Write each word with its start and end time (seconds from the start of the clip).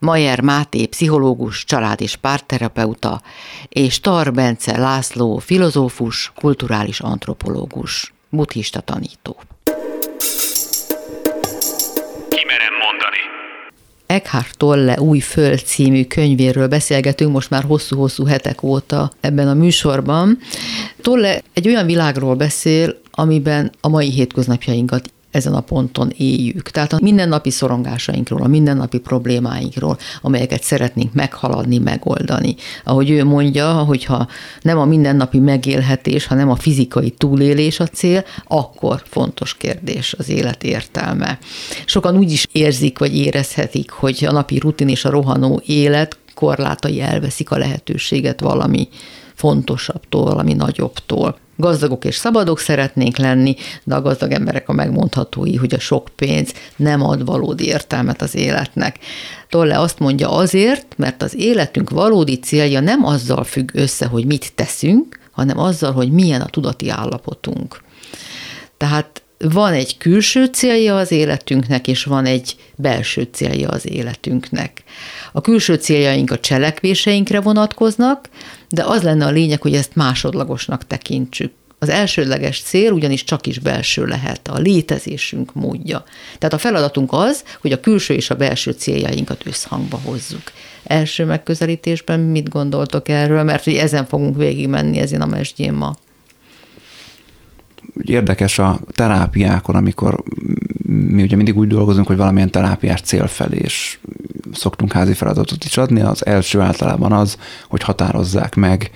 Majer 0.00 0.40
Máté, 0.40 0.86
pszichológus, 0.86 1.64
család- 1.64 2.00
és 2.00 2.16
párterapeuta, 2.16 3.22
és 3.68 4.00
Tar 4.00 4.32
Bence 4.32 4.78
László, 4.78 5.38
filozófus, 5.38 6.32
kulturális 6.34 7.00
antropológus, 7.00 8.14
buddhista 8.28 8.80
tanító. 8.80 9.36
Eckhart 14.06 14.56
Tolle 14.56 15.00
új 15.00 15.18
föld 15.18 15.58
című 15.58 16.04
könyvéről 16.04 16.68
beszélgetünk 16.68 17.32
most 17.32 17.50
már 17.50 17.64
hosszú-hosszú 17.64 18.24
hetek 18.24 18.62
óta 18.62 19.12
ebben 19.20 19.48
a 19.48 19.54
műsorban. 19.54 20.38
Tolle 21.02 21.40
egy 21.52 21.68
olyan 21.68 21.86
világról 21.86 22.34
beszél, 22.34 23.00
amiben 23.10 23.72
a 23.80 23.88
mai 23.88 24.10
hétköznapjainkat 24.10 25.12
ezen 25.30 25.54
a 25.54 25.60
ponton 25.60 26.12
éljük. 26.16 26.70
Tehát 26.70 26.92
a 26.92 26.98
mindennapi 27.02 27.50
szorongásainkról, 27.50 28.42
a 28.42 28.46
mindennapi 28.46 28.98
problémáinkról, 28.98 29.98
amelyeket 30.22 30.62
szeretnénk 30.62 31.12
meghaladni, 31.12 31.78
megoldani. 31.78 32.54
Ahogy 32.84 33.10
ő 33.10 33.24
mondja, 33.24 33.72
hogyha 33.72 34.28
nem 34.62 34.78
a 34.78 34.84
mindennapi 34.84 35.38
megélhetés, 35.38 36.26
hanem 36.26 36.50
a 36.50 36.56
fizikai 36.56 37.10
túlélés 37.10 37.80
a 37.80 37.86
cél, 37.86 38.24
akkor 38.44 39.02
fontos 39.04 39.56
kérdés 39.56 40.14
az 40.18 40.28
élet 40.28 40.64
értelme. 40.64 41.38
Sokan 41.84 42.16
úgy 42.16 42.32
is 42.32 42.46
érzik, 42.52 42.98
vagy 42.98 43.16
érezhetik, 43.16 43.90
hogy 43.90 44.24
a 44.24 44.32
napi 44.32 44.58
rutin 44.58 44.88
és 44.88 45.04
a 45.04 45.10
rohanó 45.10 45.62
élet 45.66 46.18
korlátai 46.34 47.00
elveszik 47.00 47.50
a 47.50 47.58
lehetőséget 47.58 48.40
valami 48.40 48.88
fontosabbtól, 49.34 50.24
valami 50.24 50.52
nagyobbtól 50.52 51.38
gazdagok 51.58 52.04
és 52.04 52.16
szabadok 52.16 52.58
szeretnénk 52.58 53.16
lenni, 53.16 53.56
de 53.84 53.94
a 53.94 54.02
gazdag 54.02 54.32
emberek 54.32 54.68
a 54.68 54.72
megmondhatói, 54.72 55.56
hogy 55.56 55.74
a 55.74 55.78
sok 55.78 56.08
pénz 56.16 56.52
nem 56.76 57.02
ad 57.02 57.24
valódi 57.24 57.66
értelmet 57.66 58.22
az 58.22 58.34
életnek. 58.34 58.98
Tolle 59.48 59.80
azt 59.80 59.98
mondja 59.98 60.30
azért, 60.30 60.86
mert 60.96 61.22
az 61.22 61.34
életünk 61.36 61.90
valódi 61.90 62.38
célja 62.38 62.80
nem 62.80 63.04
azzal 63.04 63.44
függ 63.44 63.70
össze, 63.72 64.06
hogy 64.06 64.26
mit 64.26 64.52
teszünk, 64.54 65.18
hanem 65.30 65.58
azzal, 65.58 65.92
hogy 65.92 66.10
milyen 66.10 66.40
a 66.40 66.46
tudati 66.46 66.88
állapotunk. 66.88 67.80
Tehát 68.76 69.22
van 69.38 69.72
egy 69.72 69.98
külső 69.98 70.44
célja 70.44 70.96
az 70.96 71.10
életünknek, 71.10 71.88
és 71.88 72.04
van 72.04 72.24
egy 72.26 72.56
belső 72.76 73.28
célja 73.32 73.68
az 73.68 73.90
életünknek. 73.90 74.82
A 75.32 75.40
külső 75.40 75.74
céljaink 75.74 76.30
a 76.30 76.38
cselekvéseinkre 76.38 77.40
vonatkoznak, 77.40 78.28
de 78.68 78.84
az 78.84 79.02
lenne 79.02 79.24
a 79.26 79.30
lényeg, 79.30 79.62
hogy 79.62 79.74
ezt 79.74 79.94
másodlagosnak 79.94 80.86
tekintsük. 80.86 81.52
Az 81.78 81.88
elsődleges 81.88 82.62
cél 82.62 82.92
ugyanis 82.92 83.24
csak 83.24 83.46
is 83.46 83.58
belső 83.58 84.04
lehet, 84.04 84.48
a 84.48 84.58
létezésünk 84.58 85.54
módja. 85.54 86.04
Tehát 86.38 86.54
a 86.54 86.58
feladatunk 86.58 87.12
az, 87.12 87.44
hogy 87.60 87.72
a 87.72 87.80
külső 87.80 88.14
és 88.14 88.30
a 88.30 88.34
belső 88.34 88.70
céljainkat 88.70 89.46
összhangba 89.46 90.00
hozzuk. 90.04 90.52
Első 90.84 91.24
megközelítésben 91.24 92.20
mit 92.20 92.48
gondoltok 92.48 93.08
erről, 93.08 93.42
mert 93.42 93.64
hogy 93.64 93.74
ezen 93.74 94.06
fogunk 94.06 94.36
végigmenni 94.36 94.98
ezen 94.98 95.20
a 95.20 95.26
mesdjén 95.26 95.72
ma. 95.72 95.96
Érdekes 98.02 98.58
a 98.58 98.78
terápiákon, 98.92 99.74
amikor 99.74 100.22
mi 100.86 101.22
ugye 101.22 101.36
mindig 101.36 101.56
úgy 101.56 101.68
dolgozunk, 101.68 102.06
hogy 102.06 102.16
valamilyen 102.16 102.50
terápiás 102.50 103.00
cél 103.00 103.26
felé, 103.26 103.56
és 103.56 103.98
szoktunk 104.52 104.92
házi 104.92 105.12
feladatot 105.12 105.64
is 105.64 105.76
adni. 105.76 106.00
Az 106.00 106.26
első 106.26 106.60
általában 106.60 107.12
az, 107.12 107.36
hogy 107.68 107.82
határozzák 107.82 108.54
meg, 108.54 108.90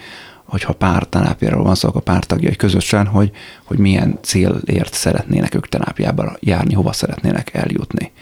hogyha 0.44 0.72
pár 0.72 1.04
terápiáról 1.04 1.62
van 1.62 1.74
szó, 1.74 1.88
akkor 1.88 2.02
pár 2.02 2.24
tagjai 2.24 2.56
közösen, 2.56 3.06
hogy, 3.06 3.30
hogy 3.64 3.78
milyen 3.78 4.18
célért 4.22 4.94
szeretnének 4.94 5.54
ők 5.54 5.68
terápiába 5.68 6.36
járni, 6.40 6.74
hova 6.74 6.92
szeretnének 6.92 7.54
eljutni. 7.54 8.12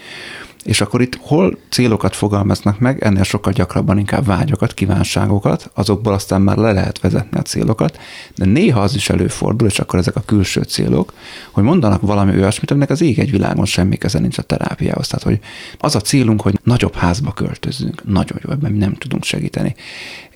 És 0.64 0.80
akkor 0.80 1.00
itt 1.00 1.18
hol 1.20 1.58
célokat 1.68 2.16
fogalmaznak 2.16 2.78
meg, 2.78 3.02
ennél 3.02 3.22
sokkal 3.22 3.52
gyakrabban 3.52 3.98
inkább 3.98 4.26
vágyakat, 4.26 4.74
kívánságokat, 4.74 5.70
azokból 5.74 6.12
aztán 6.12 6.42
már 6.42 6.56
le 6.56 6.72
lehet 6.72 7.00
vezetni 7.00 7.38
a 7.38 7.42
célokat, 7.42 7.98
de 8.34 8.44
néha 8.44 8.80
az 8.80 8.94
is 8.94 9.10
előfordul, 9.10 9.68
és 9.68 9.78
akkor 9.78 9.98
ezek 9.98 10.16
a 10.16 10.22
külső 10.26 10.62
célok, 10.62 11.12
hogy 11.50 11.64
mondanak 11.64 12.00
valami 12.00 12.32
olyasmit, 12.32 12.70
aminek 12.70 12.90
az 12.90 13.00
ég 13.00 13.18
egy 13.18 13.30
világon 13.30 13.64
semmi 13.64 13.96
keze 13.96 14.18
nincs 14.18 14.38
a 14.38 14.42
terápiához. 14.42 15.08
Tehát, 15.08 15.24
hogy 15.24 15.38
az 15.78 15.94
a 15.94 16.00
célunk, 16.00 16.42
hogy 16.42 16.58
nagyobb 16.64 16.94
házba 16.94 17.32
költözzünk, 17.32 18.04
nagyon 18.04 18.38
jó, 18.44 18.50
ebben 18.50 18.72
mi 18.72 18.78
nem 18.78 18.94
tudunk 18.94 19.24
segíteni. 19.24 19.74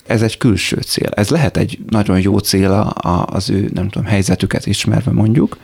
Ez 0.07 0.23
egy 0.23 0.37
külső 0.37 0.77
cél. 0.77 1.11
Ez 1.15 1.29
lehet 1.29 1.57
egy 1.57 1.79
nagyon 1.89 2.21
jó 2.21 2.39
cél 2.39 2.93
az 3.27 3.51
ő, 3.51 3.71
nem 3.75 3.89
tudom, 3.89 4.07
helyzetüket 4.07 4.67
ismerve 4.67 5.11
mondjuk, 5.11 5.57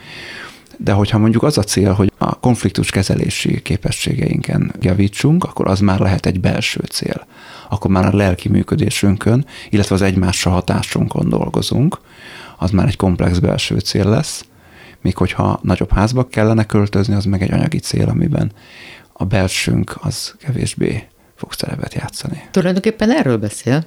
de 0.82 0.92
hogyha 0.92 1.18
mondjuk 1.18 1.42
az 1.42 1.58
a 1.58 1.62
cél, 1.62 1.92
hogy 1.92 2.12
a 2.18 2.38
konfliktus 2.38 2.90
kezelési 2.90 3.62
képességeinken 3.62 4.72
javítsunk, 4.80 5.44
akkor 5.44 5.68
az 5.68 5.80
már 5.80 5.98
lehet 5.98 6.26
egy 6.26 6.40
belső 6.40 6.80
cél. 6.90 7.26
Akkor 7.68 7.90
már 7.90 8.14
a 8.14 8.16
lelki 8.16 8.48
működésünkön, 8.48 9.46
illetve 9.70 9.94
az 9.94 10.02
egymásra 10.02 10.50
hatásunkon 10.50 11.28
dolgozunk, 11.28 12.00
az 12.58 12.70
már 12.70 12.86
egy 12.86 12.96
komplex 12.96 13.38
belső 13.38 13.78
cél 13.78 14.08
lesz, 14.08 14.44
míg 15.00 15.16
hogyha 15.16 15.60
nagyobb 15.62 15.92
házba 15.92 16.26
kellene 16.26 16.64
költözni, 16.64 17.14
az 17.14 17.24
meg 17.24 17.42
egy 17.42 17.52
anyagi 17.52 17.78
cél, 17.78 18.08
amiben 18.08 18.52
a 19.12 19.24
belsőnk 19.24 19.98
az 20.00 20.34
kevésbé 20.38 21.06
fog 21.36 21.52
szerepet 21.52 21.94
játszani. 21.94 22.42
Tulajdonképpen 22.50 23.10
erről 23.10 23.36
beszél. 23.36 23.84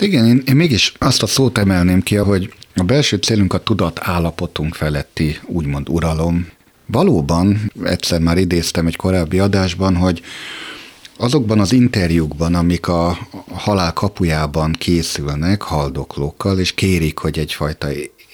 Igen, 0.00 0.26
én, 0.26 0.42
én 0.46 0.56
mégis 0.56 0.92
azt 0.98 1.22
a 1.22 1.26
szót 1.26 1.58
emelném 1.58 2.02
ki, 2.02 2.14
hogy 2.16 2.52
a 2.74 2.82
belső 2.82 3.16
célunk 3.16 3.52
a 3.52 3.62
tudat 3.62 3.98
állapotunk 4.02 4.74
feletti 4.74 5.38
úgymond 5.46 5.88
uralom. 5.88 6.48
Valóban, 6.86 7.70
egyszer 7.84 8.20
már 8.20 8.38
idéztem 8.38 8.86
egy 8.86 8.96
korábbi 8.96 9.38
adásban, 9.38 9.96
hogy 9.96 10.22
azokban 11.16 11.60
az 11.60 11.72
interjúkban, 11.72 12.54
amik 12.54 12.88
a 12.88 13.18
halál 13.52 13.92
kapujában 13.92 14.72
készülnek 14.72 15.62
haldoklókkal, 15.62 16.58
és 16.58 16.74
kérik, 16.74 17.18
hogy 17.18 17.38
egyfajta 17.38 17.88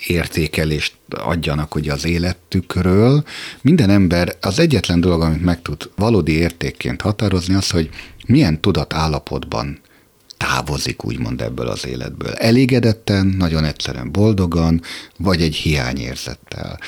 értékelést 0.07 0.95
adjanak 1.09 1.75
ugye 1.75 1.93
az 1.93 2.07
életükről. 2.07 3.25
Minden 3.61 3.91
ember 3.91 4.37
az 4.41 4.59
egyetlen 4.59 5.01
dolog, 5.01 5.21
amit 5.23 5.45
meg 5.45 5.63
tud 5.63 5.91
valódi 5.97 6.33
értékként 6.33 7.01
határozni, 7.01 7.55
az, 7.55 7.71
hogy 7.71 7.89
milyen 8.27 8.61
tudatállapotban 8.61 9.81
távozik 10.37 11.05
úgymond 11.05 11.41
ebből 11.41 11.67
az 11.67 11.87
életből. 11.87 12.33
Elégedetten, 12.33 13.27
nagyon 13.27 13.65
egyszerűen 13.65 14.13
boldogan, 14.13 14.83
vagy 15.19 15.43
egy 15.43 15.55
hiányérzettel. 15.55 16.79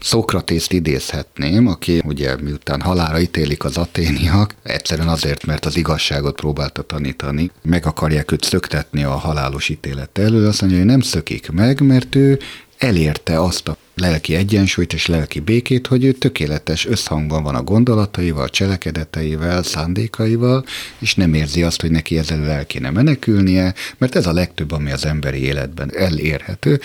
Szokratészt 0.00 0.72
idézhetném, 0.72 1.66
aki 1.66 2.02
ugye 2.04 2.36
miután 2.36 2.80
halára 2.80 3.20
ítélik 3.20 3.64
az 3.64 3.76
aténiak, 3.76 4.54
egyszerűen 4.62 5.08
azért, 5.08 5.46
mert 5.46 5.64
az 5.64 5.76
igazságot 5.76 6.34
próbálta 6.34 6.82
tanítani, 6.82 7.50
meg 7.62 7.86
akarják 7.86 8.32
őt 8.32 8.44
szöktetni 8.44 9.04
a 9.04 9.10
halálos 9.10 9.68
ítélet 9.68 10.18
elől, 10.18 10.46
azt 10.46 10.60
mondja, 10.60 10.78
hogy 10.78 10.86
nem 10.86 11.00
szökik 11.00 11.50
meg, 11.50 11.80
mert 11.80 12.14
ő 12.14 12.38
elérte 12.78 13.40
azt 13.40 13.68
a 13.68 13.76
lelki 14.00 14.34
egyensúlyt 14.34 14.92
és 14.92 15.06
lelki 15.06 15.40
békét, 15.40 15.86
hogy 15.86 16.04
ő 16.04 16.12
tökéletes 16.12 16.86
összhangban 16.86 17.42
van 17.42 17.54
a 17.54 17.62
gondolataival, 17.62 18.48
cselekedeteivel, 18.48 19.62
szándékaival, 19.62 20.64
és 20.98 21.14
nem 21.14 21.34
érzi 21.34 21.62
azt, 21.62 21.80
hogy 21.80 21.90
neki 21.90 22.18
ezzel 22.18 22.50
el 22.50 22.66
kéne 22.66 22.90
menekülnie, 22.90 23.74
mert 23.98 24.16
ez 24.16 24.26
a 24.26 24.32
legtöbb, 24.32 24.72
ami 24.72 24.90
az 24.90 25.04
emberi 25.06 25.42
életben 25.42 25.96
elérhető, 25.96 26.80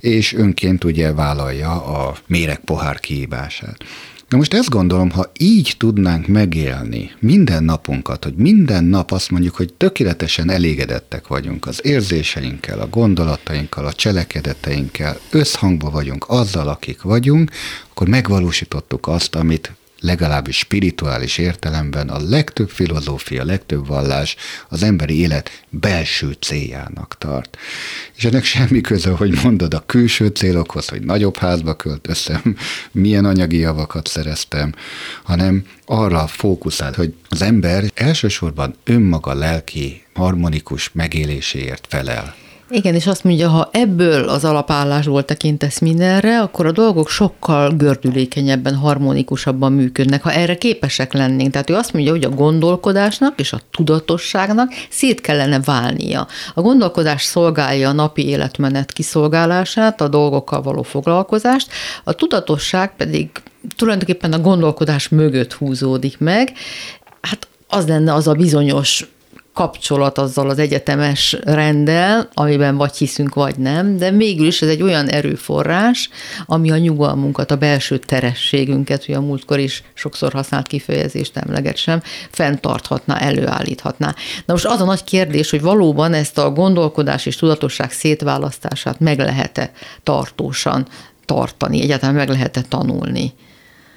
és 0.00 0.32
önként 0.32 0.84
ugye 0.84 1.12
vállalja 1.12 1.84
a 1.84 2.16
méreg 2.26 2.58
pohár 2.58 3.00
kihívását. 3.00 3.84
Na 4.28 4.36
most 4.36 4.54
ezt 4.54 4.68
gondolom, 4.68 5.10
ha 5.10 5.32
így 5.38 5.74
tudnánk 5.78 6.26
megélni 6.26 7.12
minden 7.18 7.64
napunkat, 7.64 8.24
hogy 8.24 8.34
minden 8.34 8.84
nap 8.84 9.10
azt 9.10 9.30
mondjuk, 9.30 9.54
hogy 9.54 9.72
tökéletesen 9.72 10.50
elégedettek 10.50 11.26
vagyunk 11.26 11.66
az 11.66 11.80
érzéseinkkel, 11.84 12.80
a 12.80 12.88
gondolatainkkal, 12.88 13.86
a 13.86 13.92
cselekedeteinkkel, 13.92 15.18
összhangba 15.30 15.90
vagyunk 15.90 16.24
azzal, 16.28 16.68
akik 16.68 17.02
vagyunk, 17.02 17.50
akkor 17.90 18.08
megvalósítottuk 18.08 19.06
azt, 19.08 19.34
amit 19.34 19.72
legalábbis 20.00 20.56
spirituális 20.56 21.38
értelemben 21.38 22.08
a 22.08 22.18
legtöbb 22.28 22.68
filozófia, 22.68 23.44
legtöbb 23.44 23.86
vallás 23.86 24.36
az 24.68 24.82
emberi 24.82 25.20
élet 25.20 25.64
belső 25.70 26.36
céljának 26.40 27.16
tart. 27.18 27.56
És 28.14 28.24
ennek 28.24 28.44
semmi 28.44 28.80
köze, 28.80 29.10
hogy 29.10 29.38
mondod 29.42 29.74
a 29.74 29.82
külső 29.86 30.26
célokhoz, 30.26 30.88
hogy 30.88 31.02
nagyobb 31.02 31.36
házba 31.36 31.74
költöztem, 31.74 32.56
milyen 32.92 33.24
anyagi 33.24 33.58
javakat 33.58 34.06
szereztem, 34.06 34.74
hanem 35.22 35.66
arra 35.84 36.26
fókuszál, 36.26 36.92
hogy 36.96 37.14
az 37.28 37.42
ember 37.42 37.84
elsősorban 37.94 38.74
önmaga 38.84 39.34
lelki 39.34 40.02
harmonikus 40.14 40.90
megéléséért 40.92 41.86
felel. 41.88 42.34
Igen, 42.70 42.94
és 42.94 43.06
azt 43.06 43.24
mondja, 43.24 43.48
ha 43.48 43.68
ebből 43.72 44.28
az 44.28 44.44
alapállásból 44.44 45.24
tekintesz 45.24 45.78
mindenre, 45.78 46.40
akkor 46.40 46.66
a 46.66 46.72
dolgok 46.72 47.08
sokkal 47.08 47.70
gördülékenyebben, 47.70 48.74
harmonikusabban 48.74 49.72
működnek, 49.72 50.22
ha 50.22 50.32
erre 50.32 50.56
képesek 50.56 51.12
lennénk. 51.12 51.50
Tehát 51.50 51.70
ő 51.70 51.74
azt 51.74 51.92
mondja, 51.92 52.12
hogy 52.12 52.24
a 52.24 52.28
gondolkodásnak 52.28 53.40
és 53.40 53.52
a 53.52 53.60
tudatosságnak 53.70 54.72
szét 54.90 55.20
kellene 55.20 55.60
válnia. 55.60 56.26
A 56.54 56.60
gondolkodás 56.60 57.22
szolgálja 57.22 57.88
a 57.88 57.92
napi 57.92 58.26
életmenet 58.28 58.92
kiszolgálását, 58.92 60.00
a 60.00 60.08
dolgokkal 60.08 60.62
való 60.62 60.82
foglalkozást, 60.82 61.70
a 62.04 62.12
tudatosság 62.12 62.96
pedig 62.96 63.30
tulajdonképpen 63.76 64.32
a 64.32 64.38
gondolkodás 64.38 65.08
mögött 65.08 65.52
húzódik 65.52 66.18
meg. 66.18 66.52
Hát 67.20 67.48
az 67.68 67.86
lenne 67.86 68.14
az 68.14 68.28
a 68.28 68.32
bizonyos 68.32 69.06
kapcsolat 69.56 70.18
azzal 70.18 70.50
az 70.50 70.58
egyetemes 70.58 71.36
rendel, 71.44 72.28
amiben 72.34 72.76
vagy 72.76 72.96
hiszünk, 72.96 73.34
vagy 73.34 73.58
nem, 73.58 73.96
de 73.96 74.10
végül 74.10 74.46
is 74.46 74.62
ez 74.62 74.68
egy 74.68 74.82
olyan 74.82 75.08
erőforrás, 75.08 76.08
ami 76.46 76.70
a 76.70 76.76
nyugalmunkat, 76.76 77.50
a 77.50 77.56
belső 77.56 77.98
terességünket, 77.98 79.04
hogy 79.04 79.14
a 79.14 79.20
múltkor 79.20 79.58
is 79.58 79.82
sokszor 79.94 80.32
használt 80.32 80.66
kifejezést 80.66 81.36
emleget 81.36 81.76
sem, 81.76 82.02
fenntarthatná, 82.30 83.16
előállíthatná. 83.16 84.14
Na 84.46 84.52
most 84.52 84.66
az 84.66 84.80
a 84.80 84.84
nagy 84.84 85.04
kérdés, 85.04 85.50
hogy 85.50 85.60
valóban 85.60 86.12
ezt 86.12 86.38
a 86.38 86.50
gondolkodás 86.50 87.26
és 87.26 87.36
tudatosság 87.36 87.92
szétválasztását 87.92 89.00
meg 89.00 89.18
lehet-e 89.18 89.70
tartósan 90.02 90.86
tartani, 91.24 91.82
egyáltalán 91.82 92.14
meg 92.14 92.28
lehet-e 92.28 92.62
tanulni. 92.68 93.32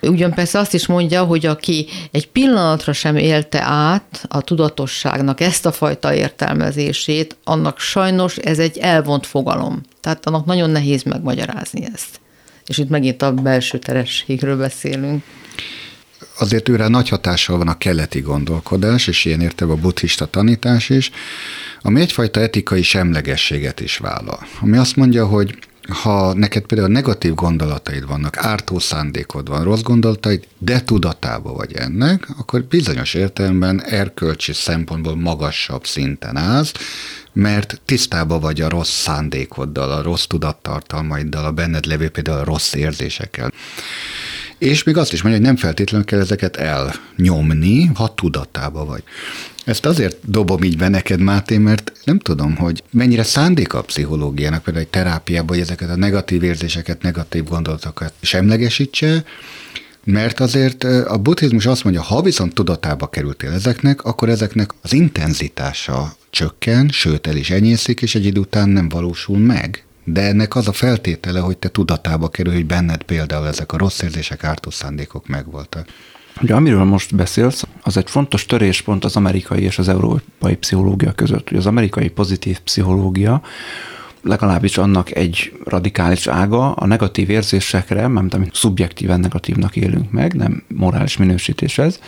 Ugyan 0.01 0.33
persze 0.33 0.59
azt 0.59 0.73
is 0.73 0.87
mondja, 0.87 1.23
hogy 1.23 1.45
aki 1.45 1.87
egy 2.11 2.29
pillanatra 2.29 2.93
sem 2.93 3.15
élte 3.15 3.61
át 3.63 4.25
a 4.27 4.41
tudatosságnak 4.41 5.41
ezt 5.41 5.65
a 5.65 5.71
fajta 5.71 6.13
értelmezését, 6.13 7.37
annak 7.43 7.79
sajnos 7.79 8.37
ez 8.37 8.59
egy 8.59 8.77
elvont 8.77 9.25
fogalom. 9.25 9.81
Tehát 10.01 10.25
annak 10.25 10.45
nagyon 10.45 10.69
nehéz 10.69 11.03
megmagyarázni 11.03 11.87
ezt. 11.93 12.19
És 12.65 12.77
itt 12.77 12.89
megint 12.89 13.21
a 13.21 13.33
belső 13.33 13.77
terességről 13.77 14.57
beszélünk. 14.57 15.23
Azért 16.37 16.69
őre 16.69 16.87
nagy 16.87 17.09
hatással 17.09 17.57
van 17.57 17.67
a 17.67 17.77
keleti 17.77 18.19
gondolkodás, 18.19 19.07
és 19.07 19.25
ilyen 19.25 19.41
értem 19.41 19.69
a 19.69 19.75
buddhista 19.75 20.25
tanítás 20.25 20.89
is, 20.89 21.11
ami 21.81 22.01
egyfajta 22.01 22.39
etikai 22.39 22.81
semlegességet 22.81 23.79
is 23.79 23.97
vállal. 23.97 24.47
Ami 24.61 24.77
azt 24.77 24.95
mondja, 24.95 25.25
hogy 25.25 25.57
ha 25.89 26.33
neked 26.33 26.63
például 26.63 26.89
negatív 26.89 27.33
gondolataid 27.33 28.07
vannak, 28.07 28.37
ártó 28.37 28.79
szándékod 28.79 29.47
van, 29.47 29.63
rossz 29.63 29.81
gondolataid, 29.81 30.47
de 30.57 30.81
tudatában 30.81 31.55
vagy 31.55 31.73
ennek, 31.73 32.27
akkor 32.37 32.63
bizonyos 32.63 33.13
értelemben 33.13 33.83
erkölcsi 33.83 34.53
szempontból 34.53 35.15
magasabb 35.15 35.85
szinten 35.85 36.37
állsz, 36.37 36.71
mert 37.33 37.81
tisztába 37.85 38.39
vagy 38.39 38.61
a 38.61 38.69
rossz 38.69 39.01
szándékoddal, 39.01 39.91
a 39.91 40.01
rossz 40.01 40.25
tudattartalmaiddal, 40.25 41.45
a 41.45 41.51
benned 41.51 41.85
levő 41.85 42.09
például 42.09 42.39
a 42.39 42.43
rossz 42.43 42.73
érzésekkel. 42.73 43.51
És 44.57 44.83
még 44.83 44.97
azt 44.97 45.13
is 45.13 45.21
mondja, 45.21 45.41
hogy 45.41 45.49
nem 45.49 45.59
feltétlenül 45.59 46.05
kell 46.05 46.19
ezeket 46.19 46.57
elnyomni, 46.57 47.85
ha 47.85 48.13
tudatába 48.13 48.85
vagy. 48.85 49.03
Ezt 49.69 49.85
azért 49.85 50.17
dobom 50.25 50.63
így 50.63 50.77
be 50.77 50.87
neked, 50.87 51.19
Máté, 51.19 51.57
mert 51.57 51.91
nem 52.03 52.19
tudom, 52.19 52.55
hogy 52.55 52.83
mennyire 52.91 53.23
szándéka 53.23 53.77
a 53.77 53.81
pszichológiának, 53.81 54.63
például 54.63 54.85
egy 54.85 54.91
terápiában, 54.91 55.47
hogy 55.47 55.59
ezeket 55.59 55.89
a 55.89 55.95
negatív 55.95 56.43
érzéseket, 56.43 57.01
negatív 57.01 57.43
gondolatokat 57.43 58.13
semlegesítse, 58.21 59.23
mert 60.03 60.39
azért 60.39 60.83
a 60.83 61.17
buddhizmus 61.17 61.65
azt 61.65 61.83
mondja, 61.83 62.01
ha 62.01 62.21
viszont 62.21 62.53
tudatába 62.53 63.07
kerültél 63.07 63.51
ezeknek, 63.51 64.03
akkor 64.03 64.29
ezeknek 64.29 64.71
az 64.81 64.93
intenzitása 64.93 66.15
csökken, 66.29 66.89
sőt 66.91 67.27
el 67.27 67.35
is 67.35 67.49
enyészik, 67.49 68.01
és 68.01 68.15
egy 68.15 68.25
idő 68.25 68.39
után 68.39 68.69
nem 68.69 68.89
valósul 68.89 69.37
meg. 69.37 69.83
De 70.03 70.21
ennek 70.21 70.55
az 70.55 70.67
a 70.67 70.73
feltétele, 70.73 71.39
hogy 71.39 71.57
te 71.57 71.69
tudatába 71.69 72.29
kerül, 72.29 72.53
hogy 72.53 72.65
benned 72.65 73.03
például 73.03 73.47
ezek 73.47 73.71
a 73.71 73.77
rossz 73.77 74.01
érzések, 74.01 74.43
ártó 74.43 74.69
szándékok 74.69 75.27
megvoltak. 75.27 75.87
Ugye 76.41 76.53
amiről 76.55 76.83
most 76.83 77.15
beszélsz, 77.15 77.63
az 77.81 77.97
egy 77.97 78.09
fontos 78.09 78.45
töréspont 78.45 79.05
az 79.05 79.15
amerikai 79.15 79.61
és 79.63 79.77
az 79.79 79.89
európai 79.89 80.55
pszichológia 80.55 81.11
között. 81.11 81.49
Ugye 81.49 81.59
az 81.59 81.65
amerikai 81.65 82.09
pozitív 82.09 82.59
pszichológia 82.59 83.41
legalábbis 84.21 84.77
annak 84.77 85.15
egy 85.15 85.53
radikális 85.65 86.27
ága 86.27 86.71
a 86.71 86.85
negatív 86.85 87.29
érzésekre, 87.29 88.07
mert 88.07 88.33
amit 88.33 88.55
szubjektíven 88.55 89.19
negatívnak 89.19 89.75
élünk 89.75 90.11
meg, 90.11 90.33
nem 90.33 90.63
morális 90.67 91.17
minősítés 91.17 91.77
ez, 91.77 91.99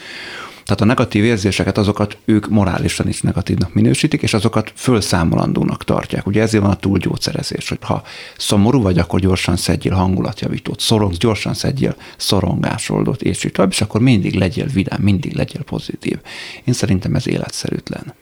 tehát 0.71 0.85
a 0.85 0.95
negatív 0.95 1.23
érzéseket, 1.23 1.77
azokat 1.77 2.17
ők 2.25 2.49
morálisan 2.49 3.07
is 3.07 3.21
negatívnak 3.21 3.73
minősítik, 3.73 4.21
és 4.21 4.33
azokat 4.33 4.71
fölszámolandónak 4.75 5.83
tartják. 5.83 6.27
Ugye 6.27 6.41
ezért 6.41 6.63
van 6.63 6.71
a 6.71 6.75
túlgyógyszerezés, 6.75 7.69
hogy 7.69 7.77
ha 7.81 8.03
szomorú 8.37 8.81
vagy, 8.81 8.99
akkor 8.99 9.19
gyorsan 9.19 9.55
szedjél 9.55 9.93
hangulatjavítót, 9.93 10.79
szorongsz, 10.79 11.17
gyorsan 11.17 11.53
szedjél 11.53 11.95
szorongásoldót, 12.17 13.21
és 13.21 13.43
így 13.43 13.51
tovább, 13.51 13.71
és 13.71 13.81
akkor 13.81 14.01
mindig 14.01 14.33
legyél 14.33 14.65
vidám, 14.65 15.01
mindig 15.01 15.33
legyél 15.33 15.63
pozitív. 15.63 16.19
Én 16.63 16.73
szerintem 16.73 17.15
ez 17.15 17.27
életszerűtlen. 17.27 18.13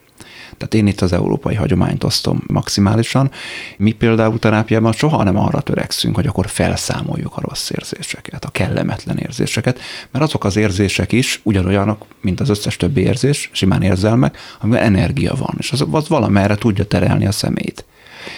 Tehát 0.59 0.73
én 0.73 0.87
itt 0.87 1.01
az 1.01 1.13
európai 1.13 1.55
hagyományt 1.55 2.03
osztom 2.03 2.43
maximálisan. 2.47 3.31
Mi 3.77 3.91
például 3.91 4.39
terápiában 4.39 4.91
soha 4.91 5.23
nem 5.23 5.37
arra 5.37 5.61
törekszünk, 5.61 6.15
hogy 6.15 6.27
akkor 6.27 6.47
felszámoljuk 6.47 7.35
a 7.35 7.41
rossz 7.41 7.69
érzéseket, 7.69 8.45
a 8.45 8.49
kellemetlen 8.49 9.17
érzéseket, 9.17 9.79
mert 10.11 10.25
azok 10.25 10.43
az 10.43 10.55
érzések 10.55 11.11
is 11.11 11.39
ugyanolyanok, 11.43 12.05
mint 12.21 12.39
az 12.39 12.49
összes 12.49 12.77
többi 12.77 13.01
érzés, 13.01 13.49
simán 13.51 13.81
érzelmek, 13.81 14.37
amiben 14.59 14.83
energia 14.83 15.33
van, 15.35 15.55
és 15.57 15.71
az, 15.71 15.85
az 15.91 16.07
valamerre 16.07 16.55
tudja 16.55 16.85
terelni 16.85 17.25
a 17.25 17.31
szemét. 17.31 17.85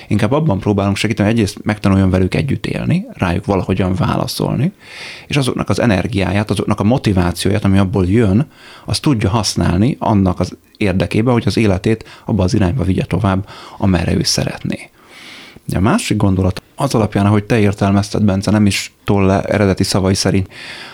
Inkább 0.07 0.31
abban 0.31 0.59
próbálunk 0.59 0.95
segíteni, 0.95 1.29
hogy 1.29 1.37
egyrészt 1.37 1.63
megtanuljon 1.63 2.09
velük 2.09 2.35
együtt 2.35 2.65
élni, 2.65 3.05
rájuk 3.13 3.45
valahogyan 3.45 3.95
válaszolni, 3.95 4.71
és 5.27 5.37
azoknak 5.37 5.69
az 5.69 5.79
energiáját, 5.79 6.49
azoknak 6.49 6.79
a 6.79 6.83
motivációját, 6.83 7.63
ami 7.63 7.77
abból 7.77 8.05
jön, 8.05 8.47
azt 8.85 9.01
tudja 9.01 9.29
használni 9.29 9.95
annak 9.99 10.39
az 10.39 10.57
érdekében, 10.77 11.33
hogy 11.33 11.43
az 11.45 11.57
életét 11.57 12.21
abba 12.25 12.43
az 12.43 12.53
irányba 12.53 12.83
vigye 12.83 13.03
tovább, 13.03 13.47
amerre 13.77 14.13
ő 14.13 14.23
szeretné. 14.23 14.89
A 15.73 15.79
másik 15.79 16.17
gondolat 16.17 16.61
az 16.81 16.95
alapján, 16.95 17.25
ahogy 17.25 17.43
te 17.43 17.59
értelmezted, 17.59 18.23
Bence, 18.23 18.51
nem 18.51 18.65
is 18.65 18.93
tolle 19.03 19.41
eredeti 19.41 19.83
szavai 19.83 20.13
szerint, 20.13 20.47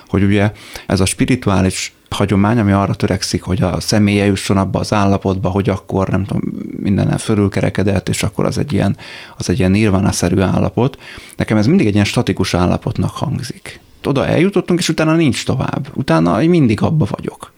hogy 0.08 0.24
ugye 0.24 0.52
ez 0.88 1.00
a 1.00 1.06
spirituális 1.06 1.94
hagyomány, 2.10 2.60
ami 2.60 2.72
arra 2.72 2.94
törekszik, 2.94 3.42
hogy 3.42 3.62
a 3.62 3.80
személye 3.80 4.26
jusson 4.26 4.58
abba 4.58 4.80
az 4.80 4.94
állapotba, 4.94 5.50
hogy 5.50 5.70
akkor 5.70 6.10
nem 6.10 6.26
tudom, 6.26 6.42
mindenen 6.82 7.18
fölülkerekedett, 7.18 8.10
és 8.10 8.24
akkor 8.24 8.46
az 8.46 8.58
egy 8.58 8.74
ilyen, 8.74 8.98
az 9.38 9.50
egy 9.50 9.60
ilyen 9.60 9.72
nirvana-szerű 9.72 10.40
állapot. 10.40 11.00
Nekem 11.36 11.58
ez 11.58 11.68
mindig 11.68 11.88
egy 11.88 11.94
ilyen 11.94 12.06
statikus 12.06 12.54
állapotnak 12.54 13.12
hangzik. 13.12 13.80
Oda 14.04 14.26
eljutottunk, 14.26 14.80
és 14.80 14.90
utána 14.90 15.16
nincs 15.16 15.46
tovább. 15.46 15.88
Utána 15.94 16.38
mindig 16.38 16.82
abba 16.82 17.08
vagyok. 17.10 17.54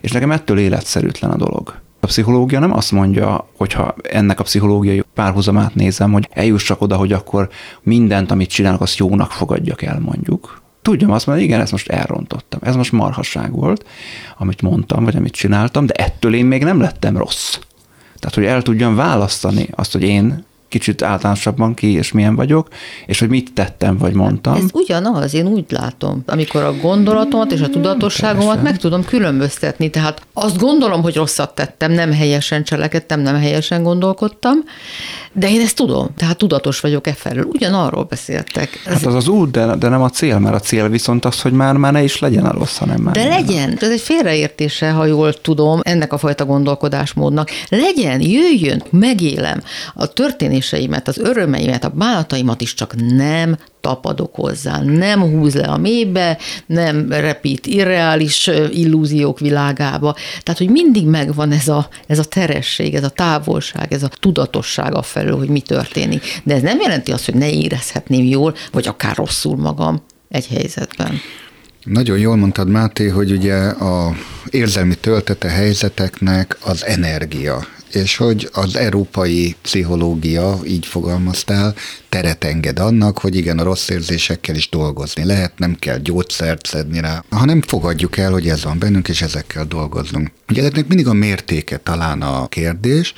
És 0.00 0.10
nekem 0.10 0.30
ettől 0.30 0.58
életszerűtlen 0.58 1.30
a 1.30 1.36
dolog. 1.36 1.80
A 2.04 2.06
pszichológia 2.06 2.58
nem 2.58 2.72
azt 2.72 2.92
mondja, 2.92 3.48
hogyha 3.56 3.94
ennek 4.02 4.40
a 4.40 4.42
pszichológiai 4.42 5.04
párhuzamát 5.14 5.74
nézem, 5.74 6.12
hogy 6.12 6.28
eljussak 6.32 6.80
oda, 6.80 6.96
hogy 6.96 7.12
akkor 7.12 7.48
mindent, 7.82 8.30
amit 8.30 8.50
csinálok, 8.50 8.80
azt 8.80 8.96
jónak 8.96 9.30
fogadjak 9.30 9.82
el, 9.82 10.00
mondjuk. 10.00 10.62
Tudjam 10.82 11.10
azt 11.10 11.26
mondani, 11.26 11.46
igen, 11.48 11.60
ezt 11.60 11.70
most 11.70 11.88
elrontottam. 11.88 12.60
Ez 12.62 12.76
most 12.76 12.92
marhasság 12.92 13.52
volt, 13.52 13.86
amit 14.38 14.62
mondtam, 14.62 15.04
vagy 15.04 15.16
amit 15.16 15.32
csináltam, 15.32 15.86
de 15.86 15.94
ettől 15.94 16.34
én 16.34 16.46
még 16.46 16.64
nem 16.64 16.80
lettem 16.80 17.16
rossz. 17.16 17.58
Tehát, 18.18 18.34
hogy 18.34 18.44
el 18.44 18.62
tudjam 18.62 18.94
választani 18.94 19.68
azt, 19.70 19.92
hogy 19.92 20.02
én 20.02 20.44
kicsit 20.72 21.02
általánosabban 21.02 21.74
ki 21.74 21.92
és 21.92 22.12
milyen 22.12 22.34
vagyok, 22.34 22.68
és 23.06 23.18
hogy 23.18 23.28
mit 23.28 23.52
tettem 23.52 23.96
vagy 23.96 24.12
mondtam. 24.14 24.54
Ez 24.54 24.64
ugyanaz, 24.72 25.34
én 25.34 25.46
úgy 25.46 25.64
látom. 25.68 26.22
Amikor 26.26 26.62
a 26.62 26.76
gondolatomat 26.76 27.52
és 27.52 27.60
a 27.60 27.68
tudatosságomat 27.68 28.46
Persze. 28.46 28.62
meg 28.62 28.78
tudom 28.78 29.04
különböztetni, 29.04 29.90
tehát 29.90 30.22
azt 30.32 30.58
gondolom, 30.58 31.02
hogy 31.02 31.14
rosszat 31.14 31.54
tettem, 31.54 31.92
nem 31.92 32.12
helyesen 32.12 32.64
cselekedtem, 32.64 33.20
nem 33.20 33.36
helyesen 33.36 33.82
gondolkodtam, 33.82 34.56
de 35.32 35.50
én 35.50 35.60
ezt 35.60 35.76
tudom, 35.76 36.08
tehát 36.16 36.36
tudatos 36.36 36.80
vagyok 36.80 37.06
e 37.06 37.12
felől. 37.12 37.44
Ugyanarról 37.44 38.04
beszéltek. 38.04 38.82
Ez... 38.86 38.92
Hát 38.92 39.06
az 39.06 39.14
az 39.14 39.28
út, 39.28 39.50
de, 39.50 39.76
de 39.76 39.88
nem 39.88 40.02
a 40.02 40.10
cél, 40.10 40.38
mert 40.38 40.54
a 40.54 40.60
cél 40.60 40.88
viszont 40.88 41.24
az, 41.24 41.40
hogy 41.40 41.52
már, 41.52 41.76
már 41.76 41.92
ne 41.92 42.02
is 42.02 42.18
legyen 42.18 42.44
a 42.44 42.52
rossz, 42.52 42.76
hanem 42.76 43.00
már. 43.00 43.14
De 43.14 43.24
legyen. 43.24 43.76
Ez 43.80 43.90
egy 43.90 44.00
félreértése, 44.00 44.90
ha 44.90 45.04
jól 45.06 45.32
tudom, 45.32 45.80
ennek 45.82 46.12
a 46.12 46.18
fajta 46.18 46.44
gondolkodásmódnak. 46.44 47.50
Legyen, 47.68 48.20
jöjjön, 48.20 48.82
megélem 48.90 49.62
a 49.94 50.06
történéseimet, 50.62 51.08
az 51.08 51.18
örömeimet, 51.18 51.84
a 51.84 51.88
bánataimat 51.88 52.60
is, 52.60 52.74
csak 52.74 52.94
nem 53.14 53.56
tapadok 53.80 54.34
hozzá, 54.34 54.80
nem 54.82 55.20
húz 55.20 55.54
le 55.54 55.66
a 55.66 55.76
mélybe, 55.76 56.38
nem 56.66 57.06
repít 57.10 57.66
irreális 57.66 58.50
illúziók 58.70 59.40
világába. 59.40 60.16
Tehát, 60.42 60.60
hogy 60.60 60.70
mindig 60.70 61.06
megvan 61.06 61.52
ez 61.52 61.68
a, 61.68 61.88
ez 62.06 62.18
a 62.18 62.24
teresség, 62.24 62.94
ez 62.94 63.04
a 63.04 63.08
távolság, 63.08 63.92
ez 63.92 64.02
a 64.02 64.08
tudatosság 64.20 64.92
felől, 65.02 65.36
hogy 65.38 65.48
mi 65.48 65.60
történik. 65.60 66.40
De 66.44 66.54
ez 66.54 66.62
nem 66.62 66.80
jelenti 66.80 67.12
azt, 67.12 67.24
hogy 67.24 67.34
ne 67.34 67.50
érezhetném 67.50 68.24
jól, 68.24 68.54
vagy 68.72 68.86
akár 68.86 69.16
rosszul 69.16 69.56
magam 69.56 70.02
egy 70.28 70.46
helyzetben. 70.46 71.20
Nagyon 71.84 72.18
jól 72.18 72.36
mondtad, 72.36 72.68
Máté, 72.68 73.08
hogy 73.08 73.32
ugye 73.32 73.54
a 73.64 74.14
érzelmi 74.50 74.94
töltete 74.94 75.48
helyzeteknek 75.48 76.56
az 76.64 76.84
energia 76.84 77.66
és 77.94 78.16
hogy 78.16 78.48
az 78.52 78.76
európai 78.76 79.56
pszichológia, 79.62 80.58
így 80.66 80.86
fogalmaztál, 80.86 81.74
teret 82.08 82.44
enged 82.44 82.78
annak, 82.78 83.18
hogy 83.18 83.36
igen, 83.36 83.58
a 83.58 83.62
rossz 83.62 83.88
érzésekkel 83.88 84.54
is 84.54 84.68
dolgozni 84.68 85.24
lehet, 85.24 85.58
nem 85.58 85.76
kell 85.78 85.98
gyógyszert 85.98 86.66
szedni 86.66 87.00
rá, 87.00 87.24
hanem 87.30 87.62
fogadjuk 87.62 88.16
el, 88.16 88.30
hogy 88.30 88.48
ez 88.48 88.64
van 88.64 88.78
bennünk, 88.78 89.08
és 89.08 89.22
ezekkel 89.22 89.64
dolgozunk. 89.64 90.30
Ugye 90.48 90.62
ennek 90.62 90.86
mindig 90.88 91.06
a 91.06 91.12
mértéke 91.12 91.76
talán 91.76 92.22
a 92.22 92.48
kérdés, 92.48 93.14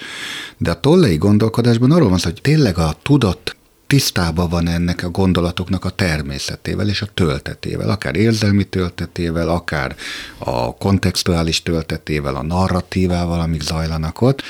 de 0.58 0.70
a 0.70 0.80
tollei 0.80 1.16
gondolkodásban 1.16 1.90
arról 1.90 2.08
van 2.08 2.20
hogy 2.22 2.40
tényleg 2.42 2.78
a 2.78 2.96
tudott 3.02 3.56
tisztában 3.94 4.48
van 4.48 4.68
ennek 4.68 5.02
a 5.02 5.10
gondolatoknak 5.10 5.84
a 5.84 5.90
természetével 5.90 6.88
és 6.88 7.02
a 7.02 7.08
töltetével, 7.14 7.90
akár 7.90 8.16
érzelmi 8.16 8.64
töltetével, 8.64 9.48
akár 9.48 9.96
a 10.38 10.76
kontextuális 10.76 11.62
töltetével, 11.62 12.34
a 12.34 12.42
narratívával, 12.42 13.40
amik 13.40 13.62
zajlanak 13.62 14.20
ott, 14.20 14.42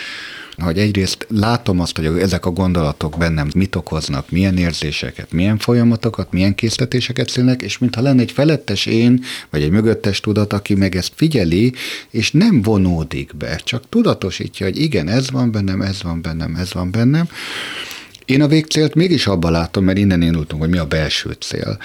hogy 0.57 0.79
egyrészt 0.79 1.27
látom 1.29 1.81
azt, 1.81 1.97
hogy 1.97 2.07
ezek 2.07 2.47
a 2.47 2.51
gondolatok 2.51 3.19
bennem 3.19 3.51
mit 3.55 3.75
okoznak, 3.75 4.31
milyen 4.31 4.57
érzéseket, 4.57 5.33
milyen 5.33 5.59
folyamatokat, 5.59 6.33
milyen 6.33 6.55
készletéseket 6.55 7.29
szülnek, 7.29 7.63
és 7.63 7.79
mintha 7.79 8.03
lenne 8.03 8.21
egy 8.21 8.33
felettes 8.33 8.87
én, 8.87 9.25
vagy 9.51 9.63
egy 9.63 9.71
mögöttes 9.71 10.21
tudat, 10.21 10.53
aki 10.53 10.75
meg 10.75 10.97
ezt 10.97 11.13
figyeli, 11.15 11.73
és 12.11 12.31
nem 12.31 12.63
vonódik 12.63 13.37
be, 13.37 13.57
csak 13.57 13.89
tudatosítja, 13.89 14.67
hogy 14.67 14.81
igen, 14.81 15.09
ez 15.09 15.31
van 15.31 15.51
bennem, 15.51 15.81
ez 15.81 16.03
van 16.03 16.23
bennem, 16.23 16.55
ez 16.55 16.73
van 16.73 16.91
bennem, 16.91 17.29
én 18.25 18.43
a 18.43 18.47
végcélt 18.47 18.95
mégis 18.95 19.27
abban 19.27 19.53
látom, 19.53 19.85
mert 19.85 19.99
innen 19.99 20.23
indultunk, 20.23 20.63
hogy 20.63 20.71
mi 20.71 20.79
a 20.79 20.87
belső 20.87 21.37
cél, 21.41 21.79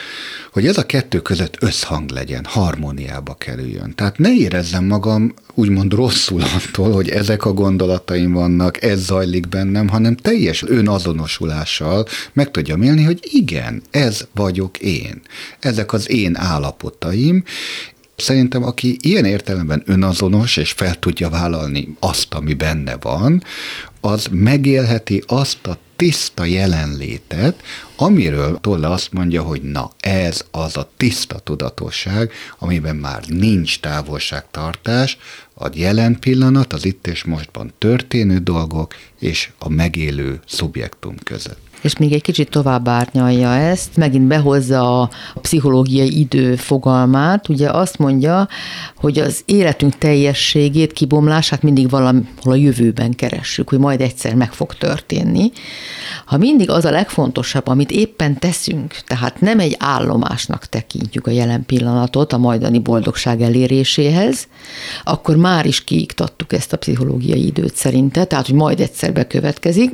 hogy 0.52 0.66
ez 0.66 0.78
a 0.78 0.86
kettő 0.86 1.22
között 1.22 1.56
összhang 1.60 2.10
legyen, 2.10 2.46
harmóniába 2.46 3.34
kerüljön. 3.34 3.96
Tehát 3.96 4.18
ne 4.18 4.34
érezzem 4.34 4.86
magam 4.86 5.34
úgymond 5.54 5.94
rosszul 5.94 6.42
attól, 6.42 6.92
hogy 6.92 7.10
ezek 7.10 7.46
a 7.46 7.54
gondolataim 7.54 8.32
vannak, 8.32 8.84
ez 8.84 9.00
zajlik 9.00 9.48
bennem, 9.48 9.88
hanem 9.88 10.16
teljes 10.16 10.64
önazonosulással 10.64 12.06
meg 12.34 12.52
tudjam 12.52 12.82
élni, 12.82 13.04
hogy 13.04 13.20
igen, 13.22 13.82
ez 13.92 14.28
vagyok 14.34 14.78
én. 14.78 15.22
Ezek 15.60 15.94
az 15.94 16.10
én 16.10 16.36
állapotaim, 16.36 17.44
Szerintem, 18.16 18.64
aki 18.64 18.98
ilyen 19.02 19.26
értelemben 19.26 19.84
önazonos, 19.86 20.58
és 20.58 20.72
fel 20.72 20.96
tudja 20.96 21.30
vállalni 21.30 21.96
azt, 22.00 22.34
ami 22.34 22.54
benne 22.54 22.98
van, 23.02 23.44
az 24.02 24.28
megélheti 24.32 25.24
azt 25.28 25.68
a 25.68 25.78
tiszta 26.00 26.46
jelenlétet, 26.46 27.64
amiről 27.96 28.60
Tolle 28.62 28.88
azt 28.88 29.12
mondja, 29.12 29.42
hogy 29.42 29.62
na 29.62 29.92
ez 30.00 30.46
az 30.52 30.78
a 30.78 30.90
tiszta 30.98 31.40
tudatosság, 31.40 32.32
amiben 32.58 32.96
már 32.96 33.24
nincs 33.28 33.80
távolságtartás, 33.80 35.18
a 35.54 35.70
jelen 35.74 36.20
pillanat, 36.20 36.74
az 36.74 36.86
itt 36.86 37.08
és 37.08 37.24
mostban 37.24 37.74
történő 37.78 38.38
dolgok 38.38 38.96
és 39.20 39.50
a 39.58 39.70
megélő 39.70 40.40
szubjektum 40.46 41.16
között 41.24 41.69
és 41.82 41.98
még 41.98 42.14
egy 42.14 42.22
kicsit 42.22 42.50
tovább 42.50 42.88
árnyalja 42.88 43.54
ezt, 43.54 43.98
megint 43.98 44.28
behozza 44.28 45.02
a 45.02 45.10
pszichológiai 45.42 46.20
idő 46.20 46.56
fogalmát, 46.56 47.50
ugye 47.50 47.70
azt 47.70 47.98
mondja, 47.98 48.48
hogy 48.96 49.20
az 49.20 49.42
életünk 49.46 49.98
teljességét, 49.98 50.94
kibomlását 50.94 51.62
mindig 51.62 51.90
valahol 51.90 52.24
a 52.40 52.56
jövőben 52.56 53.12
keressük, 53.12 53.70
hogy 53.70 53.80
majd 53.80 54.02
egyszer 54.02 54.36
meg 54.36 54.54
fog 54.54 54.74
történni. 54.74 55.52
Ha 56.26 56.38
mindig 56.38 56.70
az 56.70 56.86
a 56.86 56.92
legfontosabb, 56.92 57.68
amit 57.68 57.92
éppen 57.92 58.40
teszünk, 58.40 58.96
tehát 59.08 59.42
nem 59.42 59.60
egy 59.60 59.76
állomásnak 59.80 60.66
tekintjük 60.66 61.28
a 61.28 61.32
jelen 61.32 61.66
pillanatot 61.66 62.34
a 62.34 62.38
majdani 62.38 62.80
boldogság 62.80 63.42
eléréséhez, 63.42 64.48
akkor 65.04 65.36
már 65.36 65.66
is 65.66 65.84
kiiktattuk 65.84 66.54
ezt 66.54 66.74
a 66.74 66.78
pszichológiai 66.78 67.46
időt 67.46 67.76
szerinte, 67.76 68.26
tehát 68.26 68.46
hogy 68.46 68.56
majd 68.56 68.80
egyszer 68.80 69.14
bekövetkezik, 69.14 69.94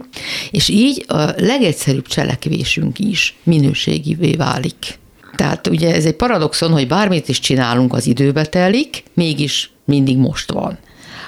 és 0.51 0.69
így 0.69 1.05
a 1.07 1.21
legegy 1.37 1.74
legegyszerűbb 1.75 2.07
cselekvésünk 2.07 2.99
is 2.99 3.35
minőségivé 3.43 4.31
válik. 4.31 4.99
Tehát 5.35 5.67
ugye 5.67 5.95
ez 5.95 6.05
egy 6.05 6.15
paradoxon, 6.15 6.71
hogy 6.71 6.87
bármit 6.87 7.29
is 7.29 7.39
csinálunk, 7.39 7.93
az 7.93 8.07
időbe 8.07 8.45
telik, 8.45 9.03
mégis 9.13 9.71
mindig 9.85 10.17
most 10.17 10.51
van. 10.51 10.77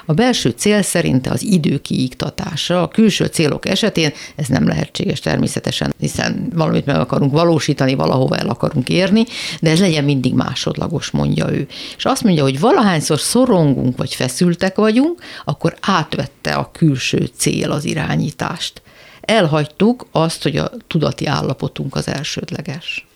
A 0.06 0.12
belső 0.12 0.54
cél 0.56 0.82
szerint 0.82 1.26
az 1.26 1.42
idő 1.42 1.78
kiiktatása, 1.78 2.82
a 2.82 2.88
külső 2.88 3.24
célok 3.24 3.68
esetén 3.68 4.12
ez 4.36 4.46
nem 4.46 4.66
lehetséges 4.66 5.20
természetesen, 5.20 5.94
hiszen 5.98 6.48
valamit 6.54 6.86
meg 6.86 6.96
akarunk 6.96 7.32
valósítani, 7.32 7.94
valahova 7.94 8.36
el 8.36 8.48
akarunk 8.48 8.88
érni, 8.88 9.24
de 9.60 9.70
ez 9.70 9.80
legyen 9.80 10.04
mindig 10.04 10.34
másodlagos, 10.34 11.10
mondja 11.10 11.50
ő. 11.50 11.66
És 11.96 12.04
azt 12.04 12.24
mondja, 12.24 12.42
hogy 12.42 12.60
valahányszor 12.60 13.20
szorongunk 13.20 13.96
vagy 13.96 14.14
feszültek 14.14 14.76
vagyunk, 14.76 15.20
akkor 15.44 15.76
átvette 15.80 16.54
a 16.54 16.70
külső 16.72 17.30
cél 17.36 17.70
az 17.70 17.84
irányítást 17.84 18.82
elhagytuk 19.28 20.06
azt, 20.10 20.42
hogy 20.42 20.56
a 20.56 20.70
tudati 20.86 21.26
állapotunk 21.26 21.94
az 21.94 22.08
elsődleges. 22.08 23.06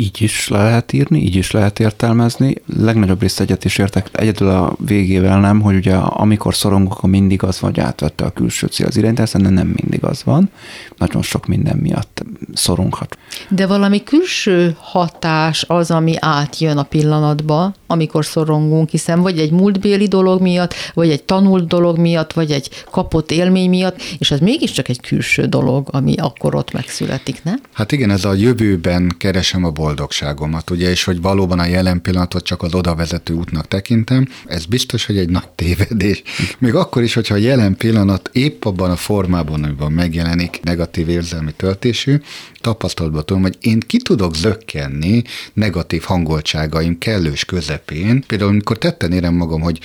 Így 0.00 0.22
is 0.22 0.48
le 0.48 0.62
lehet 0.62 0.92
írni, 0.92 1.20
így 1.20 1.34
is 1.34 1.50
lehet 1.50 1.80
értelmezni. 1.80 2.54
Legnagyobb 2.76 3.20
részt 3.20 3.40
egyet 3.40 3.64
is 3.64 3.78
értek, 3.78 4.08
egyedül 4.12 4.48
a 4.48 4.76
végével 4.78 5.40
nem, 5.40 5.60
hogy 5.60 5.76
ugye 5.76 5.94
amikor 5.94 6.54
szorongok, 6.54 6.92
akkor 6.92 7.10
mindig 7.10 7.42
az 7.42 7.60
vagy 7.60 7.80
átvette 7.80 8.24
a 8.24 8.30
külső 8.30 8.66
cél 8.66 8.86
az 8.86 8.96
irányítás, 8.96 9.30
de 9.30 9.48
nem 9.48 9.66
mindig 9.66 10.04
az 10.04 10.24
van. 10.24 10.50
Nagyon 10.96 11.22
sok 11.22 11.46
minden 11.46 11.76
miatt 11.76 12.24
szoronghat. 12.54 13.18
De 13.48 13.66
valami 13.66 14.02
külső 14.02 14.76
hatás 14.80 15.64
az, 15.68 15.90
ami 15.90 16.14
átjön 16.18 16.78
a 16.78 16.82
pillanatba, 16.82 17.74
amikor 17.90 18.24
szorongunk, 18.24 18.88
hiszen 18.88 19.20
vagy 19.20 19.38
egy 19.38 19.50
múltbéli 19.50 20.06
dolog 20.06 20.40
miatt, 20.40 20.74
vagy 20.94 21.10
egy 21.10 21.22
tanult 21.22 21.66
dolog 21.66 21.98
miatt, 21.98 22.32
vagy 22.32 22.50
egy 22.50 22.84
kapott 22.90 23.30
élmény 23.30 23.68
miatt, 23.68 24.02
és 24.18 24.30
ez 24.30 24.40
mégiscsak 24.40 24.88
egy 24.88 25.00
külső 25.00 25.44
dolog, 25.44 25.88
ami 25.90 26.14
akkor 26.16 26.54
ott 26.54 26.72
megszületik, 26.72 27.44
ne? 27.44 27.52
Hát 27.72 27.92
igen, 27.92 28.10
ez 28.10 28.24
a 28.24 28.34
jövőben 28.34 29.14
keresem 29.18 29.64
a 29.64 29.70
boldogságomat, 29.70 30.70
ugye, 30.70 30.90
és 30.90 31.04
hogy 31.04 31.20
valóban 31.20 31.58
a 31.58 31.66
jelen 31.66 32.02
pillanatot 32.02 32.44
csak 32.44 32.62
az 32.62 32.74
oda 32.74 32.94
vezető 32.94 33.34
útnak 33.34 33.68
tekintem, 33.68 34.28
ez 34.46 34.64
biztos, 34.64 35.06
hogy 35.06 35.18
egy 35.18 35.30
nagy 35.30 35.48
tévedés. 35.54 36.22
Még 36.58 36.74
akkor 36.74 37.02
is, 37.02 37.14
hogyha 37.14 37.34
a 37.34 37.38
jelen 37.38 37.76
pillanat 37.76 38.30
épp 38.32 38.64
abban 38.64 38.90
a 38.90 38.96
formában, 38.96 39.64
amiben 39.64 39.92
megjelenik 39.92 40.60
negatív 40.62 41.08
érzelmi 41.08 41.52
töltésű, 41.52 42.20
tapasztalatban 42.60 43.24
tudom, 43.24 43.42
hogy 43.42 43.56
én 43.60 43.80
ki 43.80 43.98
tudok 43.98 44.34
zökkenni 44.34 45.22
negatív 45.52 46.02
hangoltságaim 46.02 46.98
kellős 46.98 47.44
közepén. 47.84 48.24
Például, 48.26 48.50
amikor 48.50 48.78
tetten 48.78 49.12
érem 49.12 49.34
magam, 49.34 49.60
hogy 49.60 49.80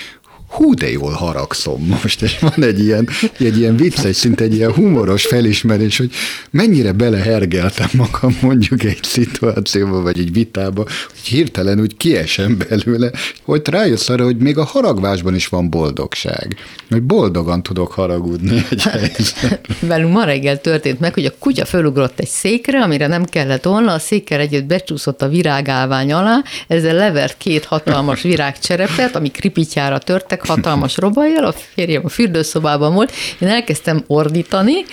hú, 0.54 0.74
de 0.74 0.92
jól 0.92 1.12
haragszom 1.12 1.86
most, 1.86 2.22
és 2.22 2.40
van 2.40 2.64
egy 2.64 2.80
ilyen, 2.80 3.10
egy 3.40 3.58
ilyen 3.58 3.76
vicces, 3.76 4.16
szinte 4.16 4.44
egy 4.44 4.56
ilyen 4.56 4.74
humoros 4.74 5.26
felismerés, 5.26 5.98
hogy 5.98 6.12
mennyire 6.52 6.92
belehergeltem 6.92 7.90
magam 7.94 8.38
mondjuk 8.42 8.84
egy 8.84 9.04
szituációba, 9.04 10.02
vagy 10.02 10.20
egy 10.20 10.34
vitába, 10.34 10.84
hogy 10.84 11.28
hirtelen 11.28 11.80
úgy 11.80 11.98
kiesem 11.98 12.58
belőle, 12.70 13.12
hogy 13.44 13.62
rájössz 13.70 14.10
arra, 14.10 14.24
hogy 14.24 14.38
még 14.38 14.58
a 14.58 14.64
haragvásban 14.64 15.36
is 15.36 15.48
van 15.48 15.70
boldogság, 15.70 16.56
hogy 16.90 17.02
boldogan 17.02 17.64
tudok 17.64 17.92
haragudni 17.92 18.66
egy 18.70 18.84
helyzet. 18.84 19.68
Velünk 19.80 20.14
ma 20.14 20.24
reggel 20.24 20.62
történt 20.62 21.00
meg, 21.00 21.14
hogy 21.14 21.26
a 21.26 21.34
kutya 21.40 21.66
fölugrott 21.66 22.20
egy 22.20 22.28
székre, 22.28 22.82
amire 22.82 23.08
nem 23.08 23.26
kellett 23.26 23.64
volna, 23.64 23.94
a 23.94 24.00
székkel 24.00 24.40
együtt 24.40 24.66
becsúszott 24.66 25.22
a 25.22 25.28
virágálvány 25.28 26.14
alá, 26.14 26.44
ezzel 26.68 26.96
levert 26.96 27.38
két 27.38 27.66
hatalmas 27.66 28.22
virágcserepet, 28.22 29.16
ami 29.16 29.32
kripityára 29.32 29.98
törtek, 29.98 30.43
üveg 30.44 30.56
hatalmas 30.56 30.98
robajjal, 30.98 31.46
a 31.46 31.54
férjem 31.74 32.02
a 32.06 32.10
fürdőszobában 32.10 32.94
volt, 32.94 33.12
én 33.40 33.48
elkezdtem 33.48 34.04
ordítani, 34.08 34.86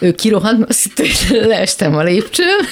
ő 0.00 0.12
kirohant, 0.12 0.68
azt 0.68 0.82
hitt, 0.82 0.96
hogy 0.96 1.46
leestem 1.46 1.96
a 1.96 2.02
lépcsőn, 2.02 2.66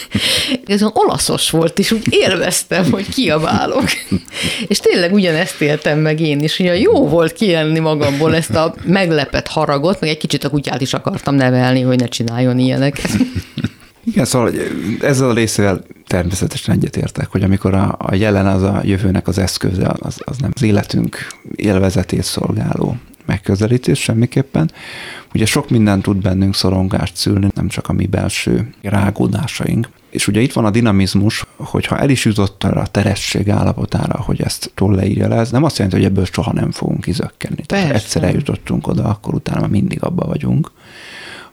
ez 0.67 0.83
olaszos 0.93 1.51
volt, 1.51 1.79
és 1.79 1.91
úgy 1.91 2.07
élveztem, 2.11 2.91
hogy 2.91 3.09
kiabálok. 3.09 3.85
És 4.67 4.79
tényleg 4.79 5.13
ugyanezt 5.13 5.61
éltem 5.61 5.99
meg 5.99 6.21
én 6.21 6.41
is, 6.41 6.57
hogy 6.57 6.81
jó 6.81 7.09
volt 7.09 7.33
kielni 7.33 7.79
magamból 7.79 8.35
ezt 8.35 8.55
a 8.55 8.75
meglepett 8.85 9.47
haragot, 9.47 10.01
meg 10.01 10.11
egy 10.11 10.19
kicsit 10.19 10.45
a 10.45 10.51
kutyát 10.51 10.81
is 10.81 10.95
akartam 10.95 11.35
nevelni, 11.35 11.81
hogy 11.81 11.99
ne 11.99 12.07
csináljon 12.07 12.59
ilyeneket. 12.59 13.11
Igen, 14.09 14.25
szóval 14.25 14.53
ezzel 15.01 15.31
a 15.31 15.33
részével 15.33 15.85
természetesen 16.07 16.75
egyetértek, 16.75 17.29
hogy 17.29 17.43
amikor 17.43 17.75
a, 17.75 17.97
a 17.99 18.15
jelen 18.15 18.47
az 18.47 18.63
a 18.63 18.81
jövőnek 18.85 19.29
az 19.29 19.39
eszköze, 19.39 19.95
az, 19.99 20.17
az 20.25 20.37
nem 20.39 20.51
az 20.55 20.63
életünk 20.63 21.17
élvezetét 21.57 22.23
szolgáló 22.23 22.97
megközelítés 23.27 24.01
semmiképpen. 24.01 24.71
Ugye 25.35 25.47
sok 25.47 25.71
minden 25.71 26.01
tud 26.01 26.17
bennünk 26.17 26.55
szorongást 26.55 27.17
szülni, 27.17 27.49
nem 27.55 27.69
csak 27.69 27.89
a 27.89 27.93
mi 27.93 28.07
belső 28.07 28.75
rágódásaink. 28.83 29.89
És 30.11 30.29
ugye 30.29 30.41
itt 30.41 30.53
van 30.53 30.65
a 30.65 30.71
dinamizmus, 30.71 31.45
hogyha 31.57 31.99
el 31.99 32.11
is 32.11 32.25
jutott 32.25 32.65
a 32.65 32.87
teresség 32.87 33.51
állapotára, 33.51 34.21
hogy 34.21 34.41
ezt 34.41 34.71
toll 34.75 34.95
leírja 34.95 35.29
le, 35.29 35.37
ez 35.37 35.51
nem 35.51 35.65
azt 35.65 35.77
jelenti, 35.77 35.99
hogy 35.99 36.07
ebből 36.07 36.25
soha 36.25 36.53
nem 36.53 36.71
fogunk 36.71 37.01
kizökkenni. 37.01 37.63
Tehát 37.67 37.95
egyszer 37.95 38.23
eljutottunk 38.23 38.87
oda, 38.87 39.05
akkor 39.05 39.35
utána 39.35 39.67
mindig 39.67 40.03
abba 40.03 40.27
vagyunk 40.27 40.71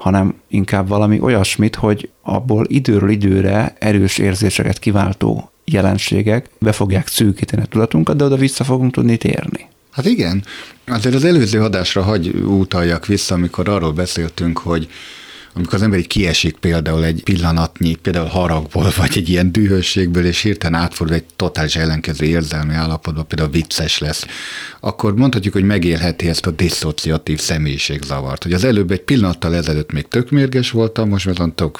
hanem 0.05 0.33
inkább 0.47 0.87
valami 0.87 1.19
olyasmit, 1.19 1.75
hogy 1.75 2.09
abból 2.21 2.65
időről 2.67 3.09
időre 3.09 3.75
erős 3.79 4.17
érzéseket 4.17 4.79
kiváltó 4.79 5.51
jelenségek 5.63 6.49
be 6.59 6.71
fogják 6.71 7.07
szűkíteni 7.07 7.61
a 7.61 7.65
tudatunkat, 7.65 8.15
de 8.15 8.23
oda 8.23 8.35
vissza 8.35 8.63
fogunk 8.63 8.91
tudni 8.91 9.17
térni. 9.17 9.67
Hát 9.91 10.05
igen, 10.05 10.43
azért 10.87 11.15
az 11.15 11.23
előző 11.23 11.61
adásra 11.61 12.01
hagy 12.01 12.27
utaljak 12.27 13.05
vissza, 13.05 13.35
amikor 13.35 13.69
arról 13.69 13.91
beszéltünk, 13.91 14.57
hogy 14.57 14.87
amikor 15.57 15.73
az 15.73 15.81
ember 15.81 15.99
így 15.99 16.07
kiesik 16.07 16.57
például 16.57 17.03
egy 17.03 17.23
pillanatnyi, 17.23 17.95
például 17.95 18.25
haragból, 18.25 18.91
vagy 18.97 19.11
egy 19.15 19.29
ilyen 19.29 19.51
dühösségből, 19.51 20.25
és 20.25 20.41
hirtelen 20.41 20.81
átfordul 20.81 21.15
egy 21.15 21.25
totális 21.35 21.75
ellenkező 21.75 22.25
érzelmi 22.25 22.73
állapotba, 22.73 23.23
például 23.23 23.49
vicces 23.49 23.97
lesz, 23.97 24.25
akkor 24.79 25.15
mondhatjuk, 25.15 25.53
hogy 25.53 25.63
megélheti 25.63 26.27
ezt 26.27 26.45
a 26.45 26.51
diszociatív 26.51 27.39
személyiségzavart. 27.39 28.43
Hogy 28.43 28.53
az 28.53 28.63
előbb 28.63 28.91
egy 28.91 29.01
pillanattal 29.01 29.55
ezelőtt 29.55 29.91
még 29.91 30.07
tök 30.07 30.29
mérges 30.29 30.71
voltam, 30.71 31.09
most 31.09 31.25
már 31.25 31.49
tök 31.55 31.79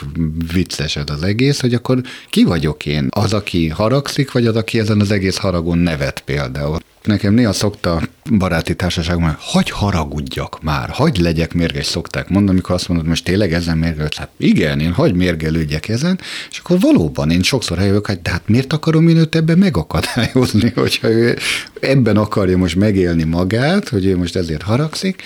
vicces 0.54 0.96
ez 0.96 1.10
az 1.10 1.24
egész, 1.24 1.60
hogy 1.60 1.74
akkor 1.74 2.02
ki 2.30 2.44
vagyok 2.44 2.86
én? 2.86 3.08
Az, 3.10 3.34
aki 3.34 3.68
haragszik, 3.68 4.32
vagy 4.32 4.48
az, 4.48 4.56
aki 4.56 4.80
ezen 4.80 5.00
az 5.00 5.12
egész 5.12 5.38
haragon 5.38 5.78
nevet 5.78 6.22
például? 6.26 6.80
Nekem 7.04 7.34
néha 7.34 7.54
szokta 7.54 8.02
baráti 8.32 8.76
társaságban, 8.76 9.38
hogy 9.40 9.70
haragudjak 9.70 10.62
már, 10.62 10.90
hagy 10.90 11.18
legyek 11.18 11.54
mérges, 11.54 11.86
szokták 11.86 12.30
mondani, 12.30 12.58
amikor 12.58 12.76
azt 12.76 12.88
mondod, 12.88 13.08
most 13.08 13.24
tényleg 13.24 13.54
ezen 13.54 13.78
mérgelődsz. 13.78 14.18
Hát 14.18 14.30
igen, 14.38 14.80
én 14.80 14.94
hagy 14.94 15.16
mérgelődjek 15.16 15.88
ezen, 15.88 16.20
és 16.52 16.58
akkor 16.58 16.80
valóban 16.80 17.32
én 17.32 17.42
sokszor 17.42 17.80
eljövök, 17.80 18.08
hogy 18.08 18.22
de 18.22 18.30
hát 18.30 18.48
miért 18.48 18.74
akarom 18.74 19.08
én 19.08 19.18
őt 19.18 19.36
ebben 19.36 19.58
megakadályozni, 19.58 20.70
hogyha 20.76 21.10
ő 21.10 21.38
ebben 21.80 22.18
akarja 22.18 22.58
most 22.58 22.76
megélni 22.76 23.24
magát, 23.24 23.90
hogy 23.90 24.06
ő 24.06 24.18
most 24.18 24.36
ezért 24.36 24.62
haragszik, 24.62 25.22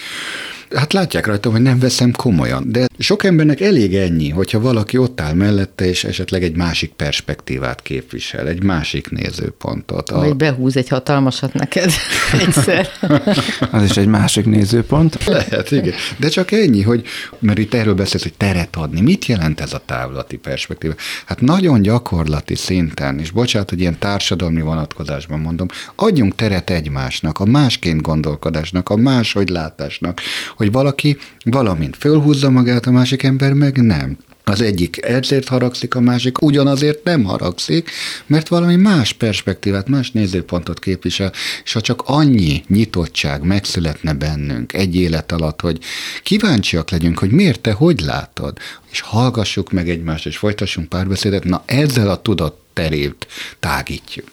Hát 0.75 0.93
látják 0.93 1.25
rajtam, 1.25 1.51
hogy 1.51 1.61
nem 1.61 1.79
veszem 1.79 2.11
komolyan, 2.11 2.71
de 2.71 2.87
sok 2.97 3.23
embernek 3.23 3.61
elég 3.61 3.95
ennyi, 3.95 4.29
hogyha 4.29 4.59
valaki 4.59 4.97
ott 4.97 5.21
áll 5.21 5.33
mellette, 5.33 5.85
és 5.85 6.03
esetleg 6.03 6.43
egy 6.43 6.55
másik 6.55 6.91
perspektívát 6.91 7.81
képvisel, 7.81 8.47
egy 8.47 8.63
másik 8.63 9.09
nézőpontot. 9.09 10.09
Vagy 10.09 10.29
a... 10.29 10.33
behúz 10.33 10.77
egy 10.77 10.87
hatalmasat 10.87 11.53
neked 11.53 11.91
egyszer. 12.45 12.89
Az 13.71 13.83
is 13.83 13.97
egy 13.97 14.07
másik 14.07 14.45
nézőpont. 14.45 15.25
Lehet, 15.25 15.71
igen. 15.71 15.93
De 16.17 16.27
csak 16.27 16.51
ennyi, 16.51 16.81
hogy, 16.81 17.05
mert 17.39 17.57
itt 17.57 17.73
erről 17.73 17.93
beszélsz, 17.93 18.23
hogy 18.23 18.33
teret 18.37 18.75
adni. 18.75 19.01
Mit 19.01 19.25
jelent 19.25 19.59
ez 19.59 19.73
a 19.73 19.81
távlati 19.85 20.37
perspektíva? 20.37 20.93
Hát 21.25 21.41
nagyon 21.41 21.81
gyakorlati 21.81 22.55
szinten, 22.55 23.19
és 23.19 23.31
bocsánat, 23.31 23.69
hogy 23.69 23.79
ilyen 23.79 23.99
társadalmi 23.99 24.61
vonatkozásban 24.61 25.39
mondom, 25.39 25.67
adjunk 25.95 26.35
teret 26.35 26.69
egymásnak, 26.69 27.39
a 27.39 27.45
másként 27.45 28.01
gondolkodásnak, 28.01 28.89
a 28.89 28.95
máshogy 28.95 29.49
látásnak, 29.49 30.21
hogy 30.59 30.71
valaki 30.71 31.17
valamint 31.43 31.95
fölhúzza 31.95 32.49
magát, 32.49 32.85
a 32.85 32.91
másik 32.91 33.23
ember 33.23 33.53
meg 33.53 33.81
nem. 33.81 34.17
Az 34.43 34.61
egyik 34.61 35.01
ezért 35.05 35.47
haragszik, 35.47 35.95
a 35.95 35.99
másik 35.99 36.41
ugyanazért 36.41 37.03
nem 37.03 37.23
haragszik, 37.23 37.91
mert 38.25 38.47
valami 38.47 38.75
más 38.75 39.13
perspektívát, 39.13 39.87
más 39.87 40.11
nézőpontot 40.11 40.79
képvisel, 40.79 41.31
és 41.63 41.73
ha 41.73 41.81
csak 41.81 42.01
annyi 42.05 42.63
nyitottság 42.67 43.43
megszületne 43.43 44.13
bennünk 44.13 44.73
egy 44.73 44.95
élet 44.95 45.31
alatt, 45.31 45.61
hogy 45.61 45.79
kíváncsiak 46.23 46.89
legyünk, 46.89 47.19
hogy 47.19 47.31
miért 47.31 47.61
te 47.61 47.71
hogy 47.71 48.01
látod, 48.01 48.57
és 48.91 48.99
hallgassuk 48.99 49.71
meg 49.71 49.89
egymást, 49.89 50.25
és 50.25 50.37
folytassunk 50.37 50.89
párbeszédet, 50.89 51.43
na 51.43 51.63
ezzel 51.65 52.09
a 52.09 52.21
tudat 52.21 52.57
terét 52.73 53.27
tágítjuk 53.59 54.27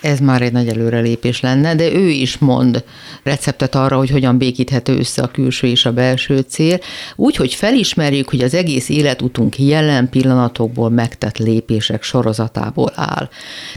ez 0.00 0.20
már 0.20 0.42
egy 0.42 0.52
nagy 0.52 0.68
előrelépés 0.68 1.40
lenne, 1.40 1.74
de 1.74 1.92
ő 1.92 2.08
is 2.08 2.38
mond 2.38 2.84
receptet 3.22 3.74
arra, 3.74 3.96
hogy 3.96 4.10
hogyan 4.10 4.38
békíthető 4.38 4.98
össze 4.98 5.22
a 5.22 5.30
külső 5.30 5.66
és 5.66 5.86
a 5.86 5.92
belső 5.92 6.38
cél, 6.48 6.78
úgy, 7.16 7.36
hogy 7.36 7.54
felismerjük, 7.54 8.30
hogy 8.30 8.40
az 8.40 8.54
egész 8.54 8.88
életutunk 8.88 9.58
jelen 9.58 10.08
pillanatokból 10.08 10.90
megtett 10.90 11.38
lépések 11.38 12.02
sorozatából 12.02 12.92
áll. 12.94 13.28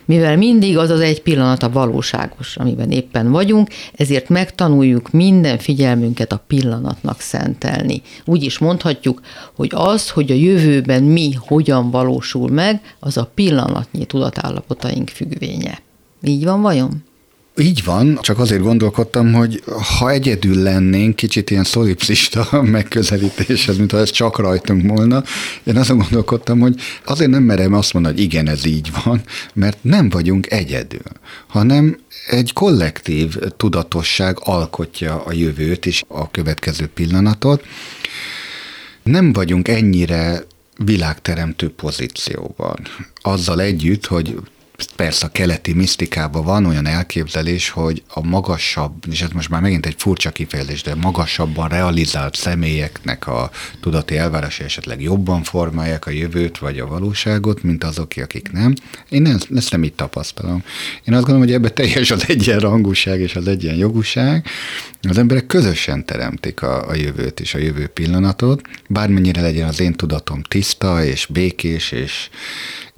Mivel 0.06 0.38
mindig 0.38 0.78
az 0.78 0.90
az 0.90 1.00
egy 1.00 1.22
pillanat 1.22 1.64
a 1.64 1.70
valóságos, 1.70 2.58
amiben 2.58 2.92
éppen 2.92 3.32
vagyunk, 3.32 3.70
ezért 3.96 4.30
megtanuljuk 4.30 5.12
minden 5.12 5.58
figyelmünket 5.58 6.32
a 6.32 6.44
pillanatnak 6.48 7.20
szentelni. 7.20 8.02
Úgy 8.26 8.44
is 8.44 8.58
mondhatjuk, 8.58 9.22
hogy 9.56 9.72
az, 9.74 10.10
hogy 10.10 10.32
a 10.32 10.36
jövőben 10.36 11.04
mi 11.04 11.34
hogyan 11.48 11.92
valósul 11.92 12.50
meg, 12.50 12.82
az 13.00 13.18
a 13.18 13.32
pillanatnyi 13.36 14.06
tudatállapotaink 14.06 15.10
függvénye. 15.10 15.88
Így 16.24 16.44
van 16.44 16.62
vajon? 16.62 17.04
Így 17.58 17.84
van, 17.84 18.20
csak 18.22 18.40
azért 18.40 18.62
gondolkodtam, 18.62 19.34
hogy 19.34 19.64
ha 19.98 20.10
egyedül 20.10 20.62
lennénk, 20.64 21.16
kicsit 21.16 21.50
ilyen 21.50 21.64
szolipszista 21.64 22.62
megközelítés, 22.62 23.68
ez 23.68 23.78
mintha 23.78 23.98
ez 23.98 24.10
csak 24.10 24.38
rajtunk 24.38 24.88
volna, 24.88 25.24
én 25.64 25.78
azon 25.78 25.98
gondolkodtam, 25.98 26.60
hogy 26.60 26.76
azért 27.06 27.30
nem 27.30 27.44
merem 27.44 27.74
azt 27.74 27.94
mondani, 27.94 28.16
hogy 28.16 28.24
igen, 28.24 28.48
ez 28.48 28.66
így 28.66 28.92
van, 29.04 29.22
mert 29.54 29.78
nem 29.82 30.10
vagyunk 30.10 30.52
egyedül, 30.52 31.12
hanem 31.48 32.00
egy 32.28 32.54
kollektív 32.54 33.36
tudatosság 33.58 34.38
alkotja 34.40 35.24
a 35.24 35.34
jövőt 35.34 35.86
és 35.86 36.04
a 36.08 36.32
következő 36.32 36.88
pillanatot. 36.88 37.64
Nem 39.04 39.34
vagyunk 39.34 39.68
ennyire 39.68 40.44
világteremtő 40.84 41.70
pozícióban. 41.70 42.80
Azzal 43.22 43.62
együtt, 43.62 44.06
hogy 44.06 44.36
persze 44.86 45.26
a 45.26 45.30
keleti 45.30 45.74
misztikában 45.74 46.44
van 46.44 46.66
olyan 46.66 46.86
elképzelés, 46.86 47.70
hogy 47.70 48.04
a 48.08 48.28
magasabb, 48.28 48.94
és 49.12 49.22
ez 49.22 49.30
most 49.30 49.50
már 49.50 49.62
megint 49.62 49.86
egy 49.86 49.96
furcsa 49.98 50.32
kifejezés, 50.32 50.82
de 50.82 50.96
magasabban 50.96 51.68
realizált 51.68 52.36
személyeknek 52.36 53.28
a 53.28 53.52
tudati 53.82 54.18
elvárása 54.18 54.64
esetleg 54.64 55.02
jobban 55.02 55.44
formálják 55.44 56.06
a 56.06 56.12
jövőt 56.12 56.58
vagy 56.58 56.80
a 56.80 56.88
valóságot, 56.88 57.64
mint 57.64 57.84
azok, 57.84 58.12
akik 58.16 58.52
nem. 58.52 58.74
Én 59.10 59.26
ezt, 59.26 59.48
ezt 59.56 59.72
nem 59.72 59.84
így 59.84 59.94
tapasztalom. 59.94 60.64
Én 61.04 61.14
azt 61.14 61.26
gondolom, 61.26 61.42
hogy 61.42 61.54
ebbe 61.54 61.70
teljes 61.70 62.12
az 62.12 62.24
egyenrangúság 62.28 63.20
és 63.20 63.36
az 63.36 63.48
egyenjogúság. 63.48 64.46
Az 65.02 65.18
emberek 65.18 65.46
közösen 65.46 66.06
teremtik 66.06 66.62
a, 66.62 66.90
a 66.90 66.96
jövőt 66.96 67.40
és 67.40 67.54
a 67.54 67.58
jövő 67.58 67.88
pillanatot, 67.88 68.62
bármennyire 68.88 69.42
legyen 69.42 69.68
az 69.68 69.80
én 69.80 69.94
tudatom 69.94 70.42
tiszta 70.42 71.04
és 71.04 71.26
békés 71.26 71.92
és, 71.92 72.30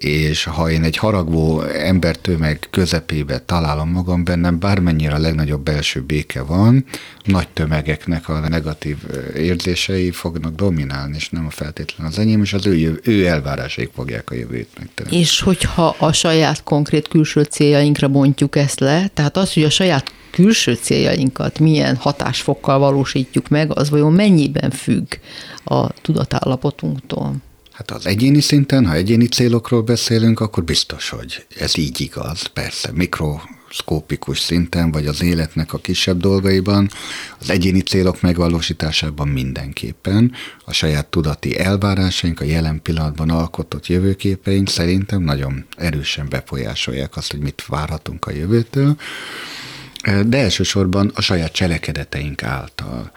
és 0.04 0.44
ha 0.44 0.70
én 0.70 0.84
egy 0.84 0.98
haragvó 0.98 1.62
embertömeg 1.62 2.68
közepébe 2.70 3.40
találom 3.40 3.90
magam 3.90 4.24
bennem, 4.24 4.60
bármennyire 4.60 5.14
a 5.14 5.20
legnagyobb 5.20 5.64
belső 5.64 6.02
béke 6.02 6.42
van, 6.42 6.86
nagy 7.24 7.48
tömegeknek 7.48 8.30
a 8.30 8.40
negatív 8.50 8.98
érzései 9.36 10.12
fognak 10.12 10.56
dominálni, 10.56 11.16
és 11.16 11.30
nem 11.30 11.46
a 11.46 11.50
feltétlen 11.50 12.08
az 12.08 12.20
enyém, 12.20 12.42
és 12.42 12.54
az 12.54 12.66
ő, 12.66 13.00
ő 13.04 13.26
elvárásaik 13.28 13.92
fogják 13.96 14.30
a 14.30 14.36
jövőt 14.36 14.70
megteremteni. 14.80 15.22
És 15.22 15.42
hogyha 15.42 15.96
a 16.00 16.12
saját 16.12 16.64
konkrét 16.64 17.08
külső 17.08 17.44
céljainkra 17.44 18.08
bontjuk 18.08 18.56
ezt 18.56 18.80
le, 18.80 19.08
tehát 19.14 19.38
az, 19.38 19.54
hogy 19.54 19.64
a 19.64 19.70
saját 19.70 20.14
külső 20.32 20.74
céljainkat 20.74 21.60
milyen 21.60 21.96
hatásfokkal 21.96 22.80
valósítjuk 22.80 23.48
meg, 23.48 23.78
az 23.78 23.90
vajon 23.90 24.14
mennyiben 24.14 24.70
függ 24.72 25.14
a 25.64 25.90
tudatállapotunktól? 25.90 27.36
Hát 27.82 27.92
az 27.92 28.06
egyéni 28.06 28.42
szinten, 28.42 28.86
ha 28.86 28.94
egyéni 28.94 29.26
célokról 29.26 29.82
beszélünk, 29.82 30.40
akkor 30.40 30.64
biztos, 30.64 31.10
hogy 31.10 31.46
ez 31.60 31.78
így 31.78 32.02
igaz, 32.02 32.46
persze, 32.46 32.92
mikroszkópikus 32.94 34.40
szinten, 34.40 34.92
vagy 34.92 35.08
az 35.08 35.22
életnek 35.22 35.74
a 35.74 35.78
kisebb 35.78 36.20
dolgaiban, 36.20 36.90
az 37.40 37.50
egyéni 37.50 37.80
célok 37.80 38.22
megvalósításában 38.22 39.28
mindenképpen, 39.28 40.32
a 40.66 40.74
saját 40.74 41.06
tudati 41.06 41.60
elvárásaink, 41.60 42.40
a 42.40 42.44
jelen 42.44 42.82
pillanatban 42.82 43.30
alkotott 43.30 43.88
jövőképeink 43.88 44.70
szerintem 44.70 45.22
nagyon 45.22 45.66
erősen 45.78 46.30
befolyásolják 46.30 47.18
azt, 47.18 47.32
hogy 47.32 47.40
mit 47.40 47.66
várhatunk 47.68 48.26
a 48.26 48.32
jövőtől, 48.32 48.96
de 50.26 50.38
elsősorban 50.38 51.12
a 51.16 51.22
saját 51.22 51.52
cselekedeteink 51.52 52.44
által. 52.44 53.12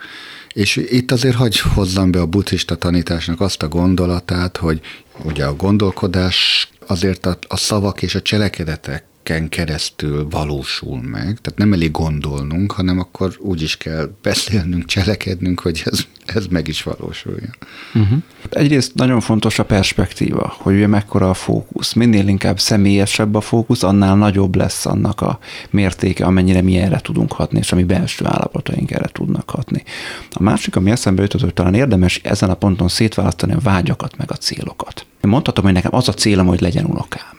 És 0.55 0.75
itt 0.75 1.11
azért 1.11 1.35
hagy 1.35 1.59
hozzam 1.59 2.11
be 2.11 2.19
a 2.19 2.25
buddhista 2.25 2.75
tanításnak 2.75 3.41
azt 3.41 3.63
a 3.63 3.67
gondolatát, 3.67 4.57
hogy 4.57 4.81
ugye 5.23 5.45
a 5.45 5.55
gondolkodás 5.55 6.69
azért 6.87 7.25
a, 7.25 7.37
a 7.47 7.57
szavak 7.57 8.01
és 8.01 8.15
a 8.15 8.21
cselekedetek 8.21 9.03
ken 9.25 9.49
keresztül 9.49 10.27
valósul 10.29 11.01
meg. 11.01 11.23
Tehát 11.23 11.55
nem 11.55 11.73
elég 11.73 11.91
gondolnunk, 11.91 12.71
hanem 12.71 12.99
akkor 12.99 13.35
úgy 13.39 13.61
is 13.61 13.77
kell 13.77 14.09
beszélnünk, 14.21 14.85
cselekednünk, 14.85 15.59
hogy 15.59 15.81
ez, 15.85 15.99
ez 16.25 16.45
meg 16.47 16.67
is 16.67 16.83
valósuljon. 16.83 17.55
Uh-huh. 17.93 18.17
Egyrészt 18.49 18.95
nagyon 18.95 19.19
fontos 19.19 19.59
a 19.59 19.65
perspektíva, 19.65 20.55
hogy 20.57 20.75
ugye 20.75 20.87
mekkora 20.87 21.29
a 21.29 21.33
fókusz. 21.33 21.93
Minél 21.93 22.27
inkább 22.27 22.59
személyesebb 22.59 23.35
a 23.35 23.41
fókusz, 23.41 23.83
annál 23.83 24.15
nagyobb 24.15 24.55
lesz 24.55 24.85
annak 24.85 25.21
a 25.21 25.39
mértéke, 25.69 26.25
amennyire 26.25 26.61
mi 26.61 26.77
erre 26.77 26.99
tudunk 26.99 27.31
hatni, 27.31 27.57
és 27.57 27.71
ami 27.71 27.83
belső 27.83 28.25
állapotaink 28.25 28.91
erre 28.91 29.07
tudnak 29.11 29.49
hatni. 29.49 29.83
A 30.31 30.43
másik, 30.43 30.75
ami 30.75 30.91
eszembe 30.91 31.21
jutott, 31.21 31.41
hogy 31.41 31.53
talán 31.53 31.73
érdemes 31.73 32.19
ezen 32.23 32.49
a 32.49 32.55
ponton 32.55 32.87
szétválasztani 32.87 33.53
a 33.53 33.59
vágyakat 33.59 34.17
meg 34.17 34.31
a 34.31 34.35
célokat. 34.35 35.05
Én 35.23 35.29
mondhatom, 35.29 35.63
hogy 35.63 35.73
nekem 35.73 35.95
az 35.95 36.07
a 36.07 36.13
célom, 36.13 36.47
hogy 36.47 36.61
legyen 36.61 36.85
unokám 36.85 37.34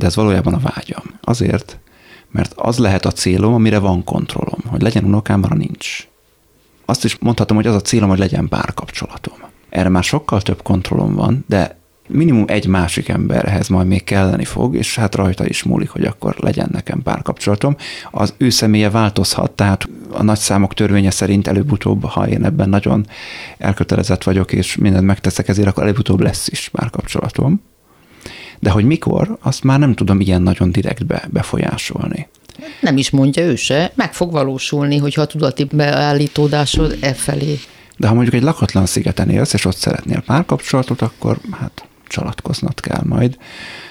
de 0.00 0.06
ez 0.06 0.14
valójában 0.16 0.54
a 0.54 0.60
vágyam. 0.74 1.02
Azért, 1.20 1.78
mert 2.30 2.52
az 2.56 2.78
lehet 2.78 3.04
a 3.04 3.10
célom, 3.10 3.54
amire 3.54 3.78
van 3.78 4.04
kontrollom, 4.04 4.60
hogy 4.66 4.82
legyen 4.82 5.04
unokám, 5.04 5.42
arra 5.44 5.54
nincs. 5.54 6.08
Azt 6.84 7.04
is 7.04 7.18
mondhatom, 7.18 7.56
hogy 7.56 7.66
az 7.66 7.74
a 7.74 7.80
célom, 7.80 8.08
hogy 8.08 8.18
legyen 8.18 8.48
párkapcsolatom. 8.48 9.34
Erre 9.68 9.88
már 9.88 10.02
sokkal 10.02 10.42
több 10.42 10.62
kontrollom 10.62 11.14
van, 11.14 11.44
de 11.48 11.78
minimum 12.08 12.44
egy 12.46 12.66
másik 12.66 13.08
emberhez 13.08 13.68
majd 13.68 13.86
még 13.86 14.04
kelleni 14.04 14.44
fog, 14.44 14.74
és 14.74 14.96
hát 14.96 15.14
rajta 15.14 15.46
is 15.46 15.62
múlik, 15.62 15.88
hogy 15.88 16.04
akkor 16.04 16.36
legyen 16.38 16.68
nekem 16.72 17.02
párkapcsolatom. 17.02 17.76
Az 18.10 18.34
ő 18.36 18.50
személye 18.50 18.90
változhat, 18.90 19.50
tehát 19.50 19.88
a 20.10 20.22
nagy 20.22 20.38
számok 20.38 20.74
törvénye 20.74 21.10
szerint 21.10 21.46
előbb-utóbb, 21.46 22.04
ha 22.04 22.28
én 22.28 22.44
ebben 22.44 22.68
nagyon 22.68 23.06
elkötelezett 23.58 24.22
vagyok, 24.22 24.52
és 24.52 24.76
mindent 24.76 25.06
megteszek 25.06 25.48
ezért, 25.48 25.68
akkor 25.68 25.82
előbb-utóbb 25.82 26.20
lesz 26.20 26.48
is 26.48 26.68
párkapcsolatom 26.68 27.60
de 28.60 28.70
hogy 28.70 28.84
mikor, 28.84 29.38
azt 29.40 29.62
már 29.62 29.78
nem 29.78 29.94
tudom 29.94 30.20
ilyen 30.20 30.42
nagyon 30.42 30.72
direktbe 30.72 31.28
befolyásolni. 31.30 32.28
Nem 32.80 32.96
is 32.96 33.10
mondja 33.10 33.44
ő 33.44 33.56
se, 33.56 33.92
meg 33.94 34.14
fog 34.14 34.32
valósulni, 34.32 34.96
hogyha 34.96 35.22
a 35.22 35.26
tudati 35.26 35.64
beállítódásod 35.64 36.96
e 37.00 37.14
felé. 37.14 37.58
De 37.96 38.08
ha 38.08 38.14
mondjuk 38.14 38.34
egy 38.34 38.42
lakatlan 38.42 38.86
szigeten 38.86 39.30
élsz, 39.30 39.52
és 39.52 39.64
ott 39.64 39.76
szeretnél 39.76 40.20
párkapcsolatot, 40.20 41.02
akkor 41.02 41.38
hát 41.50 41.84
csalatkoznod 42.06 42.80
kell 42.80 43.02
majd. 43.04 43.36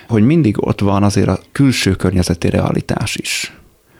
Hogy 0.07 0.23
mindig 0.23 0.67
ott 0.67 0.79
van 0.79 1.03
azért 1.03 1.27
a 1.27 1.39
külső 1.51 1.95
környezeti 1.95 2.49
realitás 2.49 3.15
is. 3.15 3.53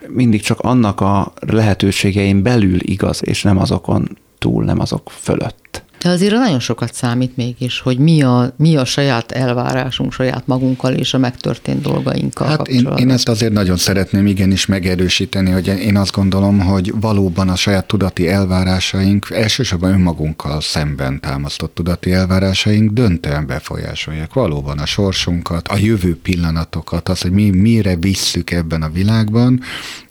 Mindig 0.08 0.42
csak 0.42 0.60
annak 0.60 1.02
a 1.02 1.34
lehetőségein 1.40 2.44
belül 2.44 2.78
igaz, 2.82 3.22
és 3.26 3.44
nem 3.44 3.58
azokon 3.58 4.18
túl, 4.38 4.64
nem 4.64 4.80
azok 4.80 5.10
fölött. 5.10 5.84
De 6.04 6.10
azért 6.10 6.34
nagyon 6.34 6.60
sokat 6.60 6.94
számít 6.94 7.36
mégis, 7.36 7.80
hogy 7.80 7.98
mi 7.98 8.22
a, 8.22 8.54
mi 8.58 8.78
a 8.78 8.86
saját 8.86 9.32
elvárásunk 9.32 10.14
saját 10.14 10.48
magunkkal 10.48 10.94
és 10.94 11.14
a 11.14 11.18
megtörtént 11.18 11.82
dolgainkkal 11.82 12.48
hát 12.48 12.68
én, 12.68 12.90
én 12.98 13.10
ezt 13.10 13.30
azért 13.30 13.54
nagyon 13.54 13.78
szeretném 13.78 14.28
igenis 14.28 14.66
megerősíteni, 14.66 15.52
hogy 15.52 15.68
én 15.68 15.98
azt 15.98 16.12
gondolom, 16.12 16.60
hogy 16.60 16.94
valóban 17.00 17.50
a 17.50 17.56
saját 17.56 17.86
tudati 17.86 18.28
elvárásaink, 18.28 19.28
elsősorban 19.30 19.92
önmagunkkal 19.92 20.62
szemben 20.62 21.20
támasztott 21.20 21.74
tudati 21.76 22.12
elvárásaink 22.12 22.92
döntően 22.92 23.48
befolyásolják 23.48 24.34
valóban 24.34 24.80
a 24.80 24.86
sorsunkat, 24.86 25.68
a 25.68 25.78
jövő 25.78 26.18
pillanatokat, 26.22 27.10
az, 27.10 27.22
hogy 27.22 27.32
mi 27.32 27.50
mire 27.50 27.96
visszük 27.96 28.52
ebben 28.52 28.82
a 28.82 28.90
világban, 28.90 29.62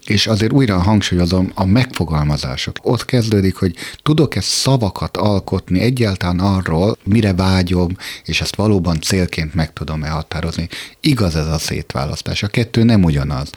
és 0.08 0.26
azért 0.26 0.52
újra 0.52 0.78
hangsúlyozom, 0.78 1.50
a 1.54 1.64
megfogalmazások. 1.64 2.76
Ott 2.82 3.04
kezdődik, 3.04 3.56
hogy 3.56 3.74
tudok-e 4.02 4.40
szavakat 4.40 5.16
alkotni 5.16 5.80
egyáltalán 5.80 6.38
arról, 6.38 6.96
mire 7.04 7.34
vágyom, 7.34 7.96
és 8.24 8.40
ezt 8.40 8.56
valóban 8.56 9.00
célként 9.00 9.54
meg 9.54 9.72
tudom-e 9.72 10.08
határozni. 10.08 10.68
Igaz 11.00 11.36
ez 11.36 11.46
a 11.46 11.58
szétválasztás. 11.58 12.42
A 12.42 12.48
kettő 12.48 12.82
nem 12.82 13.04
ugyanaz. 13.04 13.50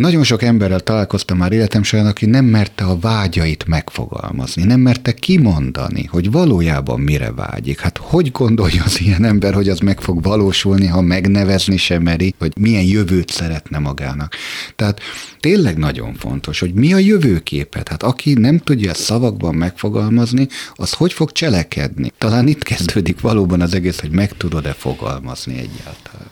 Nagyon 0.00 0.24
sok 0.24 0.42
emberrel 0.42 0.80
találkoztam 0.80 1.36
már 1.36 1.52
életem 1.52 1.82
során, 1.82 2.06
aki 2.06 2.26
nem 2.26 2.44
merte 2.44 2.84
a 2.84 2.98
vágyait 2.98 3.66
megfogalmazni, 3.66 4.62
nem 4.62 4.80
merte 4.80 5.12
kimondani, 5.12 6.04
hogy 6.04 6.30
valójában 6.30 7.00
mire 7.00 7.32
vágyik. 7.32 7.80
Hát 7.80 7.98
hogy 7.98 8.30
gondolja 8.30 8.82
az 8.84 9.00
ilyen 9.00 9.24
ember, 9.24 9.54
hogy 9.54 9.68
az 9.68 9.78
meg 9.78 10.00
fog 10.00 10.22
valósulni, 10.22 10.86
ha 10.86 11.00
megnevezni 11.00 11.76
sem 11.76 12.02
meri, 12.02 12.34
hogy 12.38 12.52
milyen 12.58 12.82
jövőt 12.82 13.30
szeretne 13.30 13.78
magának. 13.78 14.34
Tehát 14.76 15.00
tényleg 15.40 15.76
nagyon 15.78 16.14
fontos, 16.14 16.60
hogy 16.60 16.74
mi 16.74 16.92
a 16.92 16.98
jövőképet. 16.98 17.88
Hát 17.88 18.02
aki 18.02 18.32
nem 18.32 18.58
tudja 18.58 18.90
ezt 18.90 19.02
szavakban 19.02 19.54
megfogalmazni, 19.54 20.48
az 20.74 20.92
hogy 20.92 21.12
fog 21.12 21.32
cselekedni? 21.32 22.12
Talán 22.18 22.48
itt 22.48 22.62
kezdődik 22.62 23.20
valóban 23.20 23.60
az 23.60 23.74
egész, 23.74 24.00
hogy 24.00 24.10
meg 24.10 24.32
tudod-e 24.36 24.72
fogalmazni 24.72 25.52
egyáltalán. 25.52 26.30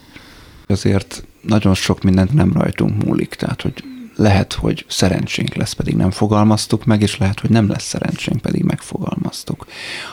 Azért 0.67 1.23
nagyon 1.41 1.73
sok 1.73 2.03
mindent 2.03 2.33
nem 2.33 2.53
rajtunk 2.53 3.03
múlik, 3.03 3.35
tehát 3.35 3.61
hogy 3.61 3.83
lehet, 4.15 4.53
hogy 4.53 4.85
szerencsénk 4.87 5.55
lesz, 5.55 5.73
pedig 5.73 5.95
nem 5.95 6.11
fogalmaztuk 6.11 6.85
meg, 6.85 7.01
és 7.01 7.17
lehet, 7.17 7.39
hogy 7.39 7.49
nem 7.49 7.69
lesz 7.69 7.83
szerencsénk, 7.83 8.41
pedig 8.41 8.63
megfogalmaztuk. 8.63 9.65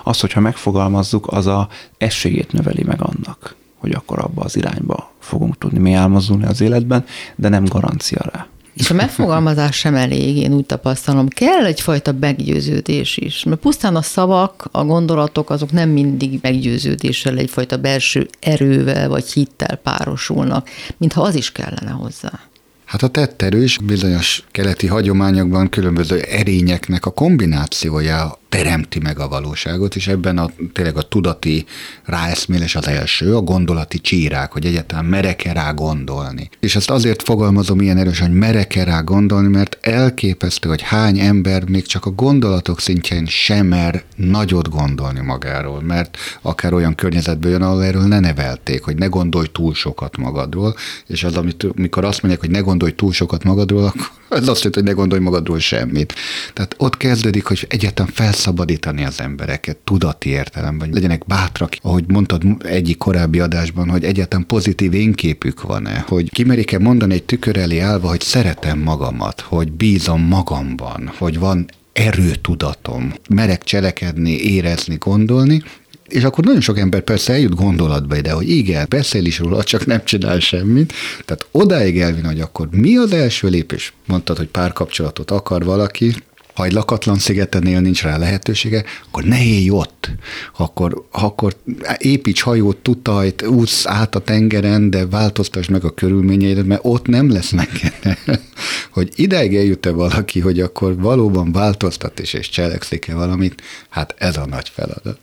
Az, 0.05 0.21
hogyha 0.21 0.41
megfogalmazzuk, 0.41 1.27
az 1.27 1.47
a 1.47 1.69
esélyét 1.99 2.53
növeli 2.53 2.83
meg 2.83 3.01
annak, 3.01 3.55
hogy 3.77 3.93
akkor 3.93 4.19
abba 4.19 4.43
az 4.43 4.57
irányba 4.57 5.13
fogunk 5.19 5.59
tudni 5.59 5.79
mi 5.79 5.93
elmozdulni 5.93 6.45
az 6.45 6.61
életben, 6.61 7.05
de 7.37 7.49
nem 7.49 7.65
garancia 7.65 8.21
rá. 8.33 8.47
És 8.77 8.91
a 8.91 8.95
megfogalmazás 8.95 9.77
sem 9.77 9.95
elég, 9.95 10.37
én 10.37 10.53
úgy 10.53 10.67
tapasztalom. 10.67 11.29
Kell 11.29 11.65
egyfajta 11.65 12.13
meggyőződés 12.21 13.17
is. 13.17 13.45
Mert 13.45 13.61
pusztán 13.61 13.97
a 13.97 14.03
szavak, 14.03 14.69
a 14.71 14.85
gondolatok, 14.85 15.51
azok 15.51 15.73
nem 15.73 15.89
mindig 15.89 16.39
meggyőződéssel, 16.43 17.39
egyfajta 17.39 17.77
belső 17.77 18.29
erővel 18.41 19.09
vagy 19.09 19.33
hittel 19.33 19.77
párosulnak, 19.77 20.69
mintha 20.97 21.23
az 21.23 21.35
is 21.35 21.53
kellene 21.53 21.91
hozzá. 21.91 22.41
Hát 22.85 23.03
a 23.03 23.09
tetterős 23.09 23.79
bizonyos 23.79 24.45
keleti 24.51 24.87
hagyományokban 24.87 25.69
különböző 25.69 26.21
erényeknek 26.21 27.07
a 27.07 27.11
kombinációja 27.11 28.39
teremti 28.57 28.99
meg 28.99 29.19
a 29.19 29.29
valóságot, 29.29 29.97
és 29.97 30.09
ebben 30.09 30.39
a, 30.39 30.51
tényleg 30.73 30.97
a 30.97 31.03
tudati 31.03 31.65
ráeszmélés 32.05 32.75
az 32.75 32.89
első, 32.89 33.35
a 33.35 33.41
gondolati 33.41 34.01
csírák, 34.01 34.53
hogy 34.53 34.65
egyáltalán 34.65 35.05
merek-e 35.05 35.53
rá 35.53 35.71
gondolni. 35.71 36.49
És 36.61 36.77
ezt 36.77 36.91
azért 36.91 37.23
fogalmazom 37.23 37.81
ilyen 37.81 37.97
erősen, 37.97 38.29
hogy 38.29 38.39
merek-e 38.39 38.85
rá 38.85 39.01
gondolni, 39.01 39.49
mert 39.49 39.79
elképesztő, 39.81 40.69
hogy 40.69 40.83
hány 40.83 41.19
ember 41.19 41.69
még 41.69 41.87
csak 41.87 42.07
a 42.07 42.11
gondolatok 42.11 42.81
szintjén 42.81 43.27
sem 43.27 43.67
mer 43.67 44.05
nagyot 44.17 44.69
gondolni 44.69 45.21
magáról, 45.21 45.83
mert 45.83 46.17
akár 46.43 46.73
olyan 46.73 46.95
környezetből 46.95 47.51
jön, 47.51 47.63
ahol 47.63 47.85
erről 47.85 48.07
ne 48.07 48.21
nevelték, 48.21 48.85
hogy 48.85 48.97
ne 48.97 49.07
gondolj 49.07 49.47
túl 49.53 49.75
sokat 49.75 50.17
magadról, 50.17 50.75
és 51.07 51.25
az, 51.25 51.37
amit, 51.37 51.75
mikor 51.75 52.05
azt 52.05 52.23
mondják, 52.23 52.45
hogy 52.45 52.53
ne 52.53 52.61
gondolj 52.61 52.95
túl 52.95 53.13
sokat 53.13 53.45
magadról, 53.45 53.85
akkor 53.85 54.11
ez 54.29 54.49
azt 54.49 54.65
jelenti, 54.65 54.79
hogy 54.79 54.89
ne 54.89 54.93
gondolj 54.93 55.23
magadról 55.23 55.59
semmit. 55.59 56.15
Tehát 56.53 56.75
ott 56.79 56.97
kezdődik, 56.97 57.45
hogy 57.45 57.67
egyáltalán 57.69 58.13
felszabadítani 58.47 59.05
az 59.05 59.21
embereket 59.21 59.77
tudati 59.77 60.29
értelemben, 60.29 60.91
legyenek 60.93 61.27
bátrak, 61.27 61.73
ahogy 61.83 62.05
mondtad 62.09 62.43
egyik 62.59 62.97
korábbi 62.97 63.41
adásban, 63.41 63.89
hogy 63.89 64.05
egyáltalán 64.05 64.47
pozitív 64.47 64.95
énképük 64.95 65.63
van-e, 65.63 66.05
hogy 66.09 66.31
kimerik-e 66.31 66.79
mondani 66.79 67.15
egy 67.15 67.25
tükör 67.25 67.57
elé 67.57 67.79
állva, 67.79 68.09
hogy 68.09 68.21
szeretem 68.21 68.79
magamat, 68.79 69.41
hogy 69.41 69.73
bízom 69.73 70.23
magamban, 70.23 71.11
hogy 71.19 71.39
van 71.39 71.67
erőtudatom, 71.93 73.13
merek 73.29 73.65
cselekedni, 73.65 74.31
érezni, 74.31 74.97
gondolni, 74.99 75.63
és 76.09 76.25
akkor 76.25 76.45
nagyon 76.45 76.61
sok 76.61 76.79
ember 76.79 77.01
persze 77.01 77.33
eljut 77.33 77.55
gondolatba 77.55 78.17
ide, 78.17 78.33
hogy 78.33 78.49
igen, 78.49 78.87
beszél 78.89 79.25
is 79.25 79.39
róla, 79.39 79.65
csak 79.65 79.87
nem 79.87 80.05
csinál 80.05 80.39
semmit. 80.39 80.93
Tehát 81.25 81.47
odáig 81.51 82.01
elvin, 82.01 82.25
hogy 82.25 82.41
akkor 82.41 82.69
mi 82.71 82.97
az 82.97 83.13
első 83.13 83.49
lépés? 83.49 83.93
Mondtad, 84.07 84.37
hogy 84.37 84.49
párkapcsolatot 84.49 85.31
akar 85.31 85.65
valaki, 85.65 86.15
ha 86.57 86.65
egy 86.65 86.73
lakatlan 86.73 87.19
szigeten 87.19 87.67
él, 87.67 87.81
nincs 87.81 88.03
rá 88.03 88.17
lehetősége, 88.17 88.85
akkor 89.07 89.25
ne 89.25 89.45
élj 89.45 89.71
ott. 89.71 90.11
Akkor, 90.57 91.07
akkor 91.11 91.57
építs 91.99 92.41
hajót, 92.41 92.77
tutajt, 92.77 93.43
úsz 93.43 93.87
át 93.87 94.15
a 94.15 94.19
tengeren, 94.19 94.91
de 94.91 95.07
változtass 95.07 95.67
meg 95.67 95.85
a 95.85 95.95
körülményeidet, 95.95 96.67
mert 96.67 96.81
ott 96.85 97.07
nem 97.07 97.31
lesz 97.31 97.51
meg. 97.51 97.69
hogy 98.97 99.13
ideig 99.15 99.57
eljut-e 99.57 99.91
valaki, 99.91 100.41
hogy 100.41 100.61
akkor 100.61 100.97
valóban 100.97 101.53
változtat 101.53 102.19
is 102.19 102.33
és 102.33 102.49
cselekszik-e 102.49 103.15
valamit, 103.15 103.63
hát 103.89 104.15
ez 104.19 104.37
a 104.37 104.47
nagy 104.47 104.69
feladat. 104.75 105.19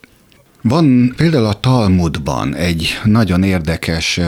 Van 0.62 1.13
például 1.15 1.46
a 1.46 1.60
Talmudban 1.60 2.56
egy 2.56 3.00
nagyon 3.04 3.43
érdekes 3.43 4.19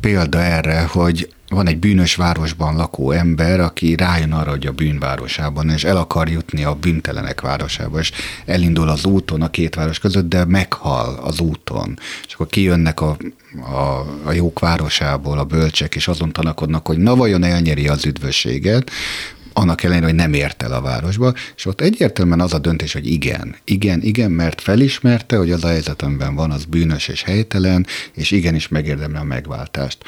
példa 0.00 0.42
erre, 0.42 0.80
hogy 0.92 1.28
van 1.48 1.68
egy 1.68 1.78
bűnös 1.78 2.14
városban 2.14 2.76
lakó 2.76 3.10
ember, 3.10 3.60
aki 3.60 3.94
rájön 3.94 4.32
arra, 4.32 4.50
hogy 4.50 4.66
a 4.66 4.72
bűnvárosában, 4.72 5.70
és 5.70 5.84
el 5.84 5.96
akar 5.96 6.28
jutni 6.28 6.64
a 6.64 6.74
bűntelenek 6.74 7.40
városába, 7.40 7.98
és 7.98 8.12
elindul 8.46 8.88
az 8.88 9.04
úton 9.04 9.42
a 9.42 9.50
két 9.50 9.74
város 9.74 9.98
között, 9.98 10.28
de 10.28 10.44
meghal 10.44 11.18
az 11.22 11.40
úton. 11.40 11.98
És 12.26 12.34
akkor 12.34 12.46
kijönnek 12.46 13.00
a, 13.00 13.16
a, 13.60 14.06
a 14.24 14.32
jók 14.32 14.58
városából 14.58 15.38
a 15.38 15.44
bölcsek, 15.44 15.94
és 15.94 16.08
azon 16.08 16.32
tanakodnak, 16.32 16.86
hogy 16.86 16.98
na 16.98 17.16
vajon 17.16 17.44
elnyeri 17.44 17.88
az 17.88 18.06
üdvösséget, 18.06 18.90
annak 19.56 19.82
ellenére, 19.82 20.06
hogy 20.06 20.14
nem 20.14 20.32
ért 20.32 20.62
el 20.62 20.72
a 20.72 20.80
városba, 20.80 21.34
és 21.56 21.66
ott 21.66 21.80
egyértelműen 21.80 22.40
az 22.40 22.52
a 22.52 22.58
döntés, 22.58 22.92
hogy 22.92 23.06
igen, 23.06 23.56
igen, 23.64 24.02
igen, 24.02 24.30
mert 24.30 24.60
felismerte, 24.60 25.36
hogy 25.36 25.52
az 25.52 25.64
a 25.64 25.68
helyzet, 25.68 26.02
amiben 26.02 26.34
van, 26.34 26.50
az 26.50 26.64
bűnös 26.64 27.08
és 27.08 27.22
helytelen, 27.22 27.86
és 28.14 28.30
igenis 28.30 28.68
megérdemli 28.68 29.16
a 29.16 29.22
megváltást. 29.22 29.98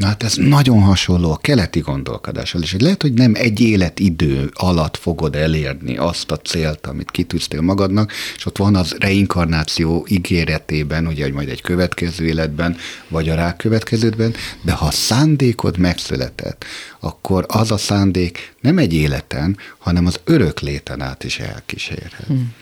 Na 0.00 0.06
hát 0.06 0.22
ez 0.22 0.34
nagyon 0.36 0.80
hasonló 0.82 1.32
a 1.32 1.36
keleti 1.36 1.80
gondolkodáshoz 1.80 2.62
is, 2.62 2.72
hogy 2.72 2.80
lehet, 2.80 3.02
hogy 3.02 3.12
nem 3.12 3.32
egy 3.34 3.60
életidő 3.60 4.50
alatt 4.54 4.96
fogod 4.96 5.36
elérni 5.36 5.96
azt 5.96 6.30
a 6.30 6.36
célt, 6.36 6.86
amit 6.86 7.10
kitűztél 7.10 7.60
magadnak, 7.60 8.12
és 8.36 8.46
ott 8.46 8.58
van 8.58 8.76
az 8.76 8.96
reinkarnáció 8.98 10.06
ígéretében, 10.08 11.06
ugye, 11.06 11.22
hogy 11.24 11.32
majd 11.32 11.48
egy 11.48 11.60
következő 11.60 12.26
életben, 12.26 12.76
vagy 13.08 13.28
a 13.28 13.34
rákövetkezőben, 13.34 14.34
de 14.62 14.72
ha 14.72 14.86
a 14.86 14.90
szándékod 14.90 15.78
megszületett, 15.78 16.64
akkor 17.00 17.44
az 17.48 17.70
a 17.70 17.76
szándék 17.76 18.54
nem 18.60 18.78
egy 18.78 18.94
életen, 18.94 19.56
hanem 19.78 20.06
az 20.06 20.20
örök 20.24 20.60
léten 20.60 21.00
át 21.00 21.24
is 21.24 21.38
elkísérhet. 21.38 22.26
Hmm 22.26 22.54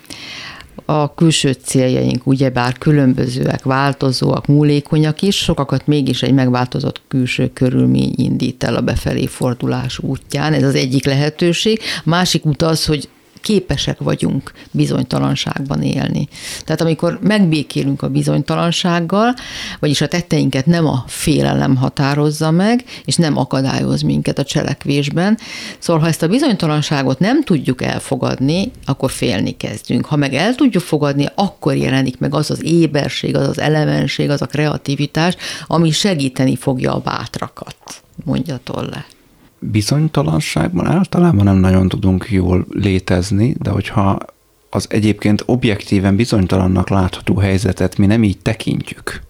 a 0.84 1.14
külső 1.14 1.52
céljaink 1.52 2.26
ugyebár 2.26 2.78
különbözőek, 2.78 3.62
változóak, 3.62 4.46
múlékonyak 4.46 5.22
is, 5.22 5.36
sokakat 5.36 5.86
mégis 5.86 6.22
egy 6.22 6.32
megváltozott 6.32 7.00
külső 7.08 7.50
körülmény 7.52 8.12
indít 8.16 8.64
el 8.64 8.76
a 8.76 8.80
befelé 8.80 9.26
fordulás 9.26 9.98
útján. 9.98 10.52
Ez 10.52 10.62
az 10.62 10.74
egyik 10.74 11.04
lehetőség. 11.04 11.80
Másik 12.04 12.46
út 12.46 12.62
az, 12.62 12.84
hogy 12.84 13.08
képesek 13.40 13.98
vagyunk 13.98 14.52
bizonytalanságban 14.70 15.82
élni. 15.82 16.28
Tehát 16.64 16.80
amikor 16.80 17.18
megbékélünk 17.22 18.02
a 18.02 18.08
bizonytalansággal, 18.08 19.34
vagyis 19.80 20.00
a 20.00 20.08
tetteinket 20.08 20.66
nem 20.66 20.86
a 20.86 21.04
félelem 21.06 21.76
határozza 21.76 22.50
meg, 22.50 22.84
és 23.04 23.16
nem 23.16 23.36
akadályoz 23.36 24.02
minket 24.02 24.38
a 24.38 24.44
cselekvésben. 24.44 25.38
Szóval, 25.78 26.02
ha 26.02 26.08
ezt 26.08 26.22
a 26.22 26.28
bizonytalanságot 26.28 27.18
nem 27.18 27.44
tudjuk 27.44 27.82
elfogadni, 27.82 28.70
akkor 28.84 29.10
félni 29.10 29.56
kezdünk. 29.56 30.06
Ha 30.06 30.16
meg 30.16 30.34
el 30.34 30.54
tudjuk 30.54 30.82
fogadni, 30.82 31.26
akkor 31.34 31.76
jelenik 31.76 32.18
meg 32.18 32.34
az 32.34 32.50
az 32.50 32.64
éberség, 32.64 33.36
az 33.36 33.48
az 33.48 33.58
elemenség, 33.58 34.30
az 34.30 34.42
a 34.42 34.46
kreativitás, 34.46 35.36
ami 35.66 35.90
segíteni 35.90 36.56
fogja 36.56 36.94
a 36.94 36.98
bátrakat, 36.98 37.76
mondja 38.24 38.60
Tolle 38.64 39.06
bizonytalanságban 39.58 40.86
általában 40.86 41.44
nem 41.44 41.56
nagyon 41.56 41.88
tudunk 41.88 42.26
jól 42.30 42.66
létezni, 42.70 43.54
de 43.58 43.70
hogyha 43.70 44.18
az 44.70 44.86
egyébként 44.90 45.42
objektíven 45.46 46.16
bizonytalannak 46.16 46.88
látható 46.88 47.36
helyzetet 47.36 47.98
mi 47.98 48.06
nem 48.06 48.22
így 48.22 48.38
tekintjük, 48.38 49.22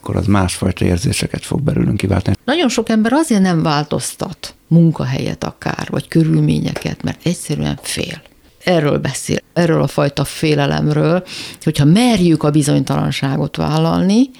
akkor 0.00 0.16
az 0.16 0.26
másfajta 0.26 0.84
érzéseket 0.84 1.44
fog 1.44 1.62
belőlünk 1.62 1.96
kiváltani. 1.96 2.36
Nagyon 2.44 2.68
sok 2.68 2.88
ember 2.88 3.12
azért 3.12 3.42
nem 3.42 3.62
változtat 3.62 4.54
munkahelyet 4.66 5.44
akár, 5.44 5.88
vagy 5.90 6.08
körülményeket, 6.08 7.02
mert 7.02 7.26
egyszerűen 7.26 7.78
fél. 7.82 8.22
Erről 8.64 8.98
beszél, 8.98 9.38
erről 9.52 9.82
a 9.82 9.86
fajta 9.86 10.24
félelemről, 10.24 11.24
hogyha 11.62 11.84
merjük 11.84 12.42
a 12.42 12.50
bizonytalanságot 12.50 13.56
vállalni, 13.56 14.30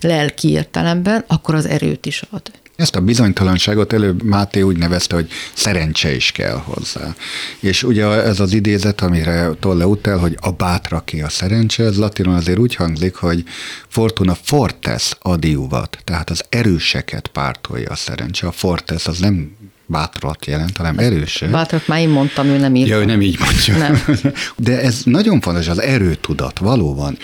lelki 0.00 0.50
értelemben, 0.50 1.24
akkor 1.26 1.54
az 1.54 1.66
erőt 1.66 2.06
is 2.06 2.22
ad. 2.30 2.50
Ezt 2.76 2.96
a 2.96 3.00
bizonytalanságot 3.00 3.92
előbb 3.92 4.22
Máté 4.22 4.60
úgy 4.60 4.76
nevezte, 4.76 5.14
hogy 5.14 5.30
szerencse 5.52 6.14
is 6.14 6.32
kell 6.32 6.56
hozzá. 6.64 7.14
És 7.60 7.82
ugye 7.82 8.06
ez 8.06 8.40
az 8.40 8.52
idézet, 8.52 9.00
amire 9.00 9.50
Tolle 9.60 9.86
utal, 9.86 10.18
hogy 10.18 10.36
a 10.40 10.50
bátraké 10.50 11.20
a 11.20 11.28
szerencse, 11.28 11.84
ez 11.84 11.96
latinon 11.96 12.34
azért 12.34 12.58
úgy 12.58 12.74
hangzik, 12.74 13.14
hogy 13.14 13.44
fortuna 13.88 14.34
fortes 14.42 15.16
adiuvat, 15.22 15.98
tehát 16.04 16.30
az 16.30 16.44
erőseket 16.48 17.28
pártolja 17.28 17.90
a 17.90 17.96
szerencse. 17.96 18.46
A 18.46 18.52
fortes 18.52 19.06
az 19.06 19.18
nem 19.18 19.56
bátrat 19.86 20.46
jelent, 20.46 20.76
hanem 20.76 20.98
erőse. 20.98 21.46
Bátrat 21.46 21.86
már 21.86 22.00
én 22.00 22.08
mondtam, 22.08 22.46
ő 22.46 22.56
nem 22.56 22.74
írta. 22.74 22.94
Ja, 22.94 23.00
ő 23.00 23.04
nem 23.04 23.20
így 23.20 23.38
mondja. 23.38 23.76
Nem. 23.76 24.02
De 24.56 24.80
ez 24.80 25.00
nagyon 25.04 25.40
fontos, 25.40 25.68
az 25.68 25.80
erőtudat, 25.80 26.58
valóban. 26.58 27.18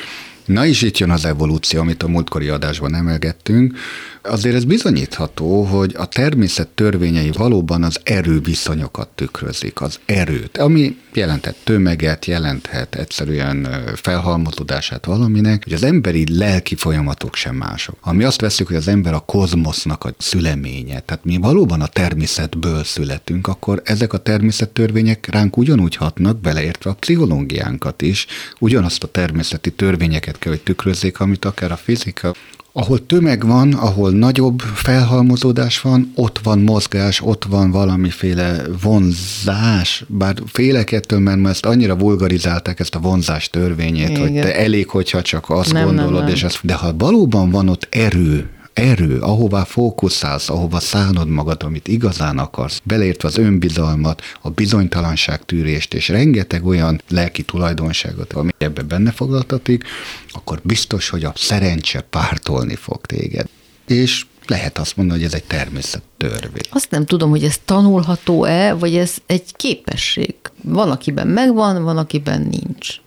Na 0.50 0.64
is 0.64 0.82
itt 0.82 0.98
jön 0.98 1.10
az 1.10 1.24
evolúció, 1.24 1.80
amit 1.80 2.02
a 2.02 2.08
múltkori 2.08 2.48
adásban 2.48 2.94
emelgettünk. 2.94 3.76
Azért 4.22 4.54
ez 4.54 4.64
bizonyítható, 4.64 5.62
hogy 5.62 5.94
a 5.98 6.06
természet 6.06 6.68
törvényei 6.68 7.30
valóban 7.30 7.82
az 7.82 8.00
erőviszonyokat 8.02 9.08
tükrözik, 9.08 9.80
az 9.80 9.98
erőt, 10.04 10.58
ami 10.58 10.96
jelenthet 11.14 11.56
tömeget, 11.64 12.24
jelenthet 12.24 12.94
egyszerűen 12.94 13.68
felhalmozódását 13.94 15.04
valaminek, 15.04 15.64
hogy 15.64 15.72
az 15.72 15.82
emberi 15.82 16.36
lelki 16.38 16.74
folyamatok 16.74 17.34
sem 17.34 17.54
mások. 17.54 17.96
Ami 18.00 18.24
azt 18.24 18.40
veszük, 18.40 18.66
hogy 18.66 18.76
az 18.76 18.88
ember 18.88 19.14
a 19.14 19.18
kozmosznak 19.18 20.04
a 20.04 20.14
szüleménye, 20.18 21.00
tehát 21.00 21.24
mi 21.24 21.36
valóban 21.36 21.80
a 21.80 21.86
természetből 21.86 22.84
születünk, 22.84 23.46
akkor 23.46 23.82
ezek 23.84 24.12
a 24.12 24.18
természettörvények 24.18 25.26
ránk 25.30 25.56
ugyanúgy 25.56 25.96
hatnak, 25.96 26.40
beleértve 26.40 26.90
a 26.90 26.94
pszichológiánkat 26.94 28.02
is, 28.02 28.26
ugyanazt 28.58 29.02
a 29.02 29.08
természeti 29.08 29.70
törvényeket 29.70 30.38
kell, 30.40 30.53
hogy 30.53 30.62
tükrözzék, 30.62 31.20
amit 31.20 31.44
akár 31.44 31.72
a 31.72 31.76
fizika, 31.76 32.35
ahol 32.72 33.07
tömeg 33.07 33.46
van, 33.46 33.72
ahol 33.72 34.11
nagyobb 34.11 34.61
felhalmozódás 34.61 35.81
van, 35.81 36.12
ott 36.14 36.38
van 36.42 36.59
mozgás, 36.59 37.20
ott 37.20 37.44
van 37.44 37.70
valamiféle 37.70 38.62
vonzás, 38.83 40.05
bár 40.09 40.35
félek 40.46 40.92
ettől, 40.92 41.18
mert 41.18 41.46
ezt 41.46 41.66
annyira 41.66 41.96
vulgarizálták, 41.96 42.81
ezt 42.81 42.94
a 42.94 42.98
vonzás 42.98 43.48
törvényét, 43.48 44.09
Igen. 44.09 44.20
hogy 44.20 44.33
te 44.33 44.57
elég, 44.57 44.88
hogyha 44.88 45.22
csak 45.22 45.50
azt 45.50 45.72
nem, 45.72 45.85
gondolod, 45.85 46.12
nem, 46.12 46.24
nem. 46.24 46.35
és 46.35 46.42
ezt, 46.42 46.59
de 46.62 46.74
ha 46.74 46.94
valóban 46.96 47.50
van 47.50 47.68
ott 47.68 47.87
erő, 47.90 48.50
erő, 48.72 49.18
ahová 49.18 49.64
fókuszálsz, 49.64 50.48
ahova 50.48 50.80
szánod 50.80 51.28
magad, 51.28 51.62
amit 51.62 51.88
igazán 51.88 52.38
akarsz, 52.38 52.80
beleértve 52.85 53.28
az 53.28 53.38
önbizalmat, 53.38 54.22
a 54.40 54.50
bizonytalanság 54.50 55.44
tűrést, 55.44 55.94
és 55.94 56.09
rengeteg 56.09 56.66
olyan 56.66 57.00
lelki 57.09 57.42
tulajdonságot, 57.42 58.33
ami 58.33 58.50
ebbe 58.59 58.83
benne 58.83 59.11
foglaltatik, 59.11 59.85
akkor 60.28 60.61
biztos, 60.62 61.09
hogy 61.09 61.24
a 61.24 61.33
szerencse 61.37 62.00
pártolni 62.00 62.74
fog 62.74 63.00
téged. 63.06 63.46
És 63.87 64.26
lehet 64.46 64.78
azt 64.78 64.96
mondani, 64.96 65.18
hogy 65.18 65.28
ez 65.28 65.35
egy 65.35 65.44
természet 65.44 66.02
törvény. 66.16 66.62
Azt 66.70 66.90
nem 66.90 67.06
tudom, 67.06 67.30
hogy 67.30 67.44
ez 67.44 67.59
tanulható-e, 67.64 68.72
vagy 68.72 68.96
ez 68.96 69.14
egy 69.26 69.56
képesség. 69.56 70.35
Van, 70.62 70.90
akiben 70.90 71.26
megvan, 71.26 71.83
van, 71.83 71.96
akiben 71.98 72.40
nincs. 72.40 73.00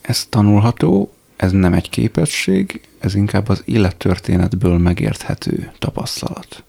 Ez 0.00 0.26
tanulható, 0.28 1.13
ez 1.36 1.52
nem 1.52 1.72
egy 1.72 1.90
képesség, 1.90 2.80
ez 2.98 3.14
inkább 3.14 3.48
az 3.48 3.62
élettörténetből 3.64 4.78
megérthető 4.78 5.72
tapasztalat. 5.78 6.64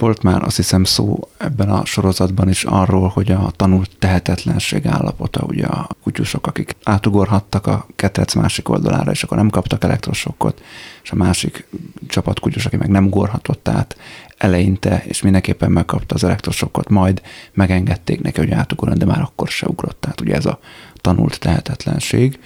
Volt 0.00 0.22
már 0.22 0.42
azt 0.42 0.56
hiszem 0.56 0.84
szó 0.84 1.28
ebben 1.36 1.70
a 1.70 1.84
sorozatban 1.84 2.48
is 2.48 2.64
arról, 2.64 3.08
hogy 3.08 3.32
a 3.32 3.52
tanult 3.56 3.90
tehetetlenség 3.98 4.86
állapota, 4.86 5.44
ugye 5.46 5.66
a 5.66 5.88
kutyusok, 6.02 6.46
akik 6.46 6.76
átugorhattak 6.82 7.66
a 7.66 7.86
ketrec 7.96 8.34
másik 8.34 8.68
oldalára, 8.68 9.10
és 9.10 9.22
akkor 9.22 9.36
nem 9.36 9.50
kaptak 9.50 9.84
elektrosokkot, 9.84 10.62
és 11.02 11.10
a 11.10 11.16
másik 11.16 11.66
csapat 12.06 12.40
kutyus, 12.40 12.66
aki 12.66 12.76
meg 12.76 12.88
nem 12.88 13.06
ugorhatott 13.06 13.68
át 13.68 13.96
eleinte, 14.36 15.02
és 15.06 15.22
mindenképpen 15.22 15.70
megkapta 15.70 16.14
az 16.14 16.24
elektrosokkot, 16.24 16.88
majd 16.88 17.22
megengedték 17.52 18.20
neki, 18.20 18.38
hogy 18.38 18.50
átugorjon, 18.50 18.98
de 18.98 19.04
már 19.04 19.20
akkor 19.20 19.48
se 19.48 19.66
ugrott. 19.66 20.00
Tehát 20.00 20.20
ugye 20.20 20.34
ez 20.34 20.46
a 20.46 20.58
tanult 20.94 21.38
tehetetlenség 21.38 22.38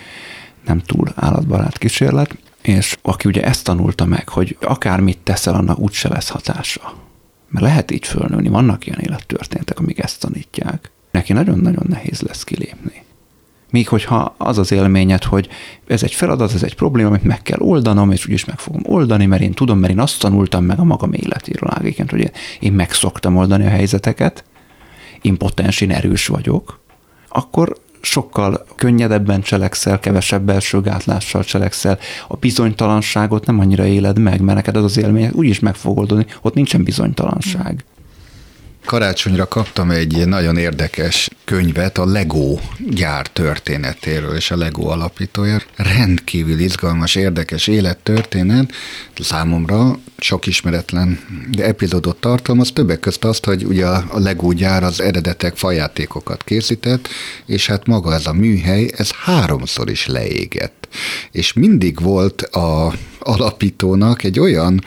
nem 0.65 0.81
túl 0.81 1.13
állatbarát 1.15 1.79
kísérlet, 1.79 2.39
és 2.63 2.97
aki 3.03 3.29
ugye 3.29 3.45
ezt 3.45 3.65
tanulta 3.65 4.05
meg, 4.05 4.29
hogy 4.29 4.57
akármit 4.61 5.19
teszel, 5.19 5.55
annak 5.55 5.79
úgyse 5.79 6.09
lesz 6.09 6.29
hatása. 6.29 6.93
Mert 7.49 7.65
lehet 7.65 7.91
így 7.91 8.07
fölnőni, 8.07 8.49
vannak 8.49 8.87
ilyen 8.87 8.99
élettörténetek, 8.99 9.79
amik 9.79 9.99
ezt 9.99 10.21
tanítják. 10.21 10.91
Neki 11.11 11.33
nagyon-nagyon 11.33 11.87
nehéz 11.89 12.21
lesz 12.21 12.45
kilépni. 12.45 13.03
Míg 13.71 13.89
hogyha 13.89 14.35
az 14.39 14.59
az 14.59 14.73
élményed, 14.73 15.25
hogy 15.25 15.49
ez 15.87 16.03
egy 16.03 16.15
feladat, 16.15 16.53
ez 16.53 16.63
egy 16.63 16.75
probléma, 16.75 17.09
amit 17.09 17.25
meg 17.25 17.43
kell 17.43 17.59
oldanom, 17.61 18.11
és 18.11 18.27
úgyis 18.27 18.45
meg 18.45 18.59
fogom 18.59 18.83
oldani, 18.85 19.27
mert 19.27 19.43
én 19.43 19.53
tudom, 19.53 19.79
mert 19.79 19.93
én 19.93 20.01
azt 20.01 20.21
tanultam 20.21 20.65
meg 20.65 20.79
a 20.79 20.85
magam 20.85 21.13
életéről 21.13 21.71
ágiként, 21.73 22.11
hogy 22.11 22.31
én 22.61 22.73
meg 22.73 22.93
szoktam 22.93 23.37
oldani 23.37 23.67
a 23.67 23.69
helyzeteket, 23.69 24.45
én 25.21 25.37
potens, 25.37 25.81
én 25.81 25.91
erős 25.91 26.27
vagyok, 26.27 26.81
akkor 27.29 27.77
sokkal 28.05 28.67
könnyedebben 28.77 29.43
cselekszel, 29.43 29.99
kevesebb 29.99 30.43
belső 30.43 30.81
gátlással 30.81 31.45
cselekszel, 31.45 31.99
a 32.29 32.37
bizonytalanságot 32.37 33.47
nem 33.47 33.61
annyira 33.61 33.85
éled 33.87 34.19
meg, 34.19 34.41
mert 34.41 34.57
neked 34.57 34.77
az 34.77 34.85
az 34.85 34.97
élmény 34.97 35.31
úgyis 35.33 35.61
meg 35.61 35.75
fog 35.75 35.99
oldani, 35.99 36.27
ott 36.43 36.55
nincsen 36.55 36.85
bizonytalanság. 36.85 37.85
Karácsonyra 38.85 39.49
kaptam 39.49 39.91
egy 39.91 40.27
nagyon 40.27 40.57
érdekes 40.57 41.31
könyvet 41.45 41.99
a 41.99 42.07
Lego 42.07 42.59
gyár 42.91 43.27
történetéről, 43.27 44.37
és 44.37 44.51
a 44.51 44.57
Lego 44.57 44.87
alapítója. 44.87 45.61
Rendkívül 45.77 46.59
izgalmas, 46.59 47.15
érdekes 47.15 47.67
élettörténet. 47.67 48.73
Számomra 49.21 49.99
sok 50.19 50.47
ismeretlen 50.47 51.21
epizódot 51.59 52.21
tartalmaz, 52.21 52.71
többek 52.73 53.01
közt 53.01 53.25
azt, 53.25 53.45
hogy 53.45 53.65
ugye 53.65 53.87
a 53.87 54.19
Lego 54.19 54.53
gyár 54.53 54.83
az 54.83 55.01
eredetek 55.01 55.57
fajátékokat 55.57 56.45
készített, 56.45 57.09
és 57.47 57.67
hát 57.67 57.87
maga 57.87 58.15
ez 58.15 58.27
a 58.27 58.33
műhely, 58.33 58.91
ez 58.97 59.11
háromszor 59.11 59.91
is 59.91 60.07
leégett. 60.07 60.89
És 61.31 61.53
mindig 61.53 62.01
volt 62.01 62.43
a 62.43 62.93
alapítónak 63.25 64.23
egy 64.23 64.41
olyan 64.41 64.83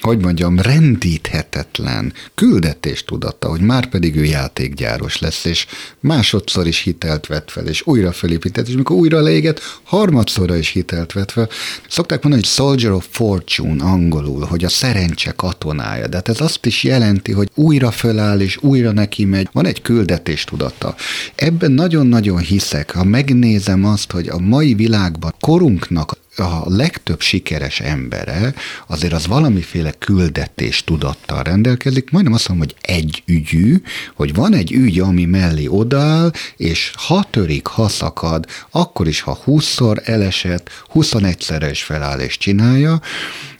hogy 0.00 0.18
mondjam, 0.18 0.58
rendíthetetlen 0.58 2.12
küldetést 2.34 3.06
tudatta, 3.06 3.48
hogy 3.48 3.60
már 3.60 3.88
pedig 3.88 4.16
ő 4.16 4.24
játékgyáros 4.24 5.18
lesz, 5.18 5.44
és 5.44 5.66
másodszor 6.00 6.66
is 6.66 6.78
hitelt 6.78 7.26
vett 7.26 7.50
fel, 7.50 7.66
és 7.66 7.82
újra 7.86 8.12
felépített, 8.12 8.68
és 8.68 8.74
mikor 8.74 8.96
újra 8.96 9.20
leégett, 9.20 9.60
harmadszorra 9.82 10.56
is 10.56 10.68
hitelt 10.68 11.12
vett 11.12 11.30
fel. 11.30 11.48
Szokták 11.88 12.22
mondani, 12.22 12.42
hogy 12.42 12.52
Soldier 12.52 12.92
of 12.92 13.06
Fortune 13.10 13.84
angolul, 13.84 14.44
hogy 14.44 14.64
a 14.64 14.68
szerencse 14.68 15.32
katonája, 15.32 16.06
de 16.06 16.16
hát 16.16 16.28
ez 16.28 16.40
azt 16.40 16.66
is 16.66 16.82
jelenti, 16.82 17.32
hogy 17.32 17.48
újra 17.54 17.90
föláll, 17.90 18.40
és 18.40 18.58
újra 18.60 18.92
neki 18.92 19.24
megy. 19.24 19.48
Van 19.52 19.66
egy 19.66 19.82
küldetés 19.82 20.44
tudata. 20.44 20.94
Ebben 21.34 21.72
nagyon-nagyon 21.72 22.38
hiszek, 22.38 22.90
ha 22.90 23.04
megnézem 23.04 23.84
azt, 23.84 24.12
hogy 24.12 24.28
a 24.28 24.38
mai 24.38 24.74
világban 24.74 25.34
korunknak 25.40 26.16
a 26.40 26.62
legtöbb 26.66 27.20
sikeres 27.20 27.80
embere 27.80 28.54
azért 28.86 29.12
az 29.12 29.26
valamiféle 29.26 29.92
küldetés 29.98 30.84
tudattal 30.84 31.42
rendelkezik, 31.42 32.10
majdnem 32.10 32.34
azt 32.34 32.48
mondom, 32.48 32.66
hogy 32.66 32.94
egy 32.94 33.22
ügyű, 33.26 33.76
hogy 34.14 34.34
van 34.34 34.54
egy 34.54 34.72
ügy, 34.72 34.98
ami 34.98 35.24
mellé 35.24 35.66
odáll, 35.66 36.32
és 36.56 36.92
ha 36.96 37.26
törik, 37.30 37.66
ha 37.66 37.88
szakad, 37.88 38.44
akkor 38.70 39.08
is, 39.08 39.20
ha 39.20 39.42
20-szor 39.46 40.08
elesett, 40.08 40.70
21-szerre 40.94 41.68
is 41.70 41.82
feláll 41.82 42.18
és 42.18 42.38
csinálja, 42.38 43.00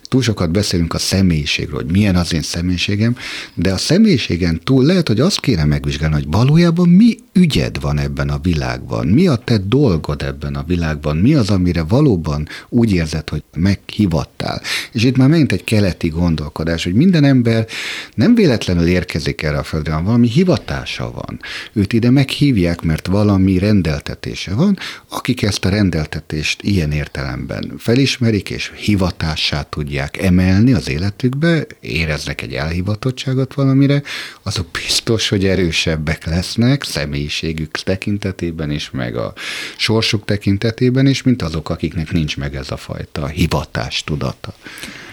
túl 0.09 0.23
sokat 0.23 0.51
beszélünk 0.51 0.95
a 0.95 0.99
személyiségről, 0.99 1.83
hogy 1.83 1.91
milyen 1.91 2.17
az 2.17 2.33
én 2.33 2.43
személyiségem, 2.43 3.17
de 3.55 3.73
a 3.73 3.77
személyiségen 3.77 4.61
túl 4.65 4.85
lehet, 4.85 5.09
hogy 5.09 5.21
azt 5.21 5.41
kéne 5.41 5.65
megvizsgálni, 5.65 6.15
hogy 6.15 6.27
valójában 6.31 6.89
mi 6.89 7.17
ügyed 7.39 7.81
van 7.81 7.99
ebben 7.99 8.29
a 8.29 8.39
világban, 8.39 9.07
mi 9.07 9.27
a 9.27 9.37
te 9.37 9.59
dolgod 9.59 10.23
ebben 10.23 10.55
a 10.55 10.63
világban, 10.67 11.17
mi 11.17 11.35
az, 11.35 11.51
amire 11.51 11.83
valóban 11.83 12.49
úgy 12.69 12.93
érzed, 12.93 13.29
hogy 13.29 13.43
meghivattál. 13.57 14.61
És 14.93 15.05
itt 15.05 15.17
már 15.17 15.29
megint 15.29 15.53
egy 15.53 15.65
keleti 15.65 16.09
gondolkodás, 16.09 16.85
hogy 16.85 16.95
minden 16.95 17.25
ember 17.25 17.67
nem 18.15 18.35
véletlenül 18.35 18.87
érkezik 18.87 19.43
erre 19.43 19.59
a 19.59 19.63
földre, 19.63 19.91
hanem 19.91 20.07
valami 20.07 20.29
hivatása 20.29 21.11
van. 21.11 21.41
Őt 21.73 21.93
ide 21.93 22.11
meghívják, 22.11 22.83
mert 22.83 23.07
valami 23.07 23.59
rendeltetése 23.59 24.55
van, 24.55 24.79
akik 25.09 25.43
ezt 25.43 25.65
a 25.65 25.69
rendeltetést 25.69 26.63
ilyen 26.63 26.93
értelemben 26.93 27.73
felismerik, 27.79 28.51
és 28.51 28.73
hivatássá 28.77 29.63
tudják 29.63 30.23
emelni 30.23 30.73
az 30.73 30.89
életükbe, 30.89 31.67
éreznek 31.81 32.43
egy 32.43 32.53
elhivatottságot 32.53 33.55
valamire, 33.55 34.03
azok 34.43 34.67
biztos, 34.71 35.29
hogy 35.29 35.47
erősebbek 35.47 36.27
lesznek 36.27 36.83
személy 36.83 37.28
személyiségük 37.29 37.71
tekintetében 37.71 38.71
is, 38.71 38.91
meg 38.91 39.17
a 39.17 39.33
sorsuk 39.77 40.25
tekintetében 40.25 41.07
is, 41.07 41.23
mint 41.23 41.43
azok, 41.43 41.71
akiknek 41.71 42.13
nincs 42.13 42.37
meg 42.37 42.55
ez 42.55 42.71
a 42.71 42.77
fajta 42.77 43.27
hivatás 43.27 44.05
tudata. 44.05 44.55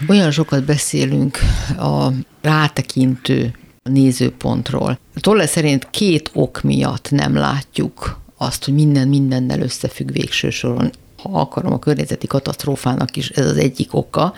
Olyan 0.08 0.30
sokat 0.30 0.64
beszélünk 0.64 1.38
a 1.78 2.08
rátekintő 2.42 3.52
nézőpontról. 3.82 4.98
Tolle 5.14 5.46
szerint 5.46 5.90
két 5.90 6.30
ok 6.32 6.62
miatt 6.62 7.10
nem 7.10 7.34
látjuk 7.34 8.20
azt, 8.36 8.64
hogy 8.64 8.74
minden 8.74 9.08
mindennel 9.08 9.60
összefügg 9.60 10.12
végső 10.12 10.50
soron. 10.50 10.90
Ha 11.22 11.40
akarom, 11.40 11.72
a 11.72 11.78
környezeti 11.78 12.26
katasztrófának 12.26 13.16
is 13.16 13.28
ez 13.28 13.46
az 13.46 13.56
egyik 13.56 13.94
oka. 13.94 14.34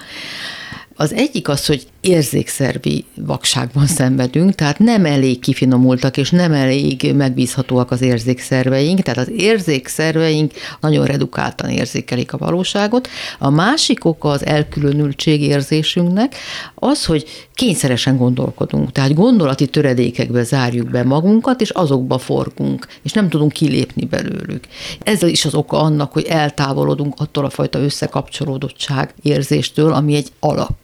Az 0.95 1.13
egyik 1.13 1.49
az, 1.49 1.67
hogy 1.67 1.87
érzékszervi 2.01 3.05
vakságban 3.15 3.87
szenvedünk, 3.87 4.55
tehát 4.55 4.79
nem 4.79 5.05
elég 5.05 5.39
kifinomultak, 5.39 6.17
és 6.17 6.31
nem 6.31 6.53
elég 6.53 7.15
megbízhatóak 7.15 7.91
az 7.91 8.01
érzékszerveink, 8.01 9.01
tehát 9.01 9.29
az 9.29 9.33
érzékszerveink 9.37 10.53
nagyon 10.81 11.07
redukáltan 11.07 11.71
érzékelik 11.71 12.33
a 12.33 12.39
valóságot. 12.39 13.09
A 13.39 13.51
másik 13.51 14.05
oka 14.05 14.29
az 14.29 14.47
elkülönültség 14.47 15.43
érzésünknek 15.43 16.35
az, 16.75 17.05
hogy 17.05 17.25
kényszeresen 17.55 18.17
gondolkodunk, 18.17 18.93
tehát 18.93 19.15
gondolati 19.15 19.67
töredékekbe 19.67 20.43
zárjuk 20.43 20.91
be 20.91 21.05
magunkat, 21.05 21.61
és 21.61 21.71
azokba 21.71 22.19
forgunk, 22.19 22.87
és 23.03 23.13
nem 23.13 23.29
tudunk 23.29 23.53
kilépni 23.53 24.05
belőlük. 24.05 24.65
Ez 25.03 25.23
is 25.23 25.45
az 25.45 25.55
oka 25.55 25.81
annak, 25.81 26.13
hogy 26.13 26.25
eltávolodunk 26.25 27.15
attól 27.17 27.45
a 27.45 27.51
fajta 27.51 27.79
összekapcsolódottság 27.79 29.15
érzéstől, 29.23 29.93
ami 29.93 30.15
egy 30.15 30.29
alap 30.41 30.77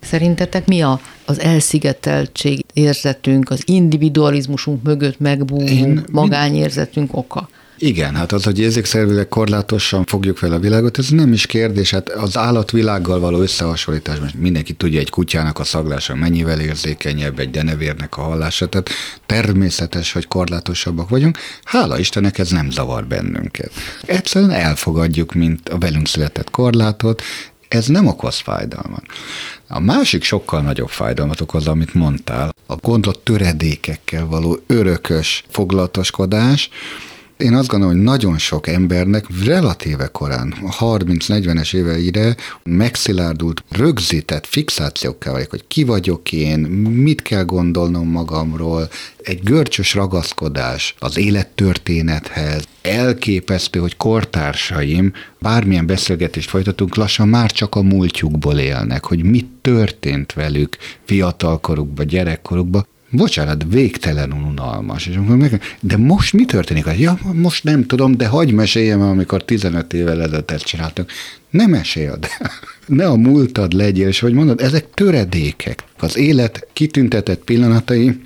Szerintetek 0.00 0.66
mi 0.66 0.82
a, 0.82 1.00
az 1.24 1.40
elszigeteltség 1.40 2.64
érzetünk, 2.72 3.50
az 3.50 3.62
individualizmusunk 3.64 4.82
mögött 4.82 5.18
megbúvó 5.18 5.86
magányérzetünk 6.10 7.16
oka? 7.16 7.48
Igen, 7.82 8.14
hát 8.14 8.32
az, 8.32 8.44
hogy 8.44 8.58
érzékszervileg 8.58 9.28
korlátosan 9.28 10.04
fogjuk 10.04 10.36
fel 10.36 10.52
a 10.52 10.58
világot, 10.58 10.98
ez 10.98 11.08
nem 11.08 11.32
is 11.32 11.46
kérdés. 11.46 11.90
Hát 11.90 12.08
az 12.08 12.36
állatvilággal 12.36 13.20
való 13.20 13.40
összehasonlítás, 13.40 14.18
most 14.18 14.34
mindenki 14.34 14.72
tudja, 14.72 15.00
egy 15.00 15.10
kutyának 15.10 15.58
a 15.58 15.64
szaglása 15.64 16.14
mennyivel 16.14 16.60
érzékenyebb, 16.60 17.38
egy 17.38 17.50
denevérnek 17.50 18.16
a 18.16 18.22
hallása, 18.22 18.68
tehát 18.68 18.88
természetes, 19.26 20.12
hogy 20.12 20.28
korlátosabbak 20.28 21.08
vagyunk. 21.08 21.38
Hála 21.64 21.98
Istennek 21.98 22.38
ez 22.38 22.50
nem 22.50 22.70
zavar 22.70 23.06
bennünket. 23.06 23.70
Egyszerűen 24.06 24.50
elfogadjuk, 24.50 25.34
mint 25.34 25.68
a 25.68 25.78
velünk 25.78 26.06
született 26.06 26.50
korlátot, 26.50 27.22
ez 27.68 27.86
nem 27.86 28.06
okoz 28.06 28.36
fájdalmat. 28.38 29.02
A 29.72 29.80
másik 29.80 30.22
sokkal 30.22 30.62
nagyobb 30.62 30.88
fájdalmat 30.88 31.40
okoz, 31.40 31.66
amit 31.66 31.94
mondtál, 31.94 32.54
a 32.66 32.76
gondot 32.76 33.18
töredékekkel 33.18 34.26
való 34.26 34.58
örökös 34.66 35.44
foglalatoskodás, 35.48 36.70
én 37.40 37.54
azt 37.54 37.68
gondolom, 37.68 37.94
hogy 37.94 38.04
nagyon 38.04 38.38
sok 38.38 38.66
embernek 38.66 39.26
relatíve 39.44 40.06
korán, 40.06 40.54
a 40.66 40.96
30-40-es 40.98 41.74
éveire 41.74 42.36
megszilárdult, 42.62 43.64
rögzített 43.70 44.46
fixációkkal 44.46 45.32
vagyok, 45.32 45.50
hogy 45.50 45.64
ki 45.68 45.84
vagyok 45.84 46.32
én, 46.32 46.58
mit 46.58 47.22
kell 47.22 47.44
gondolnom 47.44 48.08
magamról, 48.08 48.88
egy 49.22 49.42
görcsös 49.42 49.94
ragaszkodás 49.94 50.94
az 50.98 51.16
élettörténethez. 51.16 52.64
Elképesztő, 52.82 53.80
hogy 53.80 53.96
kortársaim, 53.96 55.12
bármilyen 55.38 55.86
beszélgetést 55.86 56.48
folytatunk, 56.48 56.96
lassan 56.96 57.28
már 57.28 57.50
csak 57.50 57.74
a 57.74 57.82
múltjukból 57.82 58.58
élnek, 58.58 59.04
hogy 59.04 59.22
mit 59.22 59.48
történt 59.60 60.32
velük 60.32 60.76
fiatalkorukban, 61.04 62.06
gyerekkorukban, 62.06 62.86
bocsánat, 63.10 63.64
végtelenül 63.68 64.42
unalmas. 64.42 65.06
És 65.06 65.18
meg, 65.26 65.60
de 65.80 65.96
most 65.96 66.32
mi 66.32 66.44
történik? 66.44 66.84
Ja, 66.98 67.18
most 67.32 67.64
nem 67.64 67.86
tudom, 67.86 68.16
de 68.16 68.26
hagyj 68.26 68.52
meséljem, 68.52 69.00
amikor 69.00 69.44
15 69.44 69.92
évvel 69.92 70.22
ezelőtt 70.22 70.56
csináltunk. 70.56 71.10
Nem 71.50 71.70
meséld. 71.70 72.26
Ne 72.86 73.06
a 73.06 73.16
múltad 73.16 73.72
legyél, 73.72 74.08
és 74.08 74.20
hogy 74.20 74.32
mondod, 74.32 74.60
ezek 74.60 74.90
töredékek. 74.94 75.84
Az 75.98 76.16
élet 76.16 76.66
kitüntetett 76.72 77.44
pillanatai, 77.44 78.20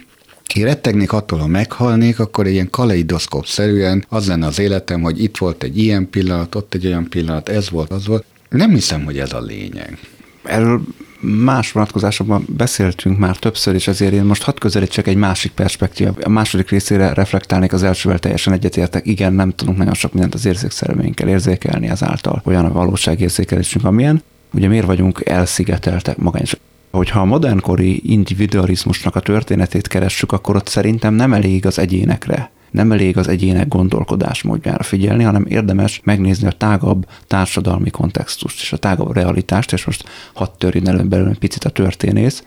én 0.54 0.64
rettegnék 0.64 1.12
attól, 1.12 1.38
ha 1.38 1.46
meghalnék, 1.46 2.18
akkor 2.18 2.46
ilyen 2.46 2.70
kaleidoszkóp-szerűen 2.70 4.04
az 4.08 4.26
lenne 4.26 4.46
az 4.46 4.58
életem, 4.58 5.02
hogy 5.02 5.22
itt 5.22 5.36
volt 5.36 5.62
egy 5.62 5.78
ilyen 5.78 6.10
pillanat, 6.10 6.54
ott 6.54 6.74
egy 6.74 6.86
olyan 6.86 7.08
pillanat, 7.08 7.48
ez 7.48 7.70
volt, 7.70 7.90
az 7.90 8.06
volt. 8.06 8.24
Nem 8.48 8.70
hiszem, 8.70 9.04
hogy 9.04 9.18
ez 9.18 9.32
a 9.32 9.40
lényeg. 9.40 9.98
Erről 10.42 10.82
más 11.24 11.72
vonatkozásokban 11.72 12.44
beszéltünk 12.48 13.18
már 13.18 13.36
többször, 13.36 13.74
és 13.74 13.88
ezért 13.88 14.12
én 14.12 14.24
most 14.24 14.42
hadd 14.42 14.58
közelítsek 14.58 15.06
egy 15.06 15.16
másik 15.16 15.52
perspektíva. 15.52 16.12
A 16.22 16.28
második 16.28 16.70
részére 16.70 17.12
reflektálnék 17.12 17.72
az 17.72 17.82
elsővel 17.82 18.18
teljesen 18.18 18.52
egyetértek. 18.52 19.06
Igen, 19.06 19.32
nem 19.32 19.50
tudunk 19.50 19.78
nagyon 19.78 19.94
sok 19.94 20.12
mindent 20.12 20.34
az 20.34 20.46
érzékszerveinkkel 20.46 21.28
érzékelni 21.28 21.88
ezáltal. 21.88 22.42
Olyan 22.44 22.64
a 22.64 22.72
valóságérzékelésünk, 22.72 23.84
amilyen. 23.84 24.22
Ugye 24.52 24.68
miért 24.68 24.86
vagyunk 24.86 25.22
elszigeteltek 25.24 26.16
magányos 26.16 26.56
hogyha 26.90 27.20
a 27.20 27.24
modernkori 27.24 28.00
individualizmusnak 28.04 29.16
a 29.16 29.20
történetét 29.20 29.88
keressük, 29.88 30.32
akkor 30.32 30.56
ott 30.56 30.68
szerintem 30.68 31.14
nem 31.14 31.32
elég 31.32 31.66
az 31.66 31.78
egyénekre 31.78 32.50
nem 32.74 32.92
elég 32.92 33.16
az 33.16 33.28
egyének 33.28 33.68
gondolkodásmódjára 33.68 34.82
figyelni, 34.82 35.22
hanem 35.22 35.46
érdemes 35.48 36.00
megnézni 36.04 36.46
a 36.46 36.52
tágabb 36.52 37.06
társadalmi 37.26 37.90
kontextust 37.90 38.60
és 38.60 38.72
a 38.72 38.76
tágabb 38.76 39.12
realitást, 39.12 39.72
és 39.72 39.84
most 39.84 40.04
hadd 40.32 40.48
törjön 40.58 40.88
elő 40.88 41.02
belőle 41.02 41.30
egy 41.30 41.38
picit 41.38 41.64
a 41.64 41.70
történész. 41.70 42.42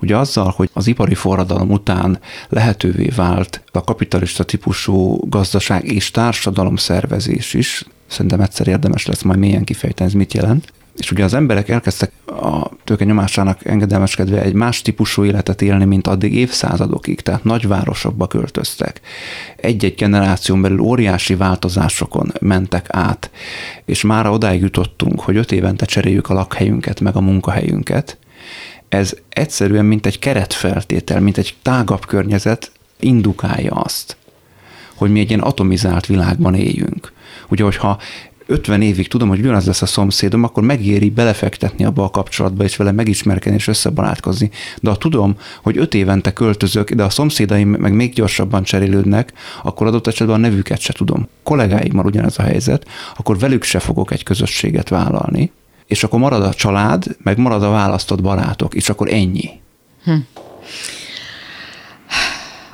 Ugye 0.00 0.16
azzal, 0.16 0.52
hogy 0.56 0.70
az 0.72 0.86
ipari 0.86 1.14
forradalom 1.14 1.70
után 1.70 2.18
lehetővé 2.48 3.08
vált 3.16 3.62
a 3.72 3.84
kapitalista 3.84 4.44
típusú 4.44 5.28
gazdaság 5.28 5.84
és 5.84 6.10
társadalom 6.10 6.76
szervezés 6.76 7.54
is, 7.54 7.84
szerintem 8.06 8.40
egyszer 8.40 8.66
érdemes 8.66 9.06
lesz 9.06 9.22
majd 9.22 9.38
mélyen 9.38 9.64
kifejteni, 9.64 10.08
ez 10.08 10.16
mit 10.16 10.32
jelent. 10.32 10.72
És 10.96 11.10
ugye 11.10 11.24
az 11.24 11.34
emberek 11.34 11.68
elkezdtek 11.68 12.12
a 12.26 12.70
tőke 12.84 13.04
nyomásának 13.04 13.64
engedelmeskedve 13.64 14.42
egy 14.42 14.52
más 14.52 14.82
típusú 14.82 15.24
életet 15.24 15.62
élni, 15.62 15.84
mint 15.84 16.06
addig 16.06 16.34
évszázadokig, 16.34 17.20
tehát 17.20 17.44
nagyvárosokba 17.44 18.26
költöztek. 18.26 19.00
Egy-egy 19.56 19.94
generáción 19.94 20.62
belül 20.62 20.80
óriási 20.80 21.34
változásokon 21.34 22.32
mentek 22.40 22.86
át, 22.88 23.30
és 23.84 24.02
már 24.02 24.26
odáig 24.26 24.60
jutottunk, 24.60 25.20
hogy 25.20 25.36
öt 25.36 25.52
évente 25.52 25.84
cseréljük 25.84 26.28
a 26.28 26.34
lakhelyünket, 26.34 27.00
meg 27.00 27.16
a 27.16 27.20
munkahelyünket. 27.20 28.18
Ez 28.88 29.16
egyszerűen, 29.28 29.84
mint 29.84 30.06
egy 30.06 30.18
keretfeltétel, 30.18 31.20
mint 31.20 31.38
egy 31.38 31.54
tágabb 31.62 32.06
környezet 32.06 32.72
indukálja 33.00 33.72
azt, 33.72 34.16
hogy 34.94 35.10
mi 35.10 35.20
egy 35.20 35.28
ilyen 35.28 35.40
atomizált 35.40 36.06
világban 36.06 36.54
éljünk. 36.54 37.12
Ugye, 37.48 37.64
hogyha 37.64 37.98
50 38.46 38.82
évig 38.82 39.08
tudom, 39.08 39.28
hogy 39.28 39.38
ugyanaz 39.38 39.66
lesz 39.66 39.82
a 39.82 39.86
szomszédom, 39.86 40.44
akkor 40.44 40.62
megéri 40.62 41.10
belefektetni 41.10 41.84
abba 41.84 42.04
a 42.04 42.10
kapcsolatba, 42.10 42.64
és 42.64 42.76
vele 42.76 42.92
megismerkedni 42.92 43.58
és 43.58 43.68
összebarátkozni. 43.68 44.50
De 44.80 44.90
ha 44.90 44.96
tudom, 44.96 45.36
hogy 45.62 45.76
5 45.76 45.94
évente 45.94 46.32
költözök, 46.32 46.92
de 46.92 47.02
a 47.02 47.10
szomszédaim 47.10 47.68
meg 47.68 47.92
még 47.92 48.12
gyorsabban 48.12 48.62
cserélődnek, 48.62 49.32
akkor 49.62 49.86
adott 49.86 50.06
esetben 50.06 50.36
a 50.36 50.38
nevüket 50.38 50.80
se 50.80 50.92
tudom. 50.92 51.28
Kollégáimmal 51.42 52.06
ugyanez 52.06 52.38
a 52.38 52.42
helyzet, 52.42 52.86
akkor 53.16 53.38
velük 53.38 53.62
se 53.62 53.78
fogok 53.78 54.12
egy 54.12 54.22
közösséget 54.22 54.88
vállalni, 54.88 55.52
és 55.86 56.04
akkor 56.04 56.18
marad 56.18 56.42
a 56.42 56.54
család, 56.54 57.04
meg 57.22 57.38
marad 57.38 57.62
a 57.62 57.70
választott 57.70 58.22
barátok, 58.22 58.74
és 58.74 58.88
akkor 58.88 59.08
ennyi. 59.08 59.50
Hm. 60.04 60.14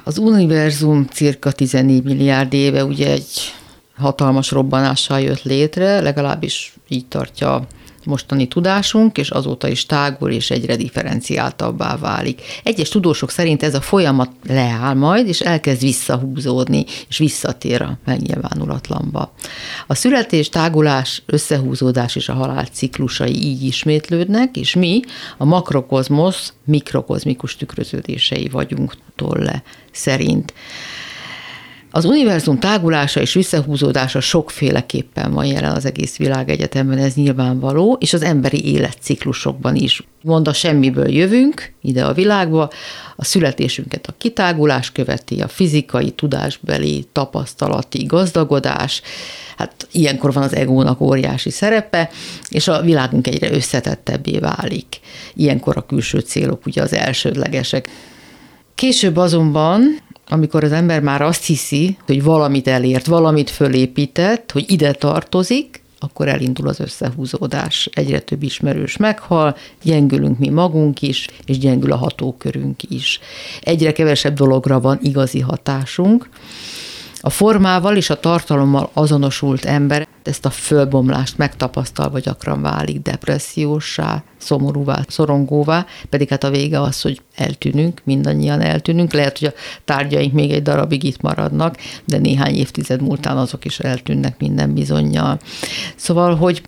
Az 0.04 0.18
univerzum 0.18 1.06
cirka 1.12 1.52
14 1.52 2.04
milliárd 2.04 2.52
éve 2.52 2.84
ugye 2.84 3.10
egy 3.10 3.54
hatalmas 3.98 4.50
robbanással 4.50 5.20
jött 5.20 5.42
létre, 5.42 6.00
legalábbis 6.00 6.74
így 6.88 7.06
tartja 7.06 7.66
mostani 8.08 8.48
tudásunk, 8.48 9.18
és 9.18 9.30
azóta 9.30 9.68
is 9.68 9.86
tágul 9.86 10.30
és 10.30 10.50
egyre 10.50 10.76
differenciáltabbá 10.76 11.96
válik. 11.96 12.42
Egyes 12.62 12.88
tudósok 12.88 13.30
szerint 13.30 13.62
ez 13.62 13.74
a 13.74 13.80
folyamat 13.80 14.30
leáll 14.46 14.94
majd, 14.94 15.28
és 15.28 15.40
elkezd 15.40 15.80
visszahúzódni, 15.80 16.84
és 17.08 17.18
visszatér 17.18 17.82
a 17.82 17.98
megnyilvánulatlanba. 18.04 19.32
A 19.86 19.94
születés, 19.94 20.48
tágulás, 20.48 21.22
összehúzódás 21.26 22.16
és 22.16 22.28
a 22.28 22.34
halál 22.34 22.64
ciklusai 22.64 23.44
így 23.44 23.62
ismétlődnek, 23.62 24.56
és 24.56 24.74
mi, 24.74 25.00
a 25.36 25.44
makrokozmosz 25.44 26.52
mikrokozmikus 26.64 27.56
tükröződései 27.56 28.48
vagyunk 28.48 28.94
tolle 29.16 29.62
szerint. 29.92 30.52
Az 31.90 32.04
univerzum 32.04 32.58
tágulása 32.58 33.20
és 33.20 33.34
visszahúzódása 33.34 34.20
sokféleképpen 34.20 35.32
van 35.32 35.44
jelen 35.44 35.72
az 35.72 35.84
egész 35.84 36.16
világegyetemben, 36.16 36.98
ez 36.98 37.14
nyilvánvaló, 37.14 37.96
és 38.00 38.12
az 38.12 38.22
emberi 38.22 38.72
életciklusokban 38.72 39.74
is. 39.76 40.02
Mond 40.22 40.48
a 40.48 40.52
semmiből 40.52 41.08
jövünk 41.08 41.72
ide 41.82 42.04
a 42.04 42.12
világba, 42.12 42.70
a 43.16 43.24
születésünket 43.24 44.06
a 44.06 44.14
kitágulás 44.18 44.92
követi, 44.92 45.40
a 45.40 45.48
fizikai, 45.48 46.10
tudásbeli, 46.10 47.06
tapasztalati 47.12 48.04
gazdagodás, 48.04 49.02
hát 49.56 49.88
ilyenkor 49.92 50.32
van 50.32 50.42
az 50.42 50.54
egónak 50.54 51.00
óriási 51.00 51.50
szerepe, 51.50 52.10
és 52.48 52.68
a 52.68 52.80
világunk 52.80 53.26
egyre 53.26 53.52
összetettebbé 53.52 54.38
válik. 54.38 55.00
Ilyenkor 55.34 55.76
a 55.76 55.86
külső 55.86 56.18
célok 56.18 56.66
ugye 56.66 56.82
az 56.82 56.92
elsődlegesek. 56.92 57.88
Később 58.74 59.16
azonban 59.16 60.00
amikor 60.28 60.64
az 60.64 60.72
ember 60.72 61.00
már 61.00 61.22
azt 61.22 61.44
hiszi, 61.44 61.96
hogy 62.06 62.22
valamit 62.22 62.68
elért, 62.68 63.06
valamit 63.06 63.50
fölépített, 63.50 64.52
hogy 64.52 64.64
ide 64.70 64.92
tartozik, 64.92 65.82
akkor 65.98 66.28
elindul 66.28 66.68
az 66.68 66.80
összehúzódás. 66.80 67.88
Egyre 67.92 68.20
több 68.20 68.42
ismerős 68.42 68.96
meghal, 68.96 69.56
gyengülünk 69.82 70.38
mi 70.38 70.48
magunk 70.48 71.02
is, 71.02 71.26
és 71.46 71.58
gyengül 71.58 71.92
a 71.92 71.96
hatókörünk 71.96 72.82
is. 72.82 73.20
Egyre 73.60 73.92
kevesebb 73.92 74.34
dologra 74.34 74.80
van 74.80 74.98
igazi 75.02 75.40
hatásunk, 75.40 76.28
a 77.20 77.30
formával 77.30 77.96
és 77.96 78.10
a 78.10 78.20
tartalommal 78.20 78.90
azonosult 78.92 79.64
ember 79.64 80.06
ezt 80.22 80.44
a 80.44 80.50
fölbomlást 80.50 81.38
megtapasztalva 81.38 82.18
gyakran 82.18 82.62
válik 82.62 83.02
depressziósá, 83.02 84.22
szomorúvá, 84.36 85.04
szorongóvá, 85.08 85.86
pedig 86.10 86.28
hát 86.28 86.44
a 86.44 86.50
vége 86.50 86.80
az, 86.80 87.00
hogy 87.00 87.20
eltűnünk, 87.34 88.00
mindannyian 88.04 88.60
eltűnünk, 88.60 89.12
lehet, 89.12 89.38
hogy 89.38 89.48
a 89.48 89.58
tárgyaink 89.84 90.32
még 90.32 90.50
egy 90.50 90.62
darabig 90.62 91.04
itt 91.04 91.20
maradnak, 91.20 91.76
de 92.04 92.18
néhány 92.18 92.54
évtized 92.54 93.02
múltán 93.02 93.36
azok 93.36 93.64
is 93.64 93.80
eltűnnek 93.80 94.38
minden 94.38 94.74
bizonyal. 94.74 95.38
Szóval, 95.96 96.36
hogy 96.36 96.62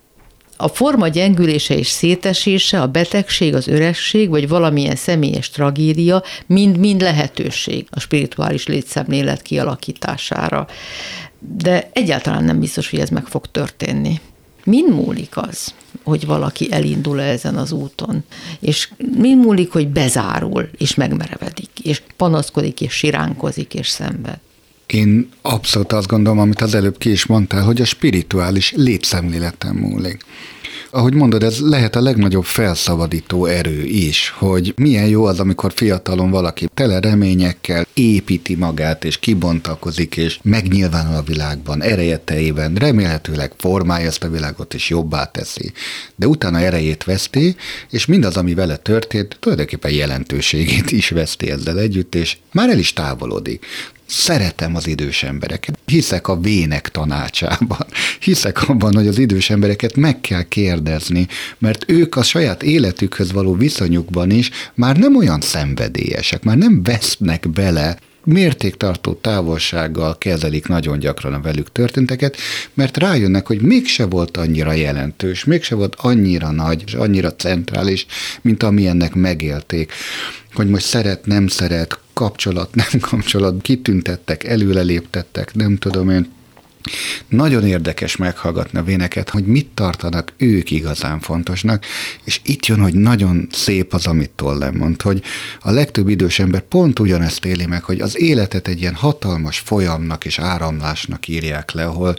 a 0.61 0.67
forma 0.67 1.07
gyengülése 1.07 1.75
és 1.75 1.87
szétesése, 1.87 2.81
a 2.81 2.87
betegség, 2.87 3.55
az 3.55 3.67
öresség, 3.67 4.29
vagy 4.29 4.47
valamilyen 4.47 4.95
személyes 4.95 5.49
tragédia 5.49 6.23
mind-mind 6.45 7.01
lehetőség 7.01 7.87
a 7.89 7.99
spirituális 7.99 8.67
létszemlélet 8.67 9.41
kialakítására. 9.41 10.67
De 11.39 11.89
egyáltalán 11.93 12.43
nem 12.43 12.59
biztos, 12.59 12.89
hogy 12.89 12.99
ez 12.99 13.09
meg 13.09 13.25
fog 13.25 13.45
történni. 13.51 14.19
Mind 14.63 14.93
múlik 14.93 15.37
az, 15.37 15.73
hogy 16.03 16.25
valaki 16.25 16.71
elindul 16.71 17.21
ezen 17.21 17.55
az 17.55 17.71
úton, 17.71 18.23
és 18.59 18.89
mind 19.17 19.45
múlik, 19.45 19.71
hogy 19.71 19.87
bezárul, 19.87 20.69
és 20.77 20.95
megmerevedik, 20.95 21.69
és 21.83 22.01
panaszkodik, 22.17 22.81
és 22.81 22.93
siránkozik, 22.93 23.73
és 23.73 23.87
szenved. 23.87 24.39
Én 24.91 25.29
abszolút 25.41 25.91
azt 25.91 26.07
gondolom, 26.07 26.39
amit 26.39 26.61
az 26.61 26.75
előbb 26.75 26.97
ki 26.97 27.11
is 27.11 27.25
mondtál, 27.25 27.63
hogy 27.63 27.81
a 27.81 27.85
spirituális 27.85 28.73
létszemléleten 28.75 29.75
múlik 29.75 30.25
ahogy 30.91 31.13
mondod, 31.13 31.43
ez 31.43 31.59
lehet 31.59 31.95
a 31.95 32.01
legnagyobb 32.01 32.43
felszabadító 32.43 33.45
erő 33.45 33.83
is, 33.83 34.33
hogy 34.37 34.73
milyen 34.75 35.07
jó 35.07 35.25
az, 35.25 35.39
amikor 35.39 35.71
fiatalon 35.75 36.29
valaki 36.29 36.67
tele 36.73 36.99
reményekkel 36.99 37.85
építi 37.93 38.55
magát, 38.55 39.03
és 39.03 39.19
kibontakozik, 39.19 40.17
és 40.17 40.39
megnyilvánul 40.43 41.15
a 41.15 41.21
világban, 41.21 41.81
ereje 41.81 42.17
tejében, 42.17 42.75
remélhetőleg 42.75 43.51
formálja 43.57 44.07
ezt 44.07 44.23
a 44.23 44.29
világot, 44.29 44.73
és 44.73 44.89
jobbá 44.89 45.25
teszi. 45.25 45.71
De 46.15 46.27
utána 46.27 46.59
erejét 46.59 47.03
veszti, 47.03 47.55
és 47.89 48.05
mindaz, 48.05 48.37
ami 48.37 48.53
vele 48.53 48.75
történt, 48.75 49.37
tulajdonképpen 49.39 49.91
jelentőségét 49.91 50.91
is 50.91 51.09
veszti 51.09 51.49
ezzel 51.49 51.79
együtt, 51.79 52.15
és 52.15 52.37
már 52.51 52.69
el 52.69 52.79
is 52.79 52.93
távolodik. 52.93 53.65
Szeretem 54.13 54.75
az 54.75 54.87
idős 54.87 55.23
embereket. 55.23 55.79
Hiszek 55.85 56.27
a 56.27 56.39
vének 56.39 56.89
tanácsában. 56.89 57.85
Hiszek 58.19 58.69
abban, 58.69 58.93
hogy 58.95 59.07
az 59.07 59.17
idős 59.17 59.49
embereket 59.49 59.95
meg 59.95 60.21
kell 60.21 60.43
kérdezni, 60.43 61.27
mert 61.57 61.83
ők 61.87 62.15
a 62.15 62.23
saját 62.23 62.63
életükhöz 62.63 63.31
való 63.31 63.53
viszonyukban 63.55 64.29
is 64.29 64.49
már 64.73 64.97
nem 64.97 65.15
olyan 65.15 65.41
szenvedélyesek, 65.41 66.43
már 66.43 66.57
nem 66.57 66.83
vesznek 66.83 67.49
bele 67.49 67.97
mértéktartó 68.23 69.13
távolsággal 69.13 70.17
kezelik 70.17 70.67
nagyon 70.67 70.99
gyakran 70.99 71.33
a 71.33 71.41
velük 71.41 71.71
történteket, 71.71 72.37
mert 72.73 72.97
rájönnek, 72.97 73.47
hogy 73.47 73.61
mégse 73.61 74.05
volt 74.05 74.37
annyira 74.37 74.71
jelentős, 74.71 75.43
mégse 75.43 75.75
volt 75.75 75.95
annyira 75.97 76.51
nagy, 76.51 76.83
és 76.85 76.93
annyira 76.93 77.35
centrális, 77.35 78.05
mint 78.41 78.63
amilyennek 78.63 79.13
megélték 79.15 79.91
hogy 80.53 80.69
most 80.69 80.85
szeret, 80.85 81.25
nem 81.25 81.47
szeret, 81.47 81.99
kapcsolat, 82.13 82.75
nem 82.75 82.99
kapcsolat, 82.99 83.61
kitüntettek, 83.61 84.43
előreléptettek, 84.43 85.53
nem 85.53 85.77
tudom 85.77 86.09
én, 86.09 86.27
nagyon 87.27 87.65
érdekes 87.65 88.15
meghallgatni 88.15 88.79
a 88.79 88.83
véneket, 88.83 89.29
hogy 89.29 89.45
mit 89.45 89.67
tartanak 89.73 90.33
ők 90.37 90.71
igazán 90.71 91.19
fontosnak, 91.19 91.85
és 92.23 92.41
itt 92.43 92.65
jön, 92.65 92.79
hogy 92.79 92.93
nagyon 92.93 93.47
szép 93.51 93.93
az, 93.93 94.07
amit 94.07 94.29
Tollem 94.29 94.75
mond, 94.75 95.01
hogy 95.01 95.21
a 95.59 95.71
legtöbb 95.71 96.09
idős 96.09 96.39
ember 96.39 96.61
pont 96.61 96.99
ugyanezt 96.99 97.45
éli 97.45 97.65
meg, 97.65 97.83
hogy 97.83 98.01
az 98.01 98.19
életet 98.19 98.67
egy 98.67 98.81
ilyen 98.81 98.95
hatalmas 98.95 99.59
folyamnak 99.59 100.25
és 100.25 100.39
áramlásnak 100.39 101.27
írják 101.27 101.71
le, 101.71 101.85
ahol 101.85 102.15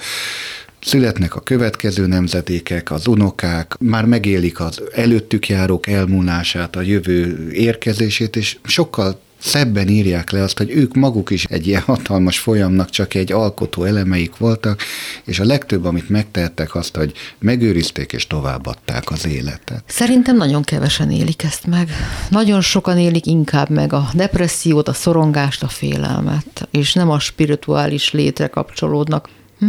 Születnek 0.85 1.35
a 1.35 1.41
következő 1.41 2.07
nemzedékek, 2.07 2.91
az 2.91 3.07
unokák, 3.07 3.77
már 3.79 4.05
megélik 4.05 4.61
az 4.61 4.83
előttük 4.95 5.49
járók 5.49 5.87
elmúlását, 5.87 6.77
a 6.77 6.81
jövő 6.81 7.51
érkezését, 7.53 8.37
és 8.37 8.59
sokkal 8.65 9.21
szebben 9.43 9.89
írják 9.89 10.31
le 10.31 10.43
azt, 10.43 10.59
hogy 10.59 10.71
ők 10.71 10.95
maguk 10.95 11.31
is 11.31 11.45
egy 11.45 11.67
ilyen 11.67 11.81
hatalmas 11.81 12.39
folyamnak 12.39 12.91
csak 12.91 13.15
egy 13.15 13.33
alkotó 13.33 13.85
elemeik 13.85 14.37
voltak, 14.37 14.83
és 15.25 15.39
a 15.39 15.45
legtöbb, 15.45 15.85
amit 15.85 16.09
megtehettek, 16.09 16.75
azt, 16.75 16.97
hogy 16.97 17.13
megőrizték 17.39 18.13
és 18.13 18.27
továbbadták 18.27 19.11
az 19.11 19.27
életet. 19.27 19.85
Szerintem 19.87 20.37
nagyon 20.37 20.63
kevesen 20.63 21.11
élik 21.11 21.43
ezt 21.43 21.67
meg. 21.67 21.91
Nagyon 22.31 22.61
sokan 22.61 22.99
élik 22.99 23.27
inkább 23.27 23.71
meg 23.71 23.93
a 23.93 24.09
depressziót, 24.15 24.89
a 24.89 24.93
szorongást, 24.93 25.63
a 25.63 25.69
félelmet, 25.69 26.69
és 26.71 26.93
nem 26.93 27.11
a 27.11 27.19
spirituális 27.19 28.11
létre 28.11 28.47
kapcsolódnak. 28.47 29.29
Hm? 29.59 29.67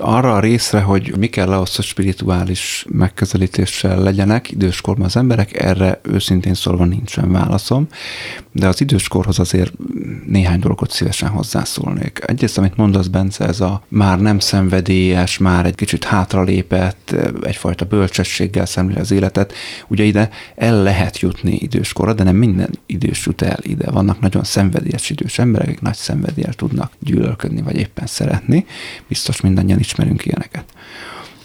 Arra 0.00 0.34
a 0.34 0.40
részre, 0.40 0.80
hogy 0.80 1.16
mi 1.16 1.26
kell 1.26 1.52
ahhoz, 1.52 1.76
hogy 1.76 1.84
spirituális 1.84 2.86
megközelítéssel 2.88 4.02
legyenek 4.02 4.50
időskorban 4.50 5.04
az 5.04 5.16
emberek, 5.16 5.62
erre 5.62 6.00
őszintén 6.02 6.54
szólva 6.54 6.84
nincsen 6.84 7.32
válaszom, 7.32 7.86
de 8.52 8.68
az 8.68 8.80
időskorhoz 8.80 9.38
azért 9.38 9.72
néhány 10.26 10.60
dolgot 10.60 10.90
szívesen 10.90 11.28
hozzászólnék. 11.28 12.18
Egyrészt, 12.26 12.58
amit 12.58 12.76
mondasz, 12.76 13.06
Bence, 13.06 13.46
ez 13.46 13.60
a 13.60 13.82
már 13.88 14.20
nem 14.20 14.38
szenvedélyes, 14.38 15.38
már 15.38 15.66
egy 15.66 15.74
kicsit 15.74 16.04
hátralépett, 16.04 17.14
egyfajta 17.42 17.84
bölcsességgel 17.84 18.66
szemlél 18.66 18.98
az 18.98 19.10
életet. 19.10 19.52
Ugye 19.88 20.04
ide 20.04 20.30
el 20.54 20.82
lehet 20.82 21.18
jutni 21.18 21.58
időskorra, 21.60 22.12
de 22.12 22.22
nem 22.22 22.36
minden 22.36 22.70
idős 22.86 23.26
jut 23.26 23.42
el 23.42 23.58
ide. 23.62 23.90
Vannak 23.90 24.20
nagyon 24.20 24.44
szenvedélyes 24.44 25.10
idős 25.10 25.38
emberek, 25.38 25.68
akik 25.68 25.80
nagy 25.80 25.94
szenvedéllyel 25.94 26.52
tudnak 26.52 26.92
gyűlölködni, 27.00 27.62
vagy 27.62 27.76
éppen 27.76 28.06
szeretni. 28.06 28.66
Biztos 29.08 29.40
mindannyian 29.40 29.78
ismerünk 29.84 30.24
ilyeneket. 30.24 30.64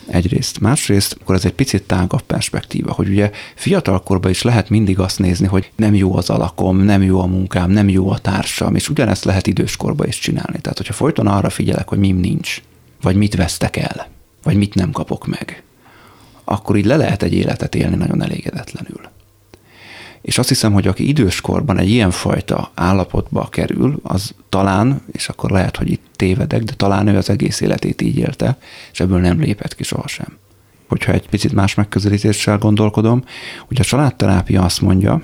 Egyrészt. 0.08 0.60
Másrészt, 0.60 1.18
akkor 1.22 1.36
ez 1.36 1.46
egy 1.46 1.54
picit 1.54 1.84
tágabb 1.84 2.22
perspektíva, 2.22 2.92
hogy 2.92 3.10
ugye 3.10 3.32
fiatalkorban 3.56 4.32
is 4.32 4.42
lehet 4.42 4.70
mindig 4.70 5.00
azt 5.00 5.20
nézni, 5.20 5.48
hogy 5.48 5.72
nem 5.76 5.96
jó 5.96 6.16
az 6.16 6.30
alakom, 6.30 6.78
nem 6.78 7.02
jó 7.02 7.22
a 7.22 7.26
munkám, 7.26 7.72
nem 7.72 7.90
jó 7.90 8.10
a 8.10 8.18
társam, 8.18 8.76
és 8.76 8.90
ugyanezt 8.90 9.24
lehet 9.24 9.48
időskorban 9.48 10.08
is 10.08 10.20
csinálni. 10.20 10.62
Tehát, 10.62 10.78
hogyha 10.78 10.94
folyton 10.94 11.28
arra 11.28 11.50
figyelek, 11.50 11.88
hogy 11.88 12.00
mim 12.00 12.18
nincs, 12.18 12.62
vagy 13.02 13.16
mit 13.16 13.36
vesztek 13.36 13.78
el, 13.78 14.08
vagy 14.44 14.56
mit 14.56 14.76
nem 14.76 14.92
kapok 14.92 15.28
meg, 15.28 15.64
akkor 16.44 16.76
így 16.78 16.86
le 16.86 16.96
lehet 16.96 17.24
egy 17.24 17.34
életet 17.34 17.76
élni 17.76 17.96
nagyon 17.96 18.22
elégedetlenül. 18.22 19.02
És 20.30 20.38
azt 20.38 20.50
hiszem, 20.50 20.74
hogy 20.74 20.88
aki 20.88 21.08
időskorban 21.08 21.78
egy 21.78 21.90
ilyenfajta 21.90 22.72
állapotba 22.74 23.48
kerül, 23.50 24.00
az 24.04 24.34
talán, 24.50 25.02
és 25.12 25.30
akkor 25.30 25.52
lehet, 25.52 25.78
hogy 25.78 25.92
itt 25.92 26.06
tévedek, 26.16 26.64
de 26.64 26.74
talán 26.74 27.08
ő 27.08 27.18
az 27.18 27.30
egész 27.30 27.62
életét 27.62 28.02
így 28.02 28.18
élte, 28.18 28.58
és 28.92 29.00
ebből 29.00 29.20
nem 29.20 29.40
lépett 29.40 29.76
ki 29.76 29.84
sohasem. 29.84 30.38
Hogyha 30.88 31.12
egy 31.12 31.30
picit 31.30 31.54
más 31.54 31.76
megközelítéssel 31.76 32.58
gondolkodom, 32.58 33.24
ugye 33.70 33.82
a 33.82 33.86
családterápia 33.86 34.64
azt 34.64 34.82
mondja, 34.82 35.22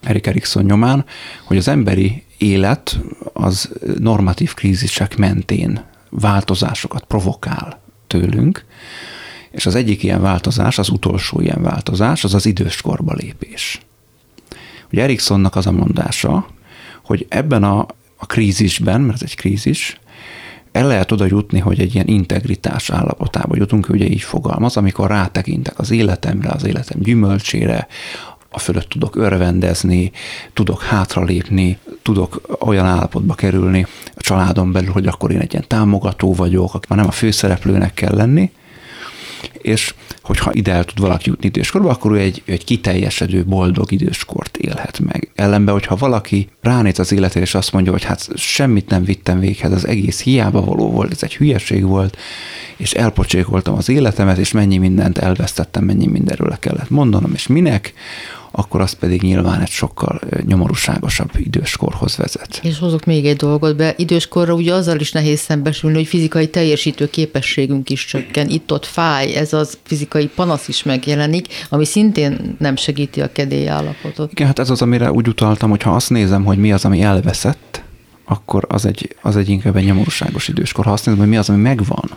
Erik 0.00 0.26
Erikson 0.26 0.64
nyomán, 0.64 1.04
hogy 1.44 1.56
az 1.56 1.68
emberi 1.68 2.24
élet 2.38 2.98
az 3.32 3.70
normatív 3.98 4.54
krízisek 4.54 5.16
mentén 5.16 5.84
változásokat 6.08 7.04
provokál 7.04 7.80
tőlünk, 8.06 8.64
és 9.50 9.66
az 9.66 9.74
egyik 9.74 10.02
ilyen 10.02 10.20
változás, 10.20 10.78
az 10.78 10.88
utolsó 10.88 11.40
ilyen 11.40 11.62
változás, 11.62 12.24
az 12.24 12.34
az 12.34 12.46
időskorba 12.46 13.12
lépés. 13.12 13.80
Ugye 14.92 15.02
Eriksonnak 15.02 15.56
az 15.56 15.66
a 15.66 15.72
mondása, 15.72 16.46
hogy 17.04 17.26
ebben 17.28 17.64
a, 17.64 17.78
a 18.16 18.26
krízisben, 18.26 19.00
mert 19.00 19.22
ez 19.22 19.28
egy 19.28 19.36
krízis, 19.36 20.00
el 20.72 20.86
lehet 20.86 21.12
oda 21.12 21.26
jutni, 21.26 21.58
hogy 21.58 21.80
egy 21.80 21.94
ilyen 21.94 22.06
integritás 22.06 22.90
állapotába 22.90 23.56
jutunk, 23.56 23.88
ugye 23.88 24.06
így 24.06 24.20
fogalmaz, 24.20 24.76
amikor 24.76 25.08
rátekintek 25.08 25.78
az 25.78 25.90
életemre, 25.90 26.50
az 26.50 26.64
életem 26.64 27.00
gyümölcsére, 27.00 27.86
a 28.52 28.58
fölött 28.58 28.88
tudok 28.88 29.16
örvendezni, 29.16 30.10
tudok 30.52 30.82
hátralépni, 30.82 31.78
tudok 32.02 32.40
olyan 32.60 32.86
állapotba 32.86 33.34
kerülni 33.34 33.86
a 34.14 34.20
családon 34.20 34.72
belül, 34.72 34.92
hogy 34.92 35.06
akkor 35.06 35.30
én 35.30 35.40
egy 35.40 35.52
ilyen 35.52 35.64
támogató 35.66 36.34
vagyok, 36.34 36.86
már 36.88 36.98
nem 36.98 37.08
a 37.08 37.12
főszereplőnek 37.12 37.94
kell 37.94 38.14
lenni, 38.14 38.50
és 39.62 39.94
hogyha 40.22 40.52
ide 40.52 40.72
el 40.72 40.84
tud 40.84 41.00
valaki 41.00 41.28
jutni 41.28 41.46
időskorba, 41.46 41.90
akkor 41.90 42.12
ő 42.12 42.18
egy, 42.18 42.42
egy 42.44 42.64
kiteljesedő, 42.64 43.44
boldog 43.44 43.92
időskort 43.92 44.56
élhet 44.56 44.98
meg. 44.98 45.30
Ellenben, 45.34 45.74
hogyha 45.74 45.96
valaki 45.96 46.48
ránéz 46.60 46.98
az 46.98 47.12
életére, 47.12 47.44
és 47.44 47.54
azt 47.54 47.72
mondja, 47.72 47.92
hogy 47.92 48.04
hát 48.04 48.28
semmit 48.34 48.88
nem 48.88 49.04
vittem 49.04 49.40
véghez, 49.40 49.72
az 49.72 49.86
egész 49.86 50.22
hiába 50.22 50.64
való 50.64 50.90
volt, 50.90 51.12
ez 51.12 51.22
egy 51.22 51.36
hülyeség 51.36 51.84
volt, 51.84 52.16
és 52.76 52.92
elpocsékoltam 52.92 53.74
az 53.74 53.88
életemet, 53.88 54.38
és 54.38 54.52
mennyi 54.52 54.78
mindent 54.78 55.18
elvesztettem, 55.18 55.84
mennyi 55.84 56.06
mindenről 56.06 56.48
le 56.48 56.58
kellett 56.58 56.90
mondanom, 56.90 57.32
és 57.34 57.46
minek, 57.46 57.92
akkor 58.50 58.80
az 58.80 58.92
pedig 58.92 59.22
nyilván 59.22 59.60
egy 59.60 59.70
sokkal 59.70 60.20
nyomorúságosabb 60.46 61.30
időskorhoz 61.36 62.16
vezet. 62.16 62.60
És 62.62 62.78
hozok 62.78 63.04
még 63.04 63.26
egy 63.26 63.36
dolgot 63.36 63.76
be. 63.76 63.94
Időskorra 63.96 64.54
ugye 64.54 64.74
azzal 64.74 65.00
is 65.00 65.12
nehéz 65.12 65.40
szembesülni, 65.40 65.96
hogy 65.96 66.06
fizikai 66.06 66.48
teljesítő 66.48 67.10
képességünk 67.10 67.90
is 67.90 68.04
csökken. 68.04 68.48
Itt-ott 68.48 68.86
fáj, 68.86 69.34
ez 69.34 69.52
az 69.52 69.78
fizikai 69.82 70.26
panasz 70.26 70.68
is 70.68 70.82
megjelenik, 70.82 71.46
ami 71.68 71.84
szintén 71.84 72.56
nem 72.58 72.76
segíti 72.76 73.20
a 73.20 73.32
kedély 73.32 73.68
állapotot. 73.68 74.32
Igen, 74.32 74.46
hát 74.46 74.58
ez 74.58 74.70
az, 74.70 74.82
amire 74.82 75.12
úgy 75.12 75.28
utaltam, 75.28 75.70
hogy 75.70 75.82
ha 75.82 75.94
azt 75.94 76.10
nézem, 76.10 76.44
hogy 76.44 76.58
mi 76.58 76.72
az, 76.72 76.84
ami 76.84 77.02
elveszett, 77.02 77.82
akkor 78.24 78.64
az 78.68 78.84
egy, 78.86 79.16
az 79.22 79.36
egy 79.36 79.48
inkább 79.48 79.76
egy 79.76 79.84
nyomorúságos 79.84 80.48
időskor. 80.48 80.84
Ha 80.84 80.92
azt 80.92 81.04
nézem, 81.06 81.20
hogy 81.20 81.30
mi 81.30 81.36
az, 81.36 81.48
ami 81.48 81.62
megvan, 81.62 82.10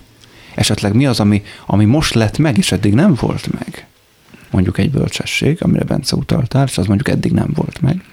esetleg 0.55 0.93
mi 0.93 1.05
az, 1.05 1.19
ami, 1.19 1.43
ami 1.65 1.85
most 1.85 2.13
lett 2.13 2.37
meg, 2.37 2.57
és 2.57 2.71
eddig 2.71 2.93
nem 2.93 3.15
volt 3.19 3.51
meg, 3.51 3.87
mondjuk 4.53 4.77
egy 4.77 4.91
bölcsesség, 4.91 5.57
amire 5.61 5.83
Bence 5.83 6.15
utaltál, 6.15 6.65
és 6.65 6.77
az 6.77 6.85
mondjuk 6.85 7.09
eddig 7.09 7.31
nem 7.31 7.51
volt 7.55 7.81
meg, 7.81 8.03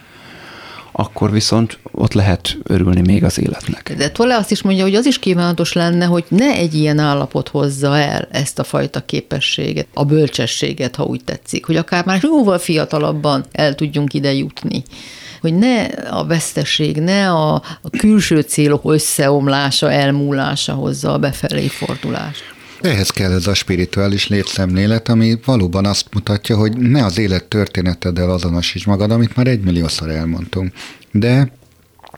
akkor 0.92 1.30
viszont 1.30 1.78
ott 1.90 2.12
lehet 2.12 2.58
örülni 2.62 3.00
még 3.00 3.24
az 3.24 3.38
életnek. 3.38 3.94
De 3.96 4.10
Tolle 4.10 4.36
azt 4.36 4.50
is 4.50 4.62
mondja, 4.62 4.84
hogy 4.84 4.94
az 4.94 5.06
is 5.06 5.18
kívánatos 5.18 5.72
lenne, 5.72 6.04
hogy 6.04 6.24
ne 6.28 6.52
egy 6.52 6.74
ilyen 6.74 6.98
állapot 6.98 7.48
hozza 7.48 7.96
el 7.96 8.28
ezt 8.30 8.58
a 8.58 8.64
fajta 8.64 9.04
képességet, 9.04 9.86
a 9.94 10.04
bölcsességet, 10.04 10.96
ha 10.96 11.04
úgy 11.04 11.24
tetszik, 11.24 11.66
hogy 11.66 11.76
akár 11.76 12.04
már 12.04 12.20
jóval 12.22 12.58
fiatalabban 12.58 13.44
el 13.52 13.74
tudjunk 13.74 14.14
ide 14.14 14.32
jutni 14.32 14.82
hogy 15.40 15.54
ne 15.54 15.82
a 16.10 16.26
veszteség, 16.26 16.96
ne 16.96 17.30
a, 17.30 17.54
a 17.54 17.90
külső 17.98 18.40
célok 18.40 18.82
összeomlása, 18.84 19.90
elmúlása 19.90 20.72
hozza 20.72 21.12
a 21.12 21.18
befelé 21.18 21.66
fordulást. 21.66 22.42
Ehhez 22.80 23.10
kell 23.10 23.32
ez 23.32 23.46
a 23.46 23.54
spirituális 23.54 24.28
létszemlélet, 24.28 25.08
ami 25.08 25.38
valóban 25.44 25.86
azt 25.86 26.06
mutatja, 26.14 26.56
hogy 26.56 26.76
ne 26.76 27.04
az 27.04 27.18
élet 27.18 27.44
történeteddel 27.44 28.30
azonosíts 28.30 28.86
magad, 28.86 29.10
amit 29.10 29.36
már 29.36 29.46
egymilliószor 29.46 30.10
elmondtunk. 30.10 30.72
De 31.12 31.52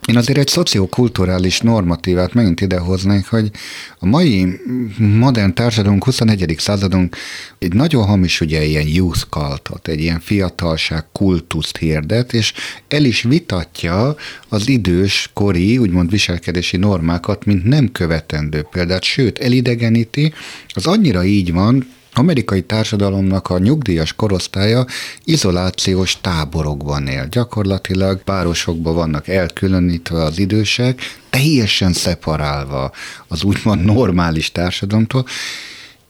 én 0.09 0.17
azért 0.17 0.39
egy 0.39 0.49
szociokulturális 0.49 1.61
normatívát 1.61 2.35
megint 2.35 2.61
idehoznék, 2.61 3.27
hogy 3.27 3.51
a 3.99 4.07
mai 4.07 4.61
modern 4.99 5.55
társadalunk, 5.55 6.05
21. 6.05 6.55
századunk 6.59 7.17
egy 7.59 7.73
nagyon 7.75 8.05
hamis, 8.05 8.41
ugye 8.41 8.65
ilyen 8.65 8.87
youth 8.87 9.21
cultot, 9.29 9.89
egy 9.89 10.01
ilyen 10.01 10.21
fiatalság 10.21 11.05
kultuszt 11.13 11.77
hirdet, 11.77 12.33
és 12.33 12.53
el 12.89 13.05
is 13.05 13.23
vitatja 13.23 14.17
az 14.49 14.69
idős 14.69 15.31
kori, 15.33 15.79
úgymond 15.79 16.11
viselkedési 16.11 16.77
normákat, 16.77 17.45
mint 17.45 17.65
nem 17.65 17.93
követendő 17.93 18.67
példát, 18.71 19.03
sőt, 19.03 19.39
elidegeníti. 19.39 20.33
Az 20.69 20.87
annyira 20.87 21.25
így 21.25 21.53
van, 21.53 21.87
amerikai 22.15 22.63
társadalomnak 22.63 23.51
a 23.51 23.59
nyugdíjas 23.59 24.13
korosztálya 24.13 24.87
izolációs 25.25 26.21
táborokban 26.21 27.07
él. 27.07 27.27
Gyakorlatilag 27.31 28.23
párosokban 28.23 28.95
vannak 28.95 29.29
elkülönítve 29.29 30.23
az 30.23 30.39
idősek, 30.39 31.01
teljesen 31.31 31.93
szeparálva 31.93 32.93
az 33.29 33.45
úgymond 33.45 33.85
normális 33.85 34.53
társadalomtól, 34.53 35.25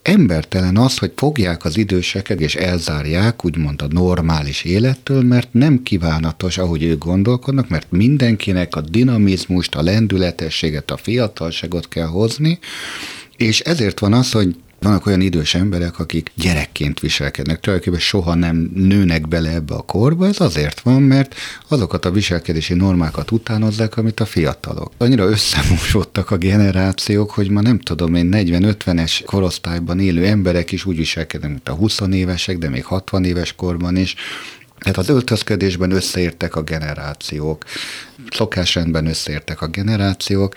Embertelen 0.03 0.77
az, 0.77 0.99
hogy 0.99 1.13
fogják 1.17 1.65
az 1.65 1.77
időseket 1.77 2.41
és 2.41 2.55
elzárják 2.55 3.45
úgymond 3.45 3.83
a 3.83 3.87
normális 3.91 4.65
élettől, 4.65 5.23
mert 5.23 5.53
nem 5.53 5.83
kívánatos, 5.83 6.59
ahogy 6.59 6.83
ők 6.83 7.05
gondolkodnak, 7.05 7.69
mert 7.69 7.87
mindenkinek 7.91 8.77
a 8.77 8.81
dinamizmust, 8.81 9.75
a 9.75 9.83
lendületességet, 9.83 10.91
a 10.91 10.97
fiatalságot 10.97 11.89
kell 11.89 12.07
hozni, 12.07 12.59
és 13.37 13.61
ezért 13.61 13.99
van 13.99 14.13
az, 14.13 14.33
hogy 14.33 14.57
vannak 14.83 15.07
olyan 15.07 15.21
idős 15.21 15.55
emberek, 15.55 15.99
akik 15.99 16.31
gyerekként 16.35 17.01
viselkednek, 17.01 17.61
tulajdonképpen 17.61 18.01
soha 18.01 18.35
nem 18.35 18.71
nőnek 18.75 19.29
bele 19.29 19.51
ebbe 19.51 19.75
a 19.75 19.83
korba, 19.83 20.27
ez 20.27 20.41
azért 20.41 20.81
van, 20.81 21.03
mert 21.03 21.35
azokat 21.69 22.05
a 22.05 22.11
viselkedési 22.11 22.75
normákat 22.75 23.31
utánozzák, 23.31 23.97
amit 23.97 24.21
a 24.21 24.25
fiatalok. 24.25 24.93
Annyira 24.99 25.25
összemosodtak 25.25 26.31
a 26.31 26.37
generációk, 26.37 27.31
hogy 27.31 27.51
ma 27.51 27.61
nem 27.61 27.79
tudom 27.79 28.15
én 28.15 28.29
40-50-es 28.33 29.21
korosztályban 29.27 30.01
élő 30.01 30.27
emberek 30.27 30.73
is 30.73 30.85
úgy 30.85 30.97
viselkednek, 30.97 31.51
mint 31.51 31.69
a 31.69 31.73
20 31.73 32.01
évesek, 32.13 32.59
de 32.59 32.69
még 32.69 32.85
60 32.85 33.25
éves 33.25 33.55
korban 33.55 33.97
is, 33.97 34.15
tehát 34.83 34.99
az 34.99 35.09
öltözködésben 35.09 35.91
összeértek 35.91 36.57
a 36.57 36.63
generációk, 36.63 37.65
szokásrendben 38.31 39.07
összeértek 39.07 39.61
a 39.61 39.67
generációk, 39.67 40.55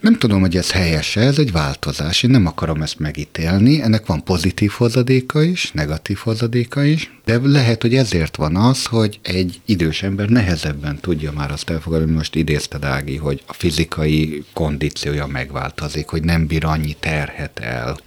nem 0.00 0.14
tudom, 0.14 0.40
hogy 0.40 0.56
ez 0.56 0.70
helyes 0.70 1.16
-e, 1.16 1.20
ez 1.20 1.38
egy 1.38 1.52
változás. 1.52 2.22
Én 2.22 2.30
nem 2.30 2.46
akarom 2.46 2.82
ezt 2.82 2.98
megítélni. 2.98 3.82
Ennek 3.82 4.06
van 4.06 4.24
pozitív 4.24 4.70
hozadéka 4.70 5.42
is, 5.42 5.72
negatív 5.72 6.16
hozadéka 6.16 6.82
is, 6.82 7.12
de 7.24 7.40
lehet, 7.42 7.82
hogy 7.82 7.94
ezért 7.94 8.36
van 8.36 8.56
az, 8.56 8.84
hogy 8.84 9.20
egy 9.22 9.60
idős 9.64 10.02
ember 10.02 10.28
nehezebben 10.28 11.00
tudja 11.00 11.32
már 11.32 11.50
azt 11.50 11.70
elfogadni, 11.70 12.12
most 12.12 12.34
idézted 12.34 12.84
Ági, 12.84 13.16
hogy 13.16 13.42
a 13.46 13.52
fizikai 13.52 14.44
kondíciója 14.52 15.26
megváltozik, 15.26 16.08
hogy 16.08 16.22
nem 16.22 16.46
bír 16.46 16.64
annyi 16.64 16.96
terhet 17.00 17.58
el, 17.58 17.98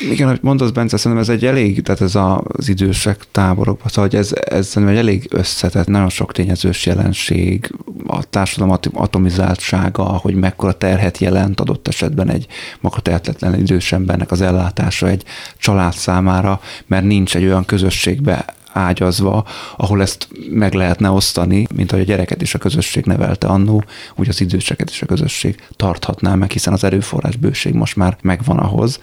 igen, 0.00 0.28
hogy 0.28 0.38
mondasz, 0.42 0.70
Bence, 0.70 0.96
szerintem 0.96 1.22
ez 1.22 1.28
egy 1.28 1.46
elég, 1.46 1.82
tehát 1.82 2.00
ez 2.00 2.14
az 2.14 2.68
idősek 2.68 3.24
táborokban, 3.32 3.88
szóval 3.88 4.10
hogy 4.10 4.18
ez, 4.18 4.32
ez 4.50 4.66
szerintem 4.66 4.96
egy 4.96 5.02
elég 5.02 5.26
összetett, 5.30 5.86
nagyon 5.86 6.08
sok 6.08 6.32
tényezős 6.32 6.86
jelenség, 6.86 7.74
a 8.06 8.24
társadalom 8.24 8.78
atomizáltsága, 8.92 10.02
hogy 10.02 10.34
mekkora 10.34 10.72
terhet 10.72 11.18
jelent 11.18 11.60
adott 11.60 11.88
esetben 11.88 12.30
egy 12.30 12.46
maga 12.80 13.00
tehetetlen 13.00 13.58
idős 13.58 13.92
embernek 13.92 14.30
az 14.30 14.40
ellátása 14.40 15.08
egy 15.08 15.24
család 15.58 15.92
számára, 15.92 16.60
mert 16.86 17.04
nincs 17.04 17.36
egy 17.36 17.44
olyan 17.44 17.64
közösségbe 17.64 18.44
ágyazva, 18.72 19.44
ahol 19.76 20.02
ezt 20.02 20.28
meg 20.50 20.72
lehetne 20.72 21.10
osztani, 21.10 21.66
mint 21.74 21.92
ahogy 21.92 22.04
a 22.04 22.06
gyereket 22.06 22.42
is 22.42 22.54
a 22.54 22.58
közösség 22.58 23.04
nevelte 23.04 23.46
annó, 23.46 23.84
úgy 24.16 24.28
az 24.28 24.40
időseket 24.40 24.90
is 24.90 25.02
a 25.02 25.06
közösség 25.06 25.66
tarthatná 25.76 26.34
meg, 26.34 26.50
hiszen 26.50 26.72
az 26.72 26.84
erőforrás 26.84 27.36
bőség 27.36 27.74
most 27.74 27.96
már 27.96 28.16
megvan 28.22 28.58
ahhoz. 28.58 29.00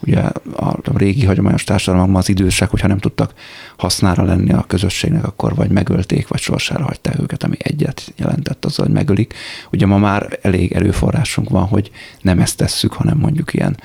Ugye 0.00 0.20
a 0.56 0.78
régi 0.94 1.24
hagyományos 1.24 1.64
társadalomban 1.64 2.16
az 2.16 2.28
idősek, 2.28 2.70
hogyha 2.70 2.88
nem 2.88 2.98
tudtak 2.98 3.34
hasznára 3.76 4.22
lenni 4.22 4.52
a 4.52 4.64
közösségnek, 4.66 5.24
akkor 5.24 5.54
vagy 5.54 5.70
megölték, 5.70 6.28
vagy 6.28 6.40
sorsára 6.40 6.84
hagyták 6.84 7.20
őket, 7.20 7.42
ami 7.42 7.56
egyet 7.58 8.12
jelentett 8.16 8.64
azzal, 8.64 8.86
hogy 8.86 8.94
megölik. 8.94 9.34
Ugye 9.72 9.86
ma 9.86 9.98
már 9.98 10.38
elég 10.42 10.72
erőforrásunk 10.72 11.48
van, 11.50 11.66
hogy 11.66 11.90
nem 12.20 12.38
ezt 12.38 12.56
tesszük, 12.56 12.92
hanem 12.92 13.18
mondjuk 13.18 13.54
ilyen 13.54 13.76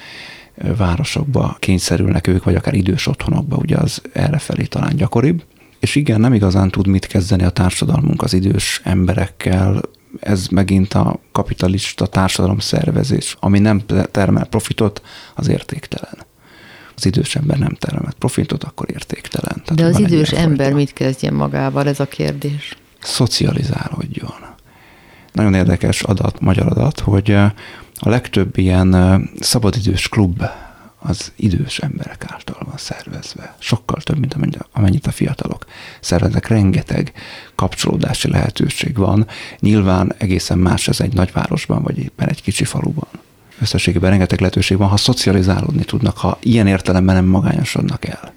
városokba 0.78 1.56
kényszerülnek 1.60 2.28
ők, 2.28 2.44
vagy 2.44 2.56
akár 2.56 2.74
idős 2.74 3.08
otthonokba, 3.08 3.56
ugye 3.56 3.78
az 3.78 4.02
errefelé 4.14 4.64
talán 4.64 4.96
gyakoribb. 4.96 5.44
És 5.80 5.96
igen, 5.96 6.20
nem 6.20 6.34
igazán 6.34 6.70
tud 6.70 6.88
mit 6.88 7.08
kezdeni 7.08 7.44
a 7.44 7.50
társadalmunk 7.50 8.22
az 8.22 8.34
idős 8.34 8.82
emberekkel, 8.84 9.82
ez 10.20 10.48
megint 10.48 10.94
a 10.94 11.20
kapitalista 11.32 12.08
társadalom 12.08 12.60
szervezés, 12.60 13.38
ami 13.40 13.60
nem 13.60 13.82
termel 14.12 14.46
profitot, 14.46 15.02
az 15.36 15.48
értéktelen. 15.48 16.18
Az 16.96 17.06
idős 17.06 17.36
ember 17.36 17.58
nem 17.58 17.74
termel 17.74 18.14
profitot, 18.20 18.64
akkor 18.64 18.92
értéktelen. 18.92 19.62
Tehát 19.66 19.76
De 19.76 19.86
az 19.86 20.00
idős 20.00 20.32
ember 20.32 20.74
mit 20.74 20.94
kezdjen 20.94 21.34
magával, 21.34 21.88
ez 21.88 22.00
a 22.00 22.06
kérdés? 22.06 22.78
Szocializálódjon. 23.00 24.52
Nagyon 25.32 25.54
érdekes 25.54 26.02
adat, 26.02 26.40
magyar 26.40 26.68
adat, 26.68 27.00
hogy 27.00 27.38
a 28.00 28.10
legtöbb 28.10 28.58
ilyen 28.58 29.30
szabadidős 29.40 30.10
klub 30.10 30.44
az 31.06 31.32
idős 31.36 31.80
emberek 31.80 32.26
által 32.28 32.58
van 32.66 32.78
szervezve. 32.78 33.56
Sokkal 33.60 34.02
több, 34.02 34.18
mint 34.18 34.58
amennyit 34.72 35.08
a 35.08 35.12
fiatalok 35.12 35.66
szerveznek. 36.00 36.48
Rengeteg 36.48 37.12
kapcsolódási 37.56 38.30
lehetőség 38.30 38.98
van. 38.98 39.28
Nyilván 39.60 40.14
egészen 40.18 40.58
más 40.58 40.88
ez 40.88 41.00
egy 41.00 41.14
nagyvárosban, 41.14 41.84
vagy 41.84 41.98
éppen 41.98 42.30
egy 42.30 42.42
kicsi 42.42 42.64
faluban. 42.64 43.08
Összességében 43.62 44.10
rengeteg 44.10 44.40
lehetőség 44.40 44.78
van, 44.78 44.88
ha 44.88 44.98
szocializálódni 44.98 45.84
tudnak, 45.84 46.18
ha 46.18 46.38
ilyen 46.42 46.68
értelemben 46.68 47.16
nem 47.16 47.26
magányosodnak 47.26 48.06
el. 48.06 48.34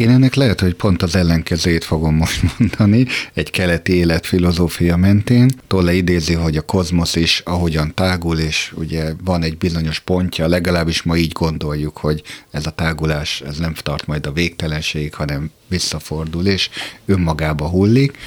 Én 0.00 0.10
ennek 0.10 0.34
lehet, 0.34 0.60
hogy 0.60 0.74
pont 0.74 1.02
az 1.02 1.16
ellenkezőjét 1.16 1.84
fogom 1.84 2.14
most 2.14 2.42
mondani, 2.58 3.06
egy 3.34 3.50
keleti 3.50 3.94
életfilozófia 3.94 4.96
mentén. 4.96 5.50
Tolle 5.66 5.92
idézi, 5.92 6.34
hogy 6.34 6.56
a 6.56 6.62
kozmosz 6.62 7.16
is 7.16 7.42
ahogyan 7.44 7.94
tágul, 7.94 8.38
és 8.38 8.72
ugye 8.76 9.12
van 9.24 9.42
egy 9.42 9.58
bizonyos 9.58 9.98
pontja, 9.98 10.48
legalábbis 10.48 11.02
ma 11.02 11.16
így 11.16 11.32
gondoljuk, 11.32 11.96
hogy 11.96 12.22
ez 12.50 12.66
a 12.66 12.70
tágulás 12.70 13.40
ez 13.40 13.58
nem 13.58 13.74
tart 13.74 14.06
majd 14.06 14.26
a 14.26 14.32
végtelenség, 14.32 15.14
hanem 15.14 15.50
visszafordul, 15.70 16.46
és 16.46 16.70
önmagába 17.06 17.68
hullik 17.68 18.18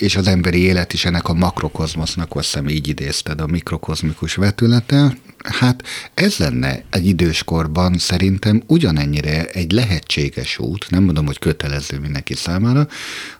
és 0.00 0.16
az 0.16 0.26
emberi 0.26 0.58
élet 0.58 0.92
is 0.92 1.04
ennek 1.04 1.28
a 1.28 1.34
makrokozmosznak, 1.34 2.36
azt 2.36 2.44
hiszem 2.44 2.68
így 2.68 2.88
idézted, 2.88 3.40
a 3.40 3.46
mikrokozmikus 3.46 4.34
vetülete. 4.34 5.16
Hát 5.44 5.82
ez 6.14 6.36
lenne 6.36 6.82
egy 6.90 7.06
időskorban 7.06 7.98
szerintem 7.98 8.62
ugyanennyire 8.66 9.44
egy 9.46 9.72
lehetséges 9.72 10.58
út, 10.58 10.90
nem 10.90 11.04
mondom, 11.04 11.26
hogy 11.26 11.38
kötelező 11.38 11.98
mindenki 11.98 12.34
számára, 12.34 12.86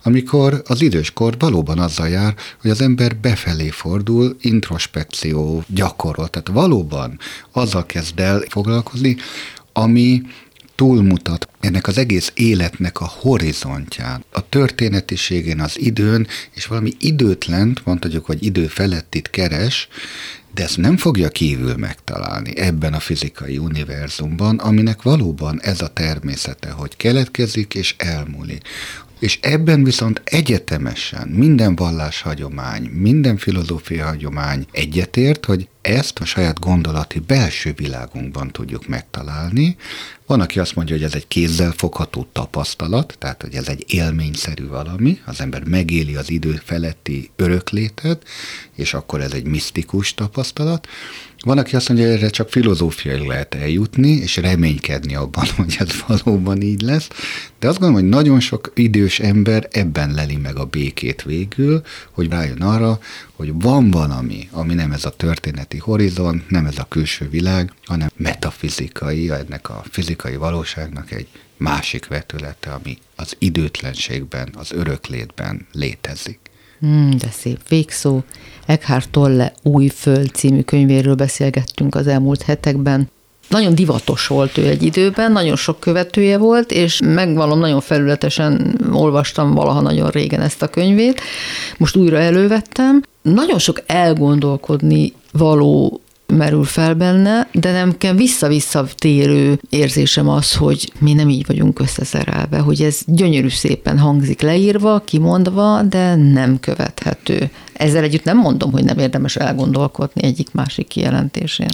amikor 0.03 0.63
az 0.67 0.83
időskor 0.83 1.35
valóban 1.39 1.79
azzal 1.79 2.09
jár, 2.09 2.35
hogy 2.61 2.71
az 2.71 2.81
ember 2.81 3.17
befelé 3.17 3.69
fordul, 3.69 4.37
introspekció 4.41 5.65
gyakorol, 5.67 6.29
tehát 6.29 6.49
valóban 6.49 7.19
azzal 7.53 7.87
kezd 7.87 8.21
el 8.21 8.43
foglalkozni, 8.49 9.17
ami 9.73 10.23
túlmutat 10.81 11.49
ennek 11.61 11.87
az 11.87 11.99
egész 11.99 12.33
életnek 12.35 13.01
a 13.01 13.05
horizontján, 13.05 14.25
a 14.33 14.49
történetiségén, 14.49 15.61
az 15.61 15.81
időn, 15.81 16.27
és 16.55 16.67
valami 16.67 16.93
időtlent, 16.99 17.85
mondhatjuk, 17.85 18.27
hogy 18.27 18.45
idő 18.45 18.67
felettit 18.67 19.31
keres, 19.31 19.89
de 20.55 20.63
ezt 20.63 20.77
nem 20.77 20.97
fogja 20.97 21.29
kívül 21.29 21.77
megtalálni 21.77 22.57
ebben 22.57 22.93
a 22.93 23.01
fizikai 23.01 23.59
univerzumban, 23.59 24.59
aminek 24.59 25.03
valóban 25.03 25.61
ez 25.61 25.81
a 25.81 25.89
természete, 25.89 26.71
hogy 26.71 26.97
keletkezik 26.97 27.75
és 27.75 27.95
elmúlik. 27.99 28.63
És 29.21 29.39
ebben 29.43 29.85
viszont 29.85 30.23
egyetemesen 30.25 31.29
minden 31.29 31.77
valláshagyomány, 31.77 32.83
minden 32.83 33.37
filozófia 33.37 34.07
hagyomány 34.07 34.67
egyetért, 34.73 35.45
hogy 35.45 35.69
ezt 35.83 36.19
a 36.19 36.25
saját 36.25 36.61
gondolati 36.61 37.19
belső 37.19 37.73
világunkban 37.77 38.51
tudjuk 38.51 38.87
megtalálni. 38.87 39.77
Van, 40.27 40.41
aki 40.41 40.59
azt 40.59 40.75
mondja, 40.75 40.95
hogy 40.95 41.05
ez 41.05 41.15
egy 41.15 41.29
kézzel 41.29 41.73
fogható 41.73 42.29
tapasztalat, 42.33 43.17
tehát 43.19 43.43
hogy 43.43 43.55
ez 43.55 43.69
egy 43.69 43.85
élményszerű 43.89 44.67
valami, 44.67 45.21
az 45.25 45.41
ember 45.41 45.65
megéli 45.65 46.17
az 46.17 46.31
idő 46.31 46.61
feletti 46.65 47.31
öröklétet, 47.37 48.23
és 48.75 48.95
akkor 48.95 49.21
ez 49.21 49.33
egy 49.33 49.47
misztikus 49.47 50.15
tapasztalat. 50.15 50.87
Van, 51.45 51.59
aki 51.59 51.77
azt 51.77 51.89
mondja, 51.89 52.07
hogy 52.07 52.17
erre 52.17 52.29
csak 52.29 52.51
filozófiai 52.51 53.27
lehet 53.27 53.55
eljutni, 53.55 54.11
és 54.11 54.37
reménykedni 54.37 55.15
abban, 55.15 55.47
hogy 55.57 55.77
ez 55.79 55.89
valóban 56.07 56.63
így 56.63 56.83
lesz. 56.83 57.09
De 57.59 57.69
azt 57.69 57.79
gondolom, 57.79 58.03
hogy 58.03 58.11
nagyon 58.11 58.41
sok 58.41 58.73
idős 58.75 59.21
ember 59.21 59.69
ebben 59.71 60.15
leli 60.15 60.37
meg 60.37 60.57
a 60.57 60.65
békét 60.65 61.23
végül, 61.23 61.83
hogy 62.11 62.29
rájön 62.29 62.63
arra, 62.63 63.01
hogy 63.33 63.53
van 63.55 63.91
valami, 63.91 64.49
ami 64.51 64.75
nem 64.75 64.93
ez 64.93 65.05
a 65.05 65.11
történeti 65.11 65.79
horizont, 65.79 66.51
nem 66.51 66.67
ez 66.67 66.79
a 66.79 66.87
külső 66.89 67.29
világ, 67.29 67.73
hanem 67.85 68.11
metafizikai, 68.17 69.31
ennek 69.31 69.69
a 69.69 69.85
fizikai 69.91 70.37
valóságnak 70.37 71.11
egy 71.11 71.29
másik 71.57 72.07
vetülete, 72.07 72.71
ami 72.71 72.99
az 73.17 73.37
időtlenségben, 73.39 74.49
az 74.55 74.73
öröklétben 74.73 75.67
létezik. 75.73 76.50
Mm, 76.87 77.11
de 77.11 77.29
szép 77.31 77.69
végszó. 77.69 78.21
Eckhart 78.67 79.09
Tolle 79.11 79.53
Új 79.63 79.89
Föld 79.89 80.31
című 80.35 80.61
könyvéről 80.61 81.15
beszélgettünk 81.15 81.95
az 81.95 82.07
elmúlt 82.07 82.43
hetekben. 82.43 83.09
Nagyon 83.49 83.75
divatos 83.75 84.27
volt 84.27 84.59
ő 84.59 84.67
egy 84.67 84.83
időben, 84.83 85.33
nagyon 85.33 85.57
sok 85.57 85.81
követője 85.81 86.39
volt, 86.39 86.73
és 86.73 87.01
megvalom, 87.05 87.59
nagyon 87.59 87.81
felületesen 87.81 88.79
olvastam 88.93 89.55
valaha 89.55 89.81
nagyon 89.81 90.11
régen 90.11 90.41
ezt 90.41 90.63
a 90.63 90.69
könyvét. 90.69 91.21
Most 91.79 91.97
újra 91.97 92.19
elővettem. 92.19 93.03
Nagyon 93.23 93.59
sok 93.59 93.83
elgondolkodni 93.87 95.13
való 95.33 96.01
merül 96.33 96.65
fel 96.65 96.95
benne, 96.95 97.49
de 97.53 97.73
nem 97.73 97.99
kell 97.99 98.15
vissza-vissza 98.15 98.87
térő 98.95 99.61
érzésem 99.71 100.29
az, 100.29 100.55
hogy 100.55 100.93
mi 100.99 101.13
nem 101.13 101.29
így 101.29 101.47
vagyunk 101.47 101.81
összeszerelve, 101.81 102.59
hogy 102.59 102.83
ez 102.83 103.01
gyönyörű 103.07 103.49
szépen 103.49 103.99
hangzik 103.99 104.41
leírva, 104.41 105.03
kimondva, 105.05 105.83
de 105.83 106.15
nem 106.15 106.61
követhető. 106.61 107.51
Ezzel 107.73 108.03
együtt 108.03 108.25
nem 108.25 108.39
mondom, 108.39 108.73
hogy 108.73 108.85
nem 108.85 108.99
érdemes 108.99 109.37
elgondolkodni 109.37 110.23
egyik-másik 110.23 110.87
kijelentésén. 110.87 111.71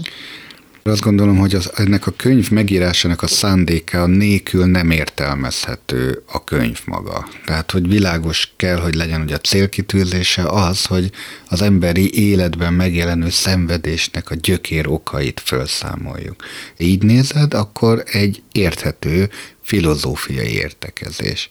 Azt 0.87 1.01
gondolom, 1.01 1.37
hogy 1.37 1.55
az, 1.55 1.71
ennek 1.75 2.07
a 2.07 2.11
könyv 2.11 2.51
megírásának 2.51 3.23
a 3.23 3.27
szándéka 3.27 4.07
nélkül 4.07 4.65
nem 4.67 4.91
értelmezhető 4.91 6.23
a 6.27 6.45
könyv 6.45 6.81
maga. 6.85 7.29
Tehát, 7.45 7.71
hogy 7.71 7.89
világos 7.89 8.53
kell, 8.57 8.77
hogy 8.77 8.95
legyen, 8.95 9.19
hogy 9.19 9.33
a 9.33 9.39
célkitűzése 9.39 10.43
az, 10.43 10.85
hogy 10.85 11.11
az 11.49 11.63
emberi 11.63 12.31
életben 12.31 12.75
megjelenő 12.75 13.31
szenvedésnek 13.31 14.31
a 14.31 14.35
gyökér 14.35 14.89
okait 14.89 15.41
felszámoljuk. 15.45 16.45
Így 16.79 17.03
nézed, 17.03 17.55
akkor 17.55 18.03
egy 18.07 18.43
érthető 18.53 19.31
filozófiai 19.63 20.53
értekezés. 20.53 21.49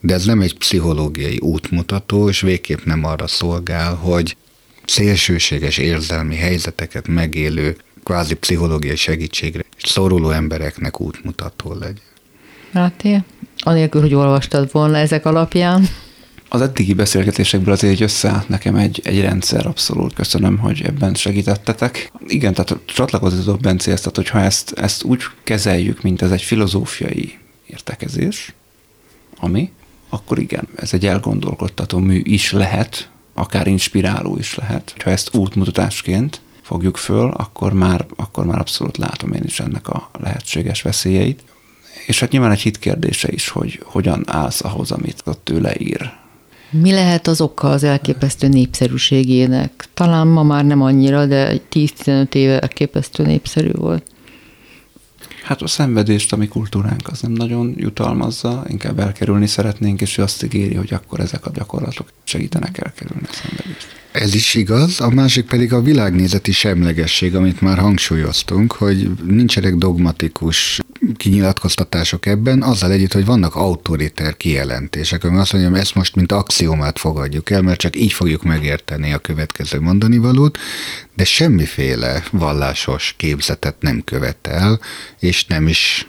De 0.00 0.14
ez 0.14 0.24
nem 0.24 0.40
egy 0.40 0.58
pszichológiai 0.58 1.38
útmutató, 1.38 2.28
és 2.28 2.40
végképp 2.40 2.84
nem 2.84 3.04
arra 3.04 3.26
szolgál, 3.26 3.94
hogy 3.94 4.36
szélsőséges 4.84 5.78
érzelmi 5.78 6.36
helyzeteket 6.36 7.08
megélő 7.08 7.76
kvázi 8.06 8.34
pszichológiai 8.34 8.96
segítségre 8.96 9.64
szoruló 9.82 10.30
embereknek 10.30 11.00
útmutató 11.00 11.72
legyen. 11.72 12.00
Máté, 12.72 13.22
anélkül, 13.58 14.00
hogy 14.00 14.14
olvastad 14.14 14.72
volna 14.72 14.96
ezek 14.96 15.26
alapján. 15.26 15.88
Az 16.48 16.60
eddigi 16.60 16.94
beszélgetésekből 16.94 17.72
azért 17.72 17.92
egy 17.92 18.02
összeállt 18.02 18.48
nekem 18.48 18.74
egy, 18.74 19.00
egy 19.04 19.20
rendszer, 19.20 19.66
abszolút 19.66 20.14
köszönöm, 20.14 20.58
hogy 20.58 20.82
ebben 20.84 21.14
segítettetek. 21.14 22.12
Igen, 22.26 22.54
tehát 22.54 22.78
csatlakozni 22.84 23.38
tudok 23.38 23.60
Bencéhez, 23.60 24.00
tehát 24.00 24.16
hogyha 24.16 24.40
ezt, 24.40 24.72
ezt 24.72 25.02
úgy 25.02 25.22
kezeljük, 25.44 26.02
mint 26.02 26.22
ez 26.22 26.30
egy 26.30 26.42
filozófiai 26.42 27.38
értekezés, 27.66 28.54
ami, 29.36 29.70
akkor 30.08 30.38
igen, 30.38 30.68
ez 30.76 30.92
egy 30.92 31.06
elgondolkodtató 31.06 31.98
mű 31.98 32.20
is 32.24 32.52
lehet, 32.52 33.08
akár 33.34 33.66
inspiráló 33.66 34.36
is 34.38 34.54
lehet. 34.54 34.94
Ha 35.04 35.10
ezt 35.10 35.34
útmutatásként 35.34 36.40
fogjuk 36.66 36.96
föl, 36.96 37.30
akkor 37.30 37.72
már, 37.72 38.06
akkor 38.16 38.44
már 38.44 38.58
abszolút 38.58 38.96
látom 38.96 39.32
én 39.32 39.42
is 39.44 39.60
ennek 39.60 39.88
a 39.88 40.10
lehetséges 40.20 40.82
veszélyeit. 40.82 41.42
És 42.06 42.20
hát 42.20 42.30
nyilván 42.30 42.50
egy 42.50 42.60
hit 42.60 42.78
kérdése 42.78 43.28
is, 43.32 43.48
hogy 43.48 43.80
hogyan 43.84 44.24
állsz 44.26 44.64
ahhoz, 44.64 44.90
amit 44.90 45.22
ott 45.24 45.50
ő 45.50 45.60
leír. 45.60 46.12
Mi 46.70 46.92
lehet 46.92 47.26
az 47.26 47.40
oka 47.40 47.70
az 47.70 47.82
elképesztő 47.82 48.48
népszerűségének? 48.48 49.88
Talán 49.94 50.26
ma 50.26 50.42
már 50.42 50.64
nem 50.64 50.82
annyira, 50.82 51.26
de 51.26 51.60
10-15 51.72 52.34
éve 52.34 52.60
elképesztő 52.60 53.24
népszerű 53.24 53.70
volt. 53.72 54.04
Hát 55.46 55.62
a 55.62 55.66
szenvedést, 55.66 56.32
ami 56.32 56.48
kultúránk, 56.48 57.08
az 57.08 57.20
nem 57.20 57.32
nagyon 57.32 57.74
jutalmazza, 57.76 58.64
inkább 58.68 58.98
elkerülni 58.98 59.46
szeretnénk, 59.46 60.00
és 60.00 60.18
ő 60.18 60.22
azt 60.22 60.42
ígéri, 60.42 60.74
hogy 60.74 60.94
akkor 60.94 61.20
ezek 61.20 61.46
a 61.46 61.50
gyakorlatok 61.54 62.08
segítenek 62.24 62.78
elkerülni 62.78 63.26
a 63.30 63.32
szenvedést. 63.32 63.86
Ez 64.12 64.34
is 64.34 64.54
igaz, 64.54 65.00
a 65.00 65.10
másik 65.10 65.46
pedig 65.46 65.72
a 65.72 65.80
világnézeti 65.80 66.52
semlegesség, 66.52 67.34
amit 67.34 67.60
már 67.60 67.78
hangsúlyoztunk, 67.78 68.72
hogy 68.72 69.10
nincsenek 69.26 69.74
dogmatikus 69.74 70.80
kinyilatkoztatások 71.16 72.26
ebben, 72.26 72.62
azzal 72.62 72.90
együtt, 72.90 73.12
hogy 73.12 73.24
vannak 73.24 73.54
autoriter 73.54 74.36
kijelentések, 74.36 75.24
ami 75.24 75.38
azt 75.38 75.52
mondja, 75.52 75.70
hogy 75.70 75.80
ezt 75.80 75.94
most 75.94 76.14
mint 76.14 76.32
axiomát 76.32 76.98
fogadjuk 76.98 77.50
el, 77.50 77.62
mert 77.62 77.80
csak 77.80 77.96
így 77.96 78.12
fogjuk 78.12 78.42
megérteni 78.42 79.12
a 79.12 79.18
következő 79.18 79.80
mondani 79.80 80.18
valót, 80.18 80.58
de 81.14 81.24
semmiféle 81.24 82.24
vallásos 82.30 83.14
képzetet 83.16 83.76
nem 83.80 84.04
követel, 84.04 84.80
és 85.18 85.44
nem 85.44 85.68
is 85.68 86.06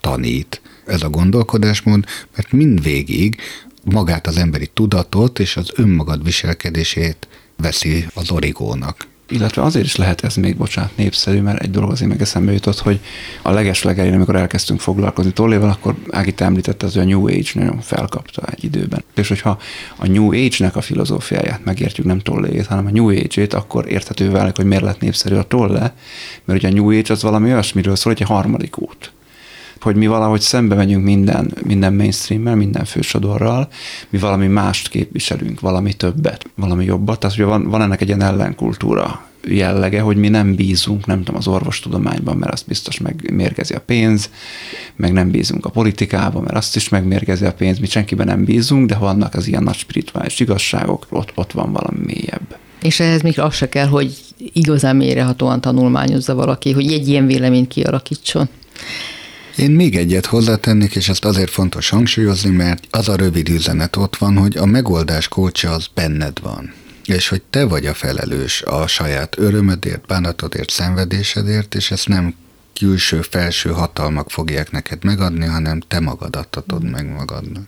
tanít 0.00 0.60
ez 0.86 1.02
a 1.02 1.10
gondolkodásmód, 1.10 2.04
mert 2.36 2.52
mindvégig 2.52 3.40
magát 3.84 4.26
az 4.26 4.36
emberi 4.36 4.70
tudatot 4.74 5.38
és 5.38 5.56
az 5.56 5.70
önmagad 5.74 6.24
viselkedését 6.24 7.28
veszi 7.56 8.06
az 8.14 8.30
origónak. 8.30 9.06
Illetve 9.28 9.62
azért 9.62 9.84
is 9.84 9.96
lehet 9.96 10.24
ez 10.24 10.34
még, 10.34 10.56
bocsánat, 10.56 10.96
népszerű, 10.96 11.40
mert 11.40 11.62
egy 11.62 11.70
dolog 11.70 11.90
azért 11.90 12.10
meg 12.10 12.20
eszembe 12.20 12.52
jutott, 12.52 12.78
hogy 12.78 13.00
a 13.42 13.50
leges 13.50 13.82
legelején, 13.82 14.14
amikor 14.14 14.36
elkezdtünk 14.36 14.80
foglalkozni 14.80 15.32
tolléval, 15.32 15.68
akkor 15.68 15.94
Ági 16.10 16.34
említette, 16.36 16.86
az, 16.86 16.96
a 16.96 17.04
New 17.04 17.26
Age 17.26 17.50
nagyon 17.54 17.80
felkapta 17.80 18.42
egy 18.50 18.64
időben. 18.64 19.04
És 19.14 19.28
hogyha 19.28 19.58
a 19.96 20.06
New 20.06 20.28
Age-nek 20.28 20.76
a 20.76 20.80
filozófiáját 20.80 21.64
megértjük, 21.64 22.06
nem 22.06 22.18
tolléjét, 22.18 22.66
hanem 22.66 22.86
a 22.86 22.90
New 22.90 23.08
Age-ét, 23.08 23.54
akkor 23.54 23.88
érthető 23.88 24.30
válik, 24.30 24.56
hogy 24.56 24.64
miért 24.64 24.82
lett 24.82 25.00
népszerű 25.00 25.34
a 25.34 25.42
tolle, 25.42 25.94
mert 26.44 26.58
ugye 26.58 26.68
a 26.68 26.72
New 26.72 26.98
Age 26.98 27.12
az 27.12 27.22
valami 27.22 27.52
olyasmiről 27.52 27.96
szól, 27.96 28.12
hogy 28.12 28.22
egy 28.22 28.28
harmadik 28.28 28.78
út 28.78 29.12
hogy 29.86 29.96
mi 29.96 30.06
valahogy 30.06 30.40
szembe 30.40 30.74
megyünk 30.74 31.04
minden, 31.04 31.52
minden 31.64 31.94
mainstreammel, 31.94 32.54
minden 32.54 32.84
fősodorral, 32.84 33.68
mi 34.08 34.18
valami 34.18 34.46
mást 34.46 34.88
képviselünk, 34.88 35.60
valami 35.60 35.92
többet, 35.92 36.46
valami 36.54 36.84
jobbat. 36.84 37.20
Tehát 37.20 37.36
ugye 37.36 37.44
van, 37.44 37.68
van 37.68 37.82
ennek 37.82 38.00
egy 38.00 38.08
ilyen 38.08 38.22
ellenkultúra 38.22 39.24
jellege, 39.44 40.00
hogy 40.00 40.16
mi 40.16 40.28
nem 40.28 40.54
bízunk, 40.54 41.06
nem 41.06 41.18
tudom, 41.18 41.36
az 41.36 41.46
orvostudományban, 41.46 42.36
mert 42.36 42.52
azt 42.52 42.66
biztos 42.66 42.98
megmérgezi 42.98 43.74
a 43.74 43.80
pénz, 43.80 44.30
meg 44.96 45.12
nem 45.12 45.30
bízunk 45.30 45.66
a 45.66 45.70
politikában, 45.70 46.42
mert 46.42 46.56
azt 46.56 46.76
is 46.76 46.88
megmérgezi 46.88 47.44
a 47.44 47.52
pénz, 47.52 47.78
mi 47.78 47.86
senkiben 47.86 48.26
nem 48.26 48.44
bízunk, 48.44 48.88
de 48.88 48.94
vannak 48.94 49.34
az 49.34 49.46
ilyen 49.46 49.62
nagy 49.62 49.76
spirituális 49.76 50.40
igazságok, 50.40 51.06
ott, 51.10 51.32
ott 51.34 51.52
van 51.52 51.72
valami 51.72 51.98
mélyebb. 52.04 52.56
És 52.82 53.00
ehhez 53.00 53.22
még 53.22 53.40
az 53.40 53.54
se 53.54 53.68
kell, 53.68 53.86
hogy 53.86 54.14
igazán 54.52 54.96
mélyrehatóan 54.96 55.60
tanulmányozza 55.60 56.34
valaki, 56.34 56.72
hogy 56.72 56.92
egy 56.92 57.08
ilyen 57.08 57.26
véleményt 57.26 57.68
kialakítson. 57.68 58.48
Én 59.56 59.70
még 59.70 59.96
egyet 59.96 60.26
hozzátennék, 60.26 60.94
és 60.94 61.08
ezt 61.08 61.24
azért 61.24 61.50
fontos 61.50 61.88
hangsúlyozni, 61.88 62.50
mert 62.50 62.86
az 62.90 63.08
a 63.08 63.16
rövid 63.16 63.48
üzenet 63.48 63.96
ott 63.96 64.16
van, 64.16 64.36
hogy 64.36 64.56
a 64.56 64.66
megoldás 64.66 65.28
kulcsa 65.28 65.70
az 65.70 65.86
benned 65.94 66.40
van. 66.42 66.72
És 67.04 67.28
hogy 67.28 67.42
te 67.50 67.64
vagy 67.64 67.86
a 67.86 67.94
felelős 67.94 68.62
a 68.62 68.86
saját 68.86 69.38
örömödért, 69.38 70.06
bánatodért, 70.06 70.70
szenvedésedért, 70.70 71.74
és 71.74 71.90
ezt 71.90 72.08
nem 72.08 72.34
külső, 72.78 73.20
felső 73.20 73.70
hatalmak 73.70 74.30
fogják 74.30 74.70
neked 74.70 75.04
megadni, 75.04 75.46
hanem 75.46 75.80
te 75.80 76.00
magad 76.00 76.36
adhatod 76.36 76.90
meg 76.90 77.12
magadnak. 77.12 77.64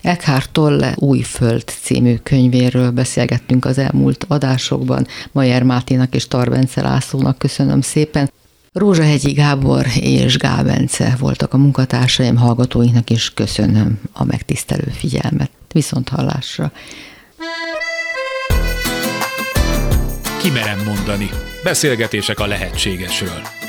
Eckhart 0.00 0.50
Tolle 0.50 0.94
Új 0.96 1.20
Föld 1.20 1.64
című 1.82 2.16
könyvéről 2.22 2.90
beszélgettünk 2.90 3.64
az 3.64 3.78
elmúlt 3.78 4.24
adásokban. 4.28 5.06
Majer 5.32 5.62
Máténak 5.62 6.14
és 6.14 6.28
Tarbence 6.28 6.82
Lászlónak 6.82 7.38
köszönöm 7.38 7.80
szépen. 7.80 8.30
Rózsahegyi 8.74 9.32
Gábor 9.32 9.86
és 10.00 10.36
Gábence 10.36 11.16
voltak 11.18 11.52
a 11.52 11.56
munkatársaim, 11.56 12.36
hallgatóinknak 12.36 13.10
is 13.10 13.34
köszönöm 13.34 14.00
a 14.12 14.24
megtisztelő 14.24 14.90
figyelmet. 14.90 15.50
Viszont 15.72 16.08
hallásra. 16.08 16.72
Kimerem 20.38 20.84
mondani. 20.84 21.30
Beszélgetések 21.64 22.40
a 22.40 22.46
lehetségesről. 22.46 23.63